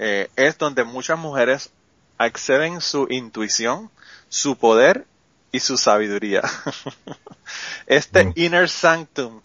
[0.00, 1.70] eh, es donde muchas mujeres
[2.18, 3.90] acceden su intuición,
[4.28, 5.06] su poder
[5.52, 6.42] y su sabiduría.
[7.86, 8.32] este Mm.
[8.34, 9.40] inner sanctum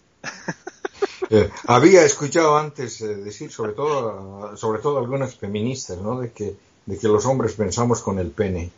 [1.30, 6.20] Eh, había escuchado antes eh, decir, sobre todo, sobre todo algunas feministas, ¿no?
[6.20, 6.54] De que,
[6.86, 8.70] de que los hombres pensamos con el pene.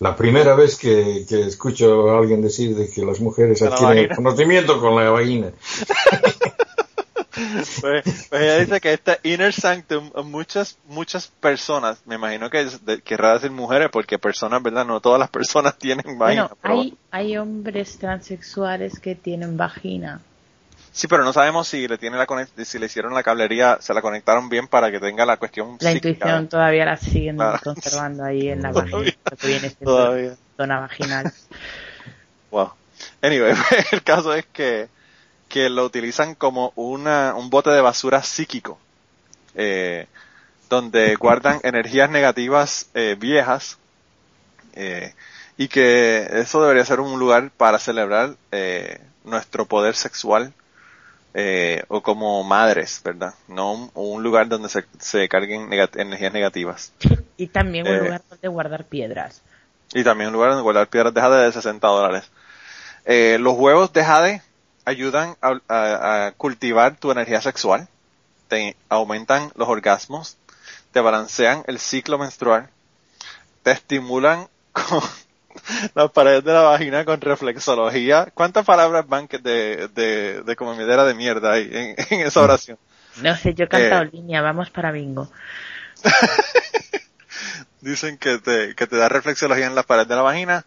[0.00, 3.96] La primera vez que, que escucho a alguien decir de que las mujeres la adquieren
[3.96, 4.16] vagina.
[4.16, 5.50] conocimiento con la vagina.
[7.80, 12.84] Pues, pues ella dice que este inner sanctum, muchas, muchas personas, me imagino que es
[12.84, 14.84] de- querrá decir mujeres, porque personas, ¿verdad?
[14.84, 16.48] No todas las personas tienen vagina.
[16.48, 20.20] Bueno, pero- hay, hay hombres transexuales que tienen vagina.
[20.92, 22.26] Sí, pero no sabemos si le tiene la
[22.64, 25.92] si le hicieron la cablería, se la conectaron bien para que tenga la cuestión La
[25.92, 26.08] psíquica.
[26.08, 27.60] intuición todavía la siguen Claro.
[27.62, 28.96] conservando ahí en la Todavía.
[28.96, 30.36] vagina, lo que viene siendo Todavía.
[30.56, 31.32] zona vaginal.
[32.50, 32.72] Wow.
[33.22, 33.54] Anyway,
[33.92, 34.88] el caso es que,
[35.48, 38.78] que lo utilizan como una, un bote de basura psíquico,
[39.54, 40.06] eh,
[40.68, 43.78] donde guardan energías negativas eh, viejas,
[44.74, 45.14] eh,
[45.56, 50.52] y que eso debería ser un lugar para celebrar eh, nuestro poder sexual,
[51.34, 53.34] eh, o como madres, ¿verdad?
[53.48, 56.92] No un, un lugar donde se, se carguen negat- energías negativas.
[57.36, 58.00] Y también un Eh.
[58.00, 59.42] lugar donde guardar piedras.
[59.94, 62.30] Y también un lugar donde guardar piedras de jade de 60 dólares.
[63.04, 64.42] Eh, los huevos de jade
[64.84, 67.88] ayudan a, a- a cultivar tu energía sexual,
[68.48, 70.36] te aumentan los orgasmos,
[70.92, 72.68] te balancean el ciclo menstrual,
[73.62, 75.00] te estimulan con
[75.94, 78.30] las paredes de la vagina con reflexología.
[78.34, 82.78] ¿Cuántas palabras van que de, de, de comedera de mierda hay en, en esa oración?
[83.16, 84.10] No sé, yo he cantado Eh.
[84.12, 85.30] línea, vamos para bingo.
[87.80, 90.66] Dicen que te, que te da reflexología en la pared de la vagina,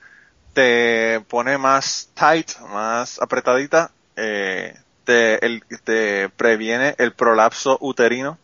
[0.53, 8.39] te pone más tight, más apretadita, eh, te, el, te previene el prolapso uterino,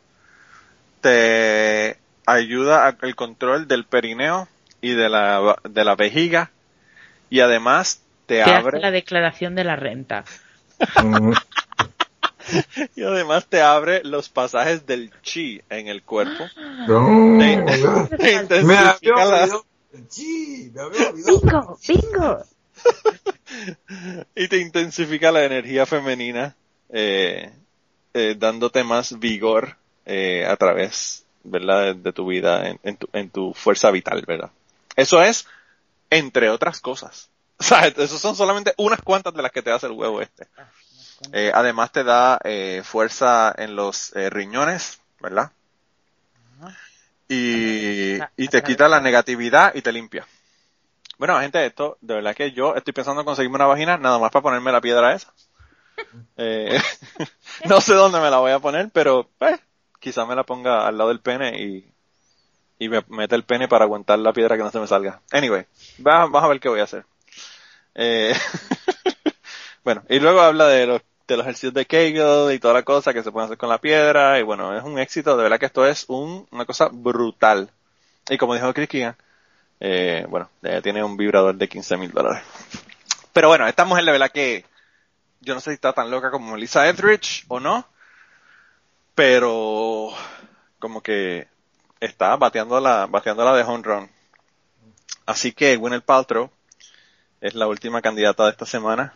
[1.01, 4.47] te ayuda al control del perineo
[4.81, 6.51] y de la, de la vejiga,
[7.29, 10.23] y además te Te hace abre, la declaración de la renta.
[12.95, 16.49] Y además te abre los pasajes del chi en el cuerpo.
[16.87, 17.37] no,
[18.17, 19.47] Te- te me había.
[20.09, 21.39] Sí, me había olvidado.
[21.41, 21.79] ¡Bingo!
[21.87, 22.43] ¡Bingo!
[24.35, 26.55] y te intensifica la energía femenina,
[26.89, 27.51] eh,
[28.13, 29.75] eh, dándote más vigor
[30.05, 31.93] eh, a través, ¿verdad?
[31.95, 34.51] De, de tu vida, en, en tu, en tu fuerza vital, ¿verdad?
[34.99, 35.47] Eso es
[36.09, 37.29] entre otras cosas.
[37.61, 40.47] O sea, esos son solamente unas cuantas de las que te hace el huevo este.
[41.33, 45.51] Eh, además te da eh, fuerza en los eh, riñones, ¿verdad?
[47.27, 50.25] Y, y te quita la negatividad y te limpia.
[51.19, 54.31] Bueno, gente, esto, de verdad que yo estoy pensando en conseguirme una vagina nada más
[54.31, 55.31] para ponerme la piedra esa.
[56.37, 56.79] Eh,
[57.65, 59.59] no sé dónde me la voy a poner, pero pues,
[59.99, 61.91] quizá me la ponga al lado del pene y,
[62.79, 65.21] y me mete el pene para aguantar la piedra que no se me salga.
[65.31, 65.65] Anyway,
[65.97, 67.05] vamos a ver qué voy a hacer.
[67.93, 68.33] Eh,
[69.83, 73.31] bueno, y luego habla de los, ejercicios de Kegel y toda la cosa que se
[73.31, 76.05] puede hacer con la piedra y bueno, es un éxito, de verdad que esto es
[76.07, 77.69] un, una cosa brutal.
[78.27, 79.15] Y como dijo Chris Keegan,
[79.79, 82.41] eh, bueno, eh, tiene un vibrador de 15 mil dólares.
[83.31, 84.65] Pero bueno, esta mujer de verdad que
[85.41, 87.85] yo no sé si está tan loca como Melissa Etheridge o no,
[89.13, 90.11] pero
[90.79, 91.47] como que
[91.99, 94.09] está bateando la, bateando la de home run.
[95.25, 96.49] Así que Gwyneth Paltrow
[97.41, 99.13] es la última candidata de esta semana.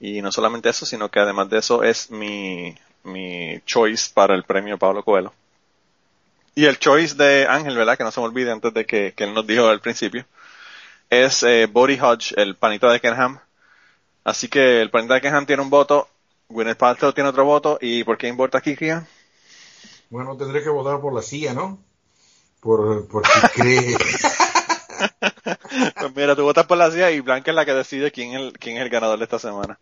[0.00, 4.44] Y no solamente eso, sino que además de eso es mi, mi choice para el
[4.44, 5.32] premio Pablo Coelho.
[6.54, 7.96] Y el choice de Ángel, ¿verdad?
[7.96, 10.24] Que no se me olvide antes de que, que él nos dijo al principio.
[11.10, 13.40] Es eh, Body Hodge, el panito de Kenham.
[14.24, 16.08] Así que el panito de Kenham tiene un voto,
[16.48, 17.78] Gwyneth Paltrow tiene otro voto.
[17.80, 19.06] ¿Y por qué importa aquí, Kian?
[20.10, 21.78] Bueno, tendré que votar por la CIA, ¿no?
[22.60, 23.96] Por, por si cree...
[26.00, 28.40] pues mira, tú votas por la CIA y Blanca es la que decide quién es
[28.40, 29.78] el, quién es el ganador de esta semana.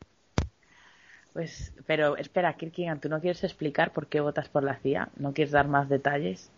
[1.32, 5.08] Pues, pero espera, Kirkigan, ¿tú no quieres explicar por qué votas por la CIA?
[5.16, 6.48] ¿No quieres dar más detalles?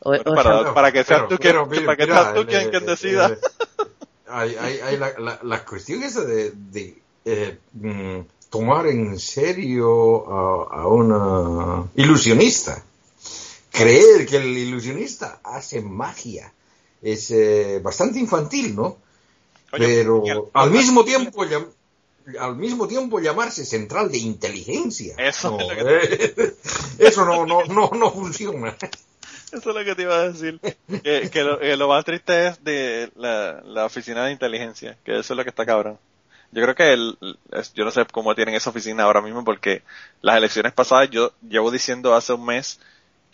[0.00, 2.22] O, Bueno, o para, sea, para que seas Pero- tú quien, mira, para que mira,
[2.22, 3.28] seas tú quien, eh, quien decida.
[3.28, 3.38] eh,
[4.28, 8.20] hay, hay, hay la, la, la cuestión esa de, de eh, mm,
[8.50, 10.28] tomar en serio
[10.68, 12.82] a, a una ilusionista.
[13.74, 16.52] Creer que el ilusionista hace magia
[17.02, 18.98] es eh, bastante infantil, ¿no?
[19.72, 21.68] Oye, Pero al mismo tiempo llam-
[22.38, 25.14] al mismo tiempo llamarse central de inteligencia.
[25.18, 26.54] Eso no, es eh,
[26.98, 28.76] eso no, no, no, no funciona.
[29.52, 30.58] Eso es lo que te iba a decir.
[31.02, 35.18] Que, que lo, que lo más triste es de la, la oficina de inteligencia, que
[35.18, 35.98] eso es lo que está cabrón.
[36.52, 37.18] Yo creo que el,
[37.74, 39.82] yo no sé cómo tienen esa oficina ahora mismo porque
[40.22, 42.78] las elecciones pasadas yo llevo diciendo hace un mes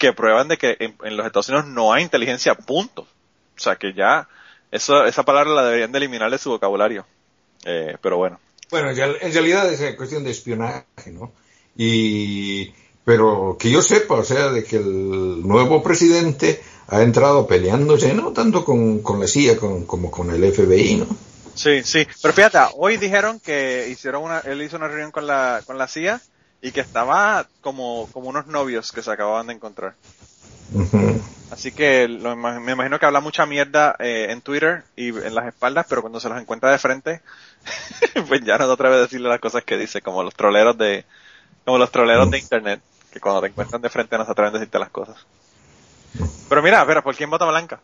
[0.01, 3.02] que prueban de que en, en los Estados Unidos no hay inteligencia, punto.
[3.02, 4.27] O sea que ya
[4.72, 7.06] eso, esa palabra la deberían de eliminar de su vocabulario.
[7.64, 8.40] Eh, pero bueno.
[8.70, 11.32] Bueno, en realidad es cuestión de espionaje, ¿no?
[11.77, 12.72] Y,
[13.05, 18.32] pero que yo sepa, o sea, de que el nuevo presidente ha entrado peleándose, no
[18.32, 21.06] tanto con, con la CIA con- como con el FBI, ¿no?
[21.55, 22.06] Sí, sí.
[22.22, 25.89] Pero fíjate, hoy dijeron que hicieron una, él hizo una reunión con la, con la
[25.89, 26.20] CIA
[26.62, 29.95] y que estaba como, como unos novios que se acababan de encontrar.
[31.51, 35.49] Así que lo me imagino que habla mucha mierda eh, en Twitter y en las
[35.49, 37.23] espaldas, pero cuando se los encuentra de frente,
[38.28, 41.05] pues ya no se atreve a decirle las cosas que dice, como los troleros de,
[41.65, 42.81] como los troleros de internet,
[43.12, 45.16] que cuando te encuentran de frente no se atreven a decirte las cosas.
[46.49, 47.81] Pero mira, espera, ¿por quién vota Blanca?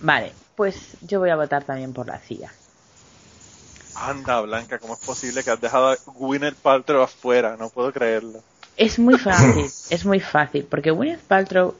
[0.00, 2.52] Vale, pues yo voy a votar también por la CIA.
[3.94, 7.56] Anda, Blanca, ¿cómo es posible que has dejado a Gwyneth Paltrow afuera?
[7.58, 8.40] No puedo creerlo.
[8.76, 11.74] Es muy fácil, es muy fácil, porque Gwyneth Paltrow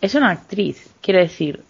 [0.00, 1.62] es una actriz, quiero decir,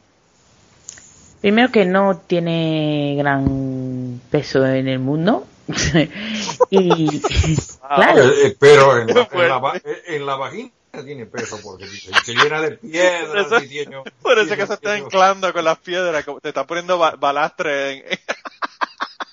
[1.40, 5.46] primero que no tiene gran peso en el mundo
[6.70, 7.20] y
[7.96, 10.70] claro, Eh, pero en la, en, la, en vagina
[11.04, 13.96] tiene peso porque dice, se llena de piedras Eso- y tiene...
[14.22, 17.92] Parece tiene- que se está anclando con las piedras, como te está poniendo ba- balastre
[17.92, 18.04] en...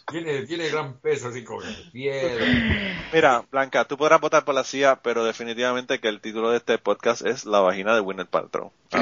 [0.10, 1.60] Tiene, tiene gran peso así con
[1.92, 2.46] piedra.
[3.14, 6.78] Mira, Blanca, tú podrás votar por la CIA, pero definitivamente que el título de este
[6.78, 8.72] podcast es La vagina de Gwyneth Paltrow.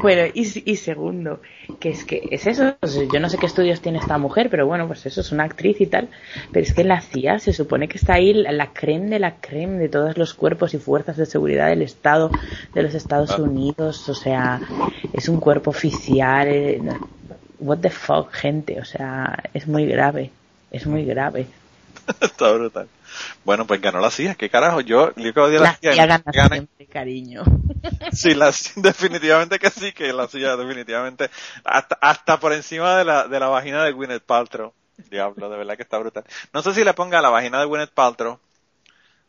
[0.00, 1.40] bueno, y, y segundo,
[1.80, 4.48] que es que es eso, o sea, yo no sé qué estudios tiene esta mujer,
[4.50, 6.10] pero bueno, pues eso es una actriz y tal,
[6.52, 9.18] pero es que en la CIA se supone que está ahí la, la creme de
[9.18, 12.30] la creme de todos los cuerpos y fuerzas de seguridad del Estado
[12.74, 13.42] de los Estados Ah.
[13.42, 14.60] Unidos, o sea,
[15.12, 16.80] es un cuerpo oficial, eh,
[17.58, 20.30] what the fuck, gente, o sea, es muy grave,
[20.70, 21.46] es muy grave.
[22.20, 22.88] Está brutal.
[23.44, 24.80] Bueno, pues ganó la CIA, ¿qué carajo?
[24.80, 25.94] Yo, yo que odio a la, La CIA.
[26.06, 26.48] Gana gane.
[26.56, 27.42] siempre, cariño.
[28.12, 31.30] Sí, la, definitivamente que sí, que la CIA definitivamente,
[31.64, 34.72] hasta, hasta por encima de la, de la vagina de Gwyneth Paltrow.
[35.10, 36.24] Diablo, de verdad que está brutal.
[36.52, 38.38] No sé si le ponga la vagina de Gwyneth Paltrow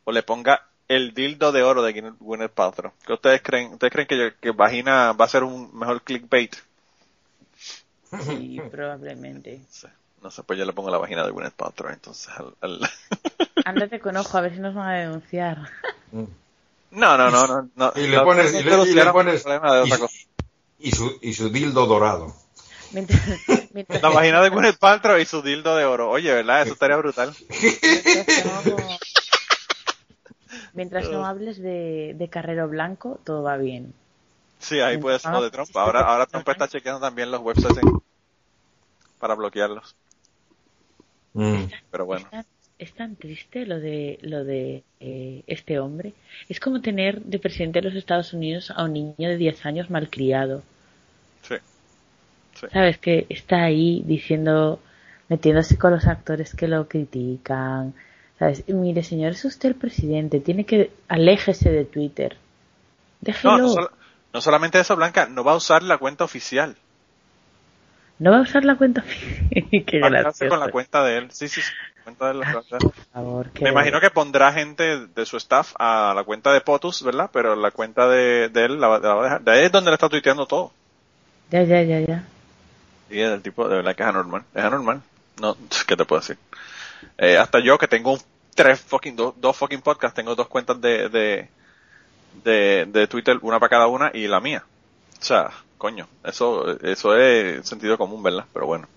[0.06, 2.94] o le ponga el dildo de oro de Gwyneth- Gwyneth Paltrow.
[3.06, 3.74] ¿Qué ustedes creen?
[3.74, 6.56] ¿Ustedes creen que, yo- que vagina va a ser un mejor clickbait?
[8.26, 9.62] Sí, probablemente.
[9.70, 9.88] Sí.
[10.22, 12.90] No sé, pues yo le pongo la vagina de Gwyneth Paltrow, entonces al- al-
[13.66, 15.70] Ándate con ojo, a ver si nos van a denunciar.
[16.12, 17.70] No, no, no, no.
[17.76, 17.94] no.
[17.96, 20.02] Y le No, pones, y le, y le pones el problema de y, otra su-
[20.04, 20.16] cosa.
[20.80, 22.34] y su, y su dildo dorado.
[22.92, 23.22] Mientras,
[23.74, 26.10] mientras- La vagina de Gwyneth Paltrow y su dildo de oro.
[26.10, 26.64] Oye, ¿verdad?
[26.64, 27.36] Eso estaría brutal.
[27.50, 28.98] mientras no-
[30.74, 33.94] mientras no hables de, de Carrero Blanco, todo va bien.
[34.60, 35.70] Sí, ahí puede ser lo de Trump.
[35.76, 38.00] Ahora, ahora Trump está chequeando también los websites en-
[39.20, 39.96] para bloquearlos.
[41.34, 41.66] Mm.
[41.92, 42.26] Pero bueno.
[42.26, 42.46] Es tan,
[42.80, 46.14] es tan triste lo de lo de eh, este hombre.
[46.50, 49.90] Es como tener de presidente de los Estados Unidos a un niño de 10 años
[49.90, 50.64] malcriado.
[51.44, 51.56] Sí.
[52.60, 52.68] Sí.
[52.74, 52.98] ¿Sabes?
[52.98, 54.80] Que está ahí diciendo,
[55.30, 57.94] metiéndose con los actores que lo critican.
[58.40, 58.64] ¿Sabes?
[58.68, 60.40] Y mire, señor, es usted el presidente.
[60.40, 62.34] Tiene que aléjese de Twitter.
[62.34, 62.38] No,
[63.22, 63.58] Déjelo.
[63.58, 63.92] no, solo-
[64.38, 66.76] no solamente eso, Blanca, no va a usar la cuenta oficial.
[68.20, 69.04] No va a usar la cuenta.
[69.52, 71.32] Qué Va a con la cuenta de él.
[71.32, 71.72] Sí, sí, sí.
[72.04, 72.80] cuenta de la va a usar.
[72.80, 76.62] Por favor, qué- Me imagino que pondrá gente de su staff a la cuenta de
[76.62, 77.32] POTUS, ¿verdad?
[77.34, 79.42] Pero la cuenta de, de él la, va- la va a dejar.
[79.42, 80.72] De ahí es donde le está tuiteando todo.
[81.50, 82.24] Ya, ya, ya, ya.
[83.10, 84.44] Y es el tipo, de verdad que es anormal.
[84.54, 85.02] Es anormal.
[85.42, 85.58] No,
[85.88, 86.38] ¿qué te puedo decir?
[87.18, 88.22] Eh, hasta yo que tengo un-
[88.54, 91.50] tres fucking, dos, dos fucking podcasts, tengo dos cuentas de, de,
[92.44, 94.64] de, de Twitter, una para cada una y la mía.
[95.20, 98.46] O sea, coño, eso, eso es sentido común, ¿verdad?
[98.54, 98.88] Pero bueno.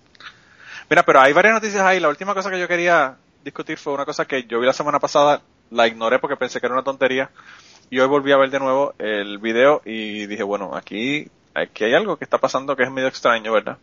[0.89, 1.99] Mira, pero hay varias noticias ahí.
[1.99, 4.99] La última cosa que yo quería discutir fue una cosa que yo vi la semana
[4.99, 7.29] pasada, la ignoré porque pensé que era una tontería.
[7.89, 11.93] Y hoy volví a ver de nuevo el video y dije, bueno, aquí, aquí hay
[11.93, 13.77] algo que está pasando que es medio extraño, ¿verdad?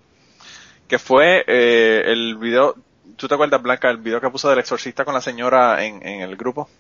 [0.87, 2.75] Que fue eh, el video,
[3.17, 6.23] ¿tú te acuerdas, Blanca, el video que puso del exorcista con la señora en, en
[6.23, 6.71] el grupo?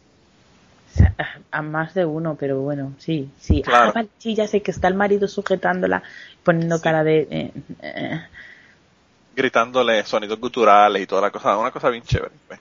[1.51, 3.63] A más de uno, pero bueno, sí, sí.
[3.63, 3.91] Claro.
[3.91, 6.03] Ah, vale, sí, ya sé que está el marido sujetándola,
[6.43, 7.27] poniendo cara de...
[7.31, 7.53] eh,
[7.83, 8.21] eh,
[9.35, 12.33] gritándole sonidos guturales y toda la cosa, una cosa bien chévere.
[12.49, 12.61] Pues,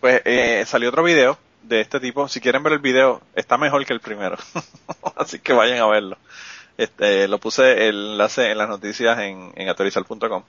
[0.00, 2.28] Pues eh, salió otro video de este tipo.
[2.28, 4.36] Si quieren ver el video, está mejor que el primero.
[5.16, 6.18] Así que vayan a verlo.
[6.76, 10.42] Este, lo puse el enlace en las noticias en, en actualizar.com.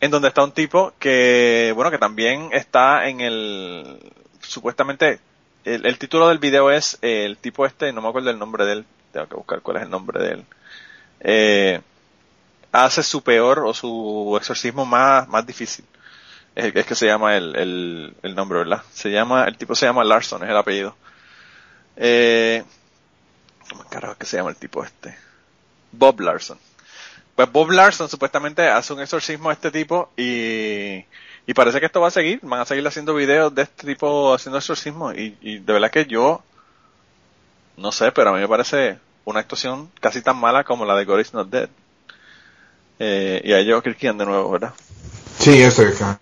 [0.00, 3.98] En donde está un tipo que, bueno, que también está en el,
[4.40, 5.20] supuestamente,
[5.64, 8.64] el, el título del video es eh, el tipo este, no me acuerdo el nombre
[8.64, 10.44] de él, tengo que buscar cuál es el nombre de él.
[11.20, 11.80] Eh,
[12.72, 15.84] hace su peor o su exorcismo más, más difícil.
[16.54, 18.82] Es, es que se llama el, el, el nombre, ¿verdad?
[18.92, 20.96] Se llama, el tipo se llama Larson, es el apellido.
[21.96, 22.64] Eh,
[23.68, 25.16] ¿cómo carajo es que se llama el tipo este?
[25.92, 26.58] Bob Larson.
[27.34, 31.04] Pues Bob Larson supuestamente hace un exorcismo a este tipo y,
[31.46, 32.40] y parece que esto va a seguir.
[32.42, 36.06] Van a seguir haciendo videos de este tipo haciendo exorcismo y, y de verdad que
[36.06, 36.42] yo
[37.76, 41.04] no sé, pero a mí me parece una actuación casi tan mala como la de
[41.04, 41.68] God is Not Dead.
[42.98, 44.72] Eh, y a ellos Kirkian de nuevo, ¿verdad?
[45.38, 46.18] Sí, estoy acá.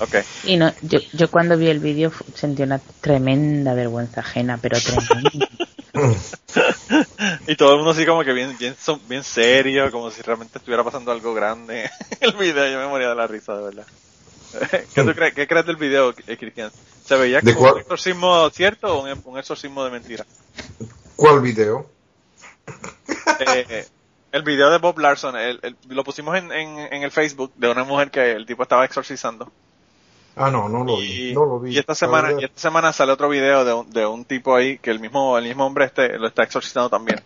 [0.00, 0.16] Ok.
[0.46, 5.46] Y no, yo, yo cuando vi el vídeo sentí una tremenda vergüenza ajena, pero tremenda.
[7.46, 10.58] Y todo el mundo así como que bien, bien, son- bien serio, como si realmente
[10.58, 12.66] estuviera pasando algo grande en el video.
[12.70, 13.86] Yo me moría de la risa, de verdad.
[14.94, 16.70] ¿Qué, tú crees, ¿Qué crees del video, eh, Cristian?
[17.04, 20.24] ¿Se veía ¿De como un exorcismo cierto o un, exorcismo de mentira?
[21.16, 21.86] ¿Cuál video?
[23.40, 23.86] Eh,
[24.32, 27.68] el video de Bob Larson, el- el- lo pusimos en, en, en el Facebook de
[27.68, 29.50] una mujer que el tipo estaba exorcizando.
[30.36, 31.30] Ah, no, no lo vi.
[31.30, 31.74] Y, No lo vi.
[31.74, 34.56] y esta semana, La y esta semana sale otro video de un, de un tipo
[34.56, 37.20] ahí que el mismo, el mismo hombre este lo está exorcizando también.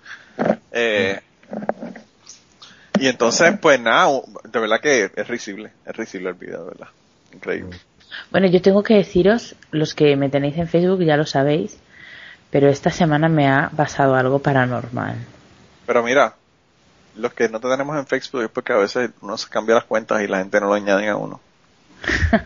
[0.72, 1.18] Eh,
[3.00, 4.10] y entonces, pues nada,
[4.44, 6.88] de verdad que es risible, es risible el video, de verdad.
[7.32, 7.78] Increíble.
[8.30, 11.78] Bueno, yo tengo que deciros, los que me tenéis en Facebook ya lo sabéis,
[12.50, 15.16] pero esta semana me ha pasado algo paranormal.
[15.86, 16.34] Pero mira,
[17.16, 19.84] los que no te tenemos en Facebook es porque a veces uno se cambia las
[19.84, 21.40] cuentas y la gente no lo añaden a uno.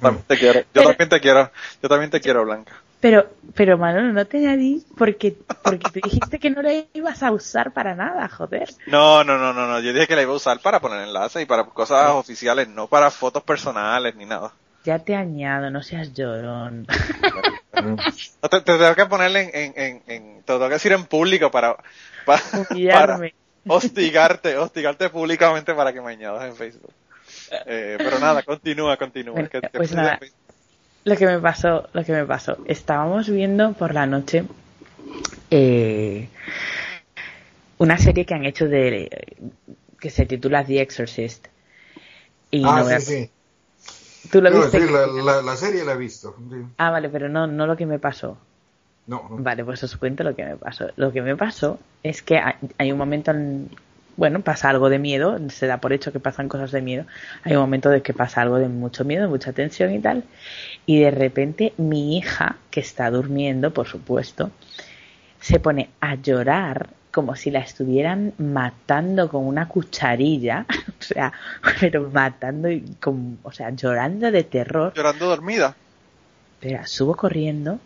[0.00, 1.50] También te quiero, yo Pero- también te quiero,
[1.82, 2.72] yo también te quiero, Blanca.
[3.00, 7.32] Pero, pero Manolo, no te añadí porque, porque te dijiste que no le ibas a
[7.32, 8.68] usar para nada, joder.
[8.86, 9.80] No, no, no, no, no.
[9.80, 12.86] Yo dije que la iba a usar para poner enlaces y para cosas oficiales, no
[12.88, 14.52] para fotos personales ni nada.
[14.84, 16.86] Ya te añado, no seas llorón.
[18.42, 21.06] No, te, te tengo que ponerle en, en, en, en- te tengo que decir en
[21.06, 21.76] público para,
[22.26, 22.40] para,
[22.92, 23.16] para
[23.68, 26.92] hostigarte, hostigarte públicamente para que me añadas en Facebook.
[27.66, 29.32] Eh, pero nada, continúa, continúa.
[29.34, 30.18] Bueno, que- que pues puse nada.
[31.04, 32.56] Lo que me pasó, lo que me pasó.
[32.64, 34.44] Estábamos viendo por la noche
[35.50, 36.28] eh,
[37.78, 39.36] una serie que han hecho de
[40.00, 41.48] que se titula The Exorcist.
[42.50, 43.30] Y ah, no a- sí.
[44.30, 44.78] ¿Tú lo No, viste?
[44.78, 46.36] sí, la, la, la serie la he visto.
[46.50, 46.66] sí.
[46.78, 48.38] Ah, vale, pero no, no lo que me pasó.
[49.06, 49.46] No, no.
[49.46, 50.88] Vale, pues os cuento lo que me pasó.
[50.96, 53.70] Lo que me pasó es que hay, hay un momento, en,
[54.16, 57.06] bueno, pasa algo de miedo, se da por hecho que pasan cosas de miedo.
[57.44, 60.24] Hay un momento de que pasa algo de mucho miedo, mucha tensión y tal.
[60.90, 64.50] Y de repente mi hija, que está durmiendo, por supuesto,
[65.40, 71.32] se pone a llorar como si la estuvieran matando con una cucharilla, o sea,
[71.78, 74.92] pero matando y con, o sea, llorando de terror.
[74.92, 75.76] Llorando dormida.
[76.54, 77.78] Espera, subo corriendo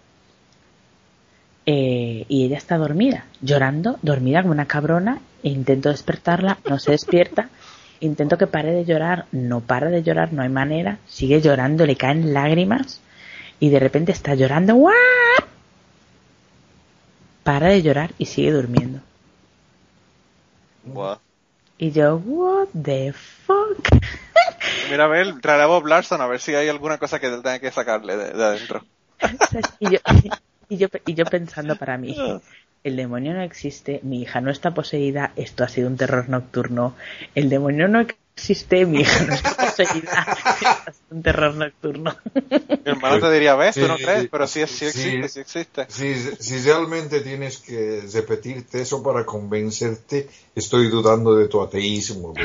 [1.67, 5.21] eh, y ella está dormida, llorando, dormida como una cabrona.
[5.43, 7.51] E intento despertarla, no se despierta.
[8.05, 10.99] Intento que pare de llorar, no para de llorar, no hay manera.
[11.07, 13.01] Sigue llorando, le caen lágrimas
[13.59, 14.75] y de repente está llorando.
[14.75, 14.95] ¡guau!
[17.45, 19.01] Para de llorar y sigue durmiendo.
[20.85, 21.19] Buah.
[21.79, 23.89] Y yo, what the fuck?
[24.91, 27.59] Mira, a ver, traeré a Bob Larson a ver si hay alguna cosa que tenga
[27.59, 28.85] que sacarle de, de adentro.
[29.81, 29.99] y, yo,
[30.69, 32.15] y, yo, y yo pensando para mí,
[32.85, 36.95] el demonio no existe, mi hija no está poseída, esto ha sido un terror nocturno,
[37.35, 42.15] el demonio no existe, mi hija no está poseída, esto ha sido un terror nocturno.
[42.35, 43.75] Mi hermano te diría, ¿ves?
[43.75, 45.87] Tú no crees, pero sí, existe, sí existe.
[45.89, 52.35] Si, si realmente tienes que repetirte eso para convencerte, estoy dudando de tu ateísmo.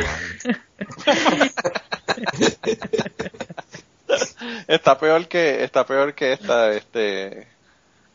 [4.68, 7.48] Está peor que, está peor que esta, este,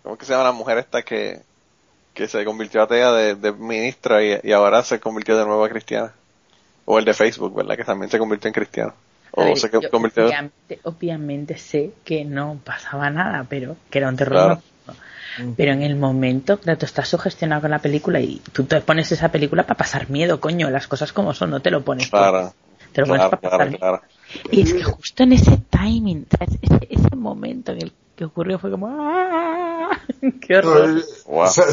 [0.03, 1.43] ¿cómo que se llama la mujer esta que,
[2.15, 5.69] que se convirtió atea de, de ministra y, y ahora se convirtió de nuevo a
[5.69, 6.13] cristiana?
[6.85, 7.77] O el de Facebook, ¿verdad?
[7.77, 8.95] Que también se convirtió en cristiano.
[9.37, 10.27] A O ver, se yo convirtió...
[10.27, 14.63] obviamente, obviamente sé que no pasaba nada, pero que era un terror Claro.
[15.57, 19.11] Pero en el momento, claro, tú estás sugestionado con la película y tú te pones
[19.11, 22.09] esa película para pasar miedo, coño, las cosas como son, no te lo pones.
[22.09, 22.55] Claro,
[22.93, 24.49] te lo pones claro, para pasar claro, miedo.
[24.53, 28.71] Y es que justo en ese timing, ese, ese momento en el que ocurrió fue
[28.71, 29.91] como ¡ah!
[30.41, 30.89] ¡Qué horror!
[30.91, 31.47] No, eh, Wow.
[31.49, 31.73] sa-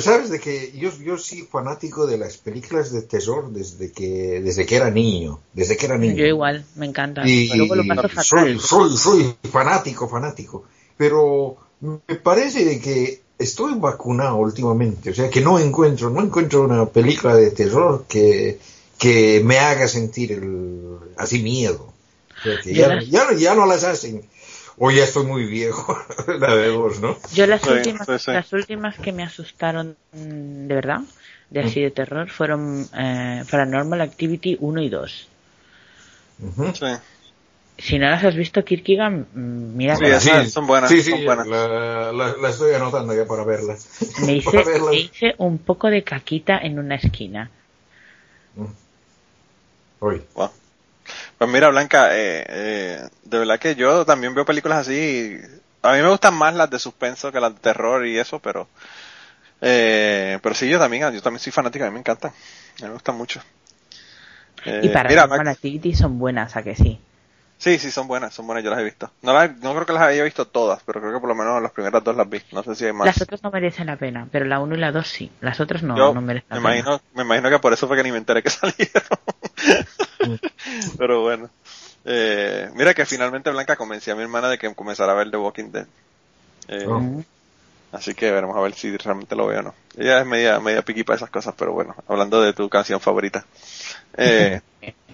[0.00, 4.64] Sabes de que yo, yo soy fanático de las películas de terror desde que, desde
[4.66, 6.16] que era niño, desde que era niño.
[6.16, 7.26] Yo igual, me encanta.
[7.28, 8.24] Y Luego lo paso fatal.
[8.24, 10.64] soy, soy, soy fanático, fanático.
[10.96, 15.10] Pero me parece de que estoy vacunado últimamente.
[15.10, 18.58] O sea que no encuentro, no encuentro una película de terror que,
[18.98, 21.92] que me haga sentir el, así miedo.
[22.38, 24.22] O sea que ya, las- ya, no- ya no las hacen.
[24.78, 25.96] O ya estoy muy viejo,
[26.38, 27.16] la de dos, ¿no?
[27.32, 28.32] Yo las Sí, últimas, sí, sí.
[28.32, 31.00] las últimas que me asustaron mm, de verdad,
[31.50, 35.28] de así de terror, fueron eh, Paranormal Activity 1 y 2.
[36.42, 36.74] Ujú.
[36.74, 36.86] Sí,
[37.78, 41.24] Si no las has visto, Kierkegaard, mm, mira, Sí, esas son buenas, Sí, sí, son
[41.24, 41.46] buenas.
[41.46, 43.86] La, la- la estoy anotando ya para verlas.
[44.26, 44.90] me hice, verlas.
[44.90, 47.50] me hice un poco de caquita en una esquina.
[50.00, 50.22] Hoy.
[50.34, 50.50] Wow.
[51.38, 55.36] Pues mira, Blanca, eh, eh, de verdad que yo también veo películas así.
[55.82, 58.68] A mí me gustan más las de suspenso que las de terror y eso, pero
[59.62, 62.32] eh, pero sí, yo también, yo también soy fanática, a mí me encantan.
[62.32, 63.40] A mí me gustan mucho.
[64.64, 67.05] Eh, y mira, Paranormal Max- Activity son buenas, ¿a que sí?
[67.58, 69.10] Sí, sí, son buenas, son buenas, yo las he visto.
[69.22, 71.60] No, las, no creo que las haya visto todas, pero creo que por lo menos
[71.62, 72.40] las primeras dos las vi.
[72.52, 73.06] No sé si hay más.
[73.06, 75.30] Las otras no merecen la pena, pero la 1 y la 2 sí.
[75.40, 76.76] Las otras no, Yo no merecen me la pena.
[76.78, 79.02] imagino, me imagino que por eso fue que ni me enteré que salieron.
[80.98, 81.50] Pero bueno.
[82.04, 85.36] Eh, mira que finalmente Blanca convencí a mi hermana de que comenzara a ver The
[85.36, 85.86] Walking Dead.
[86.68, 87.00] Eh, Oh.
[87.00, 87.24] Mm.
[87.96, 89.74] Así que veremos a ver si realmente lo veo o no.
[89.96, 93.46] Ella es media, media piqui para esas cosas, pero bueno, hablando de tu canción favorita.
[94.18, 94.60] Eh,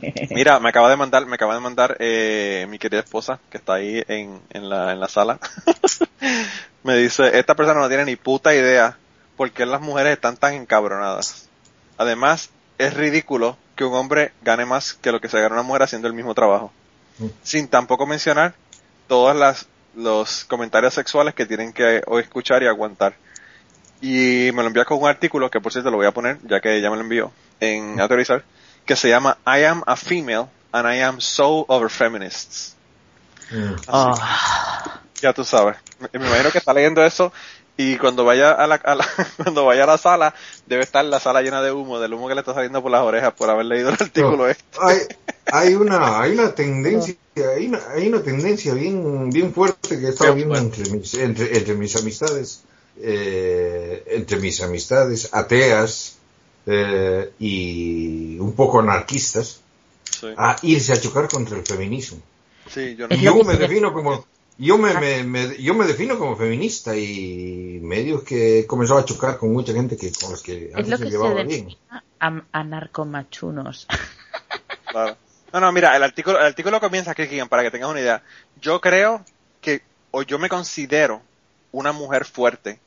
[0.30, 3.74] mira, me acaba de mandar, me acaba de mandar eh, mi querida esposa, que está
[3.74, 5.38] ahí en, en la, en la sala.
[6.82, 8.96] me dice, esta persona no tiene ni puta idea
[9.36, 11.48] por qué las mujeres están tan encabronadas.
[11.98, 15.84] Además, es ridículo que un hombre gane más que lo que se gana una mujer
[15.84, 16.72] haciendo el mismo trabajo.
[17.18, 17.26] Mm.
[17.44, 18.54] Sin tampoco mencionar
[19.06, 23.14] todas las los comentarios sexuales que tienen que o escuchar y aguantar.
[24.00, 26.60] Y me lo envía con un artículo que por cierto lo voy a poner, ya
[26.60, 28.42] que ella me lo envió, en autorizar,
[28.84, 32.74] que se llama I am a female and I am so over feminists.
[33.50, 33.74] Mm.
[33.88, 34.14] Oh,
[35.20, 35.76] Ya tú sabes.
[36.00, 37.32] Me, me imagino que está leyendo eso
[37.76, 39.06] y cuando vaya a la, a la-
[39.36, 40.34] cuando vaya a la sala
[40.66, 43.02] debe estar la sala llena de humo, del humo que le está saliendo por las
[43.02, 44.64] orejas por haber leído el artículo No, este.
[44.80, 44.98] hay,
[45.52, 50.10] hay una hay una tendencia hay una, hay una tendencia bien bien fuerte que he
[50.10, 52.62] estado viendo entre mis entre, entre mis amistades
[53.00, 56.16] eh, entre mis amistades ateas
[56.66, 59.60] eh, y un poco anarquistas
[60.10, 62.18] Sí, a irse a chocar contra el feminismo
[62.70, 63.14] sí, yo no.
[63.14, 64.24] Es me defino como
[64.58, 69.04] yo me, me- me- yo me defino como feminista y medio que he comenzado a
[69.04, 71.42] chocar con mucha gente que con los que es antes lo se que se llevaba
[71.42, 71.68] bien
[72.20, 73.86] am- anarcomachunos.
[74.92, 75.16] Claro.
[75.52, 78.22] No, no, mira, el artículo, el artículo comienza aquí, Kian, para que tengas una idea.
[78.60, 79.24] Yo creo
[79.60, 81.22] que, o yo me considero
[81.72, 82.78] una mujer fuerte,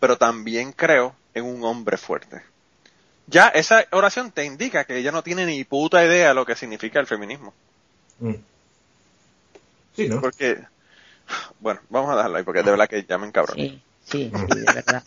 [0.00, 2.42] pero también creo en un hombre fuerte.
[3.26, 6.54] Ya esa oración te indica que ella no tiene ni puta idea de lo que
[6.54, 7.52] significa el feminismo.
[8.20, 8.34] Mm.
[9.94, 10.58] sí no Porque,
[11.60, 13.62] bueno, vamos a dejarlo ahí, porque de verdad que ya me encabroné.
[13.62, 15.02] Sí, sí, sí, de verdad.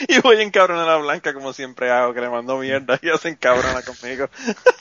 [0.08, 3.36] y voy a encabronar a Blanca como siempre hago, que le mando mierda y hacen
[3.36, 4.28] cabrona conmigo.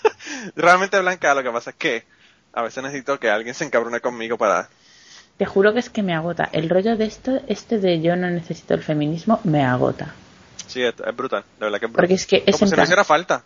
[0.55, 2.03] Realmente Blanca lo que pasa es que
[2.53, 4.69] a veces necesito que alguien se encabrone conmigo para...
[5.37, 6.49] Te juro que es que me agota.
[6.51, 10.13] El rollo de esto, este de yo no necesito el feminismo, me agota.
[10.67, 12.01] Sí, es, es brutal, de verdad que es brutal.
[12.07, 13.43] Porque es que es como en si no plan- hiciera falta.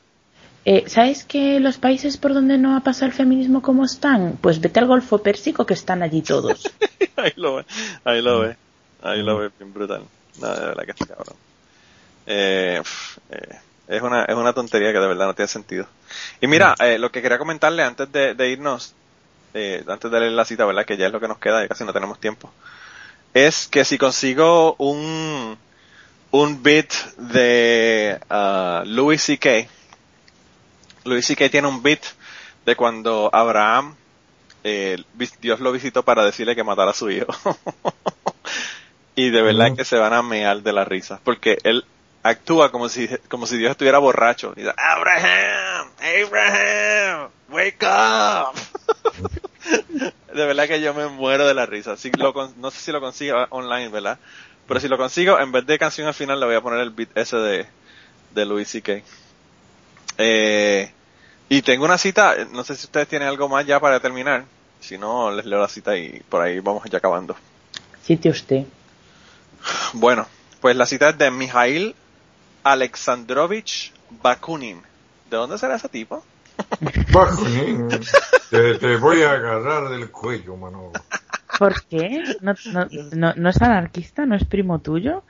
[0.66, 4.38] Eh, ¿Sabes que los países por donde no ha pasado el feminismo como están?
[4.42, 6.72] Pues vete al Golfo Pérsico que están allí todos.
[7.18, 7.66] ahí lo ve,
[8.06, 8.56] ahí lo ve,
[9.02, 10.04] ahí lo ve, bien brutal.
[10.40, 11.36] No, de verdad que está cabrón.
[12.26, 12.82] Eh,
[13.30, 15.88] eh, es una, es una tontería que de verdad no tiene sentido.
[16.42, 18.94] Y mira, eh, lo que quería comentarle antes de, de irnos,
[19.54, 20.86] eh, antes de leer la cita, ¿verdad?
[20.86, 22.52] Que ya es lo que nos queda, ya casi no tenemos tiempo.
[23.34, 25.58] Es que si consigo un,
[26.32, 29.68] un bit de ah, Louis C.K.,
[31.04, 31.50] Louis C.K.
[31.50, 32.02] tiene un bit
[32.66, 33.96] de cuando Abraham
[34.64, 35.04] eh,
[35.42, 37.28] Dios lo visitó para decirle que matara a su hijo.
[39.16, 39.78] y de verdad Ujú.
[39.78, 41.86] que se van a mear de la risa, porque él
[42.24, 44.54] actúa como si, como si Dios estuviera borracho.
[44.56, 48.56] Y dice, Abraham, Abraham, wake up.
[50.34, 51.98] de verdad que yo me muero de la risa.
[51.98, 54.18] Si lo no sé si lo consigo online, ¿verdad?
[54.68, 56.92] Pero si lo consigo, en vez de canción al final, le voy a poner el
[56.92, 57.68] beat ese de,
[58.34, 59.02] de Louis C.K.
[60.18, 60.92] Eh,
[61.50, 64.46] y tengo una cita, no sé si ustedes tienen algo más ya para terminar.
[64.80, 67.36] Si no, les leo la cita y por ahí vamos ya acabando.
[68.04, 68.64] Sitio usted.
[69.94, 70.28] Bueno,
[70.62, 71.96] pues la cita es de Mijail
[72.64, 74.82] Alexandrovich Bakunin.
[75.30, 76.24] ¿De dónde será ese tipo?
[77.12, 77.90] Bakunin,
[78.50, 80.92] te, te voy a agarrar del cuello, mano.
[81.58, 82.24] ¿Por qué?
[82.42, 84.26] ¿No, no, no, no es anarquista?
[84.26, 85.24] ¿No es primo tuyo?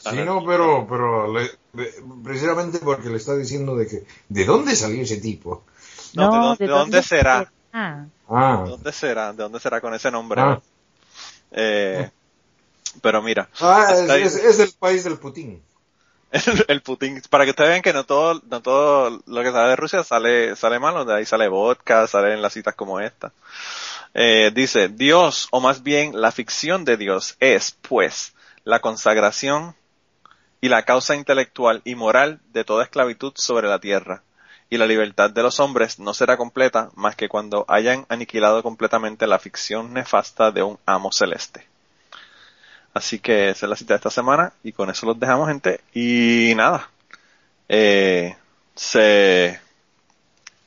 [0.00, 1.50] Sí, no, pero, pero le-
[2.24, 5.64] precisamente porque le está diciendo de que, ¿de dónde salió ese tipo?
[6.14, 7.52] No, ¿de dónde- de dónde será?
[7.72, 9.32] Ah, Ah, ¿De dónde será?
[9.32, 10.40] ¿De dónde será con ese nombre?
[10.40, 10.60] Ah.
[11.52, 12.10] Eh,
[13.02, 15.62] pero mira, ah es, es, es del país del Putin.
[16.68, 19.76] el, Putin, para que ustedes vean que no todo, no todo lo que sale de
[19.76, 23.32] Rusia sale, sale malo, de ahí sale vodka, salen las citas como esta.
[24.14, 28.34] Eh, dice, Dios, o más bien la ficción de Dios es, pues,
[28.64, 29.74] la consagración
[30.60, 34.22] y la causa intelectual y moral de toda esclavitud sobre la tierra.
[34.68, 39.26] Y la libertad de los hombres no será completa más que cuando hayan aniquilado completamente
[39.26, 41.69] la ficción nefasta de un amo celeste.
[42.92, 45.80] Así que esa es la cita de esta semana y con eso los dejamos gente
[45.94, 46.90] y nada.
[47.68, 48.36] Eh,
[48.74, 49.60] se,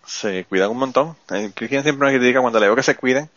[0.06, 1.16] se cuidan un montón.
[1.32, 3.30] Eh, Cristian siempre me critica cuando le digo que se cuiden,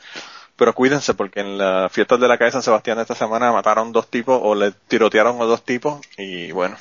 [0.54, 3.50] pero cuídense porque en las fiestas de la calle de San Sebastián de esta semana
[3.52, 6.76] mataron dos tipos o le tirotearon a dos tipos y bueno,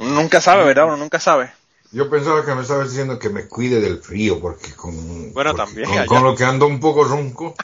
[0.00, 0.86] uno nunca sabe, ¿verdad?
[0.86, 1.52] Uno nunca sabe.
[1.90, 5.64] Yo pensaba que me estabas diciendo que me cuide del frío, porque con, Bueno, porque
[5.64, 7.54] también, con, con lo que ando un poco ronco.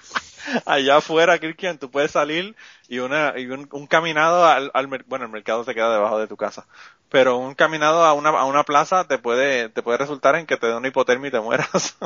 [0.66, 2.56] Allá afuera, Cristian, tú puedes salir
[2.88, 4.70] y una y un, un caminado al,
[5.06, 6.66] bueno, el mercado te queda debajo de tu casa,
[7.08, 10.56] pero un caminado a una a una plaza te puede te puede resultar en que
[10.56, 11.96] te dé una hipotermia y te mueras.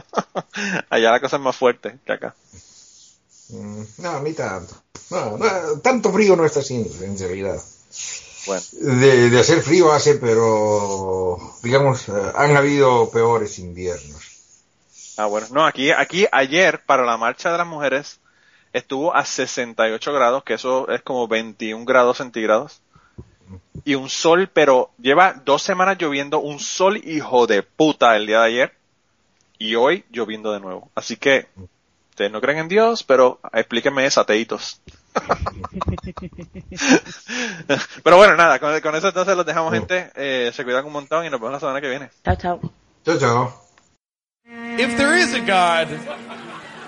[0.91, 2.37] Allá la cosa es más fuerte que acá.
[3.49, 4.75] Mm, No, a mí tanto.
[5.11, 5.47] No, no,
[5.83, 7.61] tanto frío no está haciendo, en realidad.
[8.45, 14.23] Bueno, De, de hacer frío hace, pero digamos, eh, han habido peores inviernos.
[15.17, 18.21] ah bueno, no, aquí aquí ayer para la marcha de las mujeres
[18.75, 22.83] estuvo a 68 grados, que eso es como 21 grados centígrados.
[23.85, 28.41] Y un sol, pero lleva dos semanas lloviendo, un sol hijo de puta el día
[28.41, 28.75] de ayer.
[29.59, 30.91] Y hoy lloviendo de nuevo.
[30.95, 31.47] Así que,
[32.11, 34.81] ustedes no creen en Dios, pero explíquenme eso, ateitos.
[38.03, 40.11] pero bueno, nada, con, con eso entonces los dejamos, gente.
[40.17, 42.11] Eh, se cuidan un montón y nos vemos la semana que viene.
[42.25, 42.61] chao, chao.
[43.05, 43.61] Chao, chao.
[44.79, 45.89] if there is a God,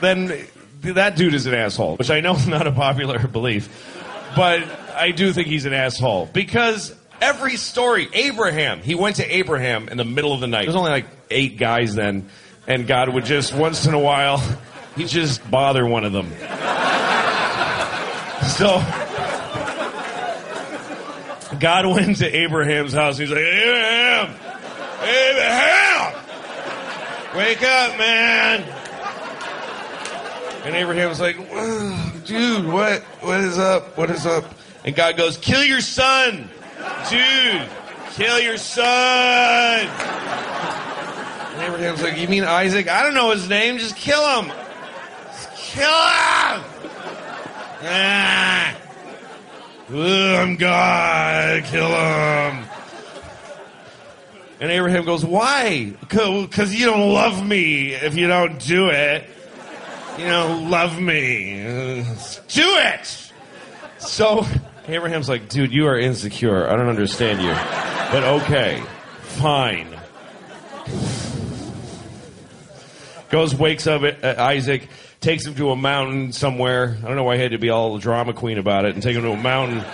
[0.00, 0.48] then
[0.82, 3.68] that dude is an asshole, which I know is not a popular belief,
[4.36, 4.62] but
[4.94, 9.96] I do think he's an asshole because every story, Abraham, he went to Abraham in
[9.96, 10.64] the middle of the night.
[10.64, 12.28] There's only like eight guys then,
[12.66, 14.38] and God would just once in a while,
[14.96, 16.30] he'd just bother one of them.
[18.46, 18.78] So,
[21.58, 23.18] God went to Abraham's house.
[23.18, 24.34] He's like, Abraham,
[25.02, 26.14] Abraham,
[27.36, 28.85] wake up, man.
[30.66, 31.36] And Abraham was like,
[32.24, 33.96] dude, what, what is up?
[33.96, 34.52] What is up?
[34.84, 36.50] And God goes, kill your son,
[37.08, 37.68] dude,
[38.14, 39.86] kill your son.
[39.86, 42.88] And Abraham's like, you mean Isaac?
[42.88, 43.78] I don't know his name.
[43.78, 44.50] Just kill him.
[45.28, 46.64] Just kill him.
[47.84, 48.76] Ah.
[49.88, 51.62] I'm God.
[51.66, 52.64] Kill him.
[54.58, 55.94] And Abraham goes, why?
[56.00, 59.30] Because you don't love me if you don't do it.
[60.18, 61.62] You know, love me.
[62.48, 63.32] Do it!
[63.98, 64.46] So
[64.88, 66.68] Abraham's like, dude, you are insecure.
[66.68, 67.50] I don't understand you.
[68.10, 68.82] But okay,
[69.22, 69.88] fine.
[73.28, 74.88] Goes, wakes up Isaac,
[75.20, 76.96] takes him to a mountain somewhere.
[77.02, 79.16] I don't know why he had to be all drama queen about it and take
[79.16, 79.84] him to a mountain.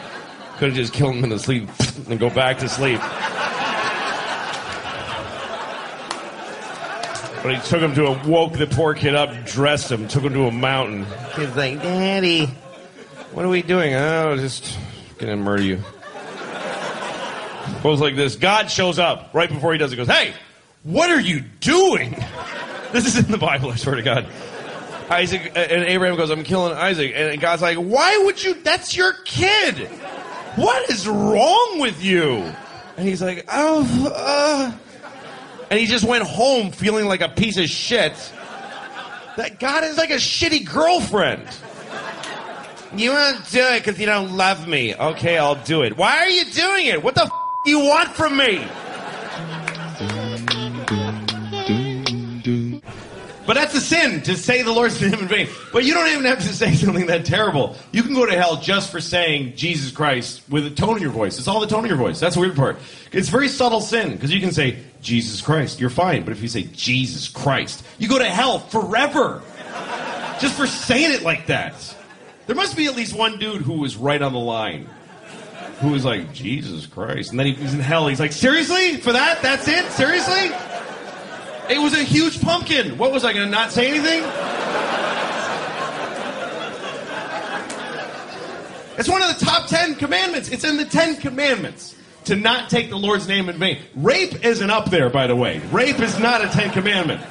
[0.59, 1.69] Could have just killed him in the sleep
[2.09, 3.01] and go back to sleep.
[7.43, 10.33] But he took him to a, woke the poor kid up, dressed him, took him
[10.35, 11.07] to a mountain.
[11.35, 12.47] Kid's like, Daddy,
[13.33, 13.95] what are we doing?
[13.95, 14.79] Oh, just
[15.19, 15.81] gonna murder you.
[17.83, 18.37] Goes like this.
[18.37, 19.97] God shows up right before he does it.
[19.97, 20.35] Goes, Hey,
[20.85, 22.17] what are you doing?
[22.93, 24.27] This is in the Bible, I swear to God.
[25.11, 27.13] Isaac and Abraham goes, I'm killing Isaac.
[27.15, 28.55] And God's like, why would you?
[28.55, 29.89] That's your kid.
[30.57, 32.53] What is wrong with you?
[32.97, 34.73] And he's like, oh, uh.
[35.73, 38.13] And he just went home feeling like a piece of shit.
[39.39, 41.49] That God is like a shitty girlfriend.
[42.95, 44.95] You won't do it because you don't love me.
[44.95, 45.97] Okay, I'll do it.
[45.97, 47.03] Why are you doing it?
[47.03, 47.31] What the f-
[47.65, 48.63] you want from me?
[53.47, 55.49] But that's a sin to say the Lord's name in vain.
[55.73, 57.77] But you don't even have to say something that terrible.
[57.91, 61.11] You can go to hell just for saying Jesus Christ with a tone in your
[61.11, 61.39] voice.
[61.39, 62.21] It's all the tone in your voice.
[62.21, 62.79] That's the weird part.
[63.11, 66.23] It's very subtle sin because you can say Jesus Christ, you're fine.
[66.23, 69.43] But if you say Jesus Christ, you go to hell forever
[70.41, 71.97] just for saying it like that.
[72.47, 74.89] There must be at least one dude who was right on the line.
[75.81, 77.31] Who was like, Jesus Christ.
[77.31, 78.07] And then he, he's in hell.
[78.07, 78.99] He's like, seriously?
[78.99, 79.43] For that?
[79.43, 79.85] That's it?
[79.91, 80.51] Seriously?
[81.73, 82.99] It was a huge pumpkin.
[82.99, 84.23] What was I going to not say anything?
[88.99, 90.51] It's one of the top ten commandments.
[90.51, 91.97] It's in the Ten Commandments
[92.27, 93.79] to not take the Lord's name in vain.
[93.97, 95.63] Rape isn't up there, by the way.
[95.73, 97.23] Rape is not a Ten Commandment.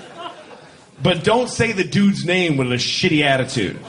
[1.03, 3.79] But don't say the dude's name with a shitty attitude.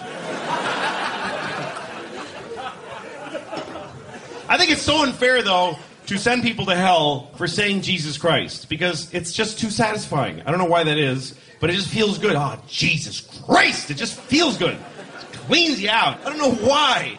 [4.49, 5.79] I think it's so unfair, though,
[6.13, 10.43] to send people to hell for saying Jesus Christ because it's just too satisfying.
[10.43, 12.37] I don't know why that is, but it just feels good.
[12.37, 13.91] Oh, Jesus Christ!
[13.91, 14.75] It just feels good.
[14.75, 16.25] It cleans you out.
[16.25, 17.19] I don't know why.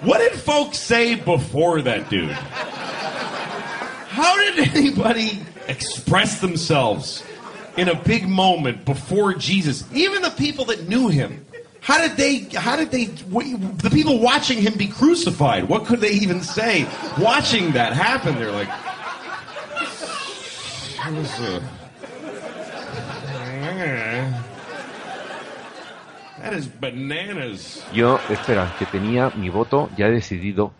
[0.00, 2.30] What did folks say before that dude?
[2.30, 7.24] How did anybody express themselves
[7.76, 9.84] in a big moment before Jesus?
[9.92, 11.44] Even the people that knew him.
[11.88, 16.10] How did they, how did they, the people watching him be crucified, what could they
[16.12, 16.84] even say
[17.18, 18.34] watching that happen?
[18.38, 18.68] They're like,
[21.08, 21.60] it was a,
[26.42, 27.82] that is bananas.
[27.94, 30.72] Yo, espera, que tenía mi voto ya decidido.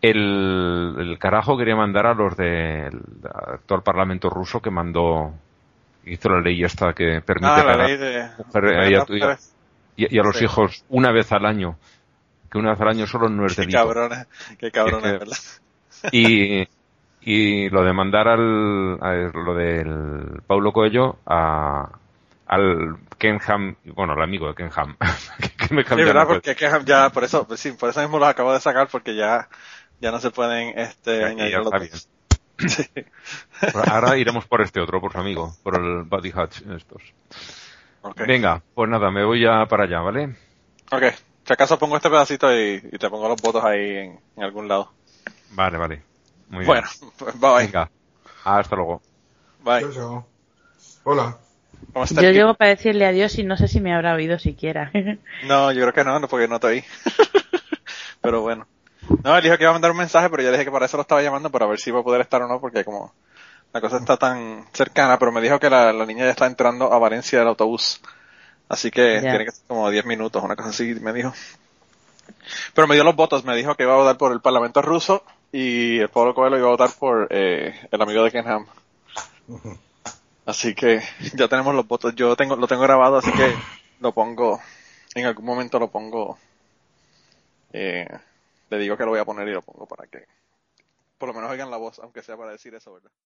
[0.00, 5.32] El, el carajo quería mandar a los del actual parlamento ruso que mandó,
[6.04, 8.28] hizo la ley esta que permite Ah, la ley de...
[8.38, 8.64] mujer-
[9.18, 9.36] de
[9.96, 10.44] y a- y los Sí.
[10.44, 11.76] hijos una vez al año.
[12.50, 13.78] Que una vez al año solo no es Qué delito.
[13.78, 14.26] cabrones,
[14.58, 15.36] qué cabrones, que- ¿verdad?
[16.12, 16.68] Y,
[17.20, 21.88] y lo de mandar al, a lo del Paulo Coelho a,
[22.46, 24.96] al Kenham, bueno, al amigo de Kenham,
[25.58, 26.26] que me Sí, ¿verdad?
[26.28, 29.16] Porque que ya, por eso, pues sí, por eso mismo los acabo de sacar porque
[29.16, 29.48] ya,
[30.00, 32.08] ya no se pueden, este, añadir los dos.
[32.58, 32.84] Sí.
[33.90, 37.02] Ahora iremos por este otro, por su amigo, por el Buddy Hatch estos.
[38.26, 40.34] Venga, pues nada, me voy ya para allá, ¿vale?
[40.90, 41.04] Ok.
[41.44, 44.68] Si acaso pongo este pedacito y, y te pongo los votos ahí en, en algún
[44.68, 44.92] lado.
[45.50, 46.02] Vale, vale.
[46.48, 46.66] Muy bien.
[46.66, 46.88] Bueno,
[47.18, 47.66] pues bye.
[47.66, 47.90] Venga.
[48.44, 49.02] Hasta luego.
[49.62, 49.86] Bye.
[51.04, 51.38] Hola.
[51.92, 54.90] ¿Cómo está Yo llego para decirle adiós y no sé si me habrá oído siquiera.
[55.46, 56.84] No, yo creo que no, no, porque no te oí.
[58.20, 58.66] pero bueno.
[59.22, 60.96] No, él dijo que iba a mandar un mensaje, pero yo dije que para eso
[60.96, 63.14] lo estaba llamando, para ver si iba a poder estar o no, porque como
[63.76, 66.90] la cosa está tan cercana, pero me dijo que la, la niña ya está entrando
[66.90, 68.00] a Valencia del autobús.
[68.70, 71.30] Así que tiene que ser como 10 minutos, una cosa así, me dijo.
[72.72, 75.22] Pero me dio los votos, me dijo que iba a votar por el Parlamento ruso
[75.52, 78.64] y el pueblo Coelho iba a votar por eh, el amigo de Kenham.
[80.46, 81.02] Así que
[81.34, 82.14] ya tenemos los votos.
[82.14, 83.54] Yo tengo, lo tengo grabado, así que
[84.00, 84.58] lo pongo,
[85.14, 86.38] en algún momento lo pongo,
[87.74, 88.08] eh,
[88.70, 90.24] le digo que lo voy a poner y lo pongo para que
[91.18, 93.10] por lo menos oigan la voz, aunque sea para decir eso, ¿verdad?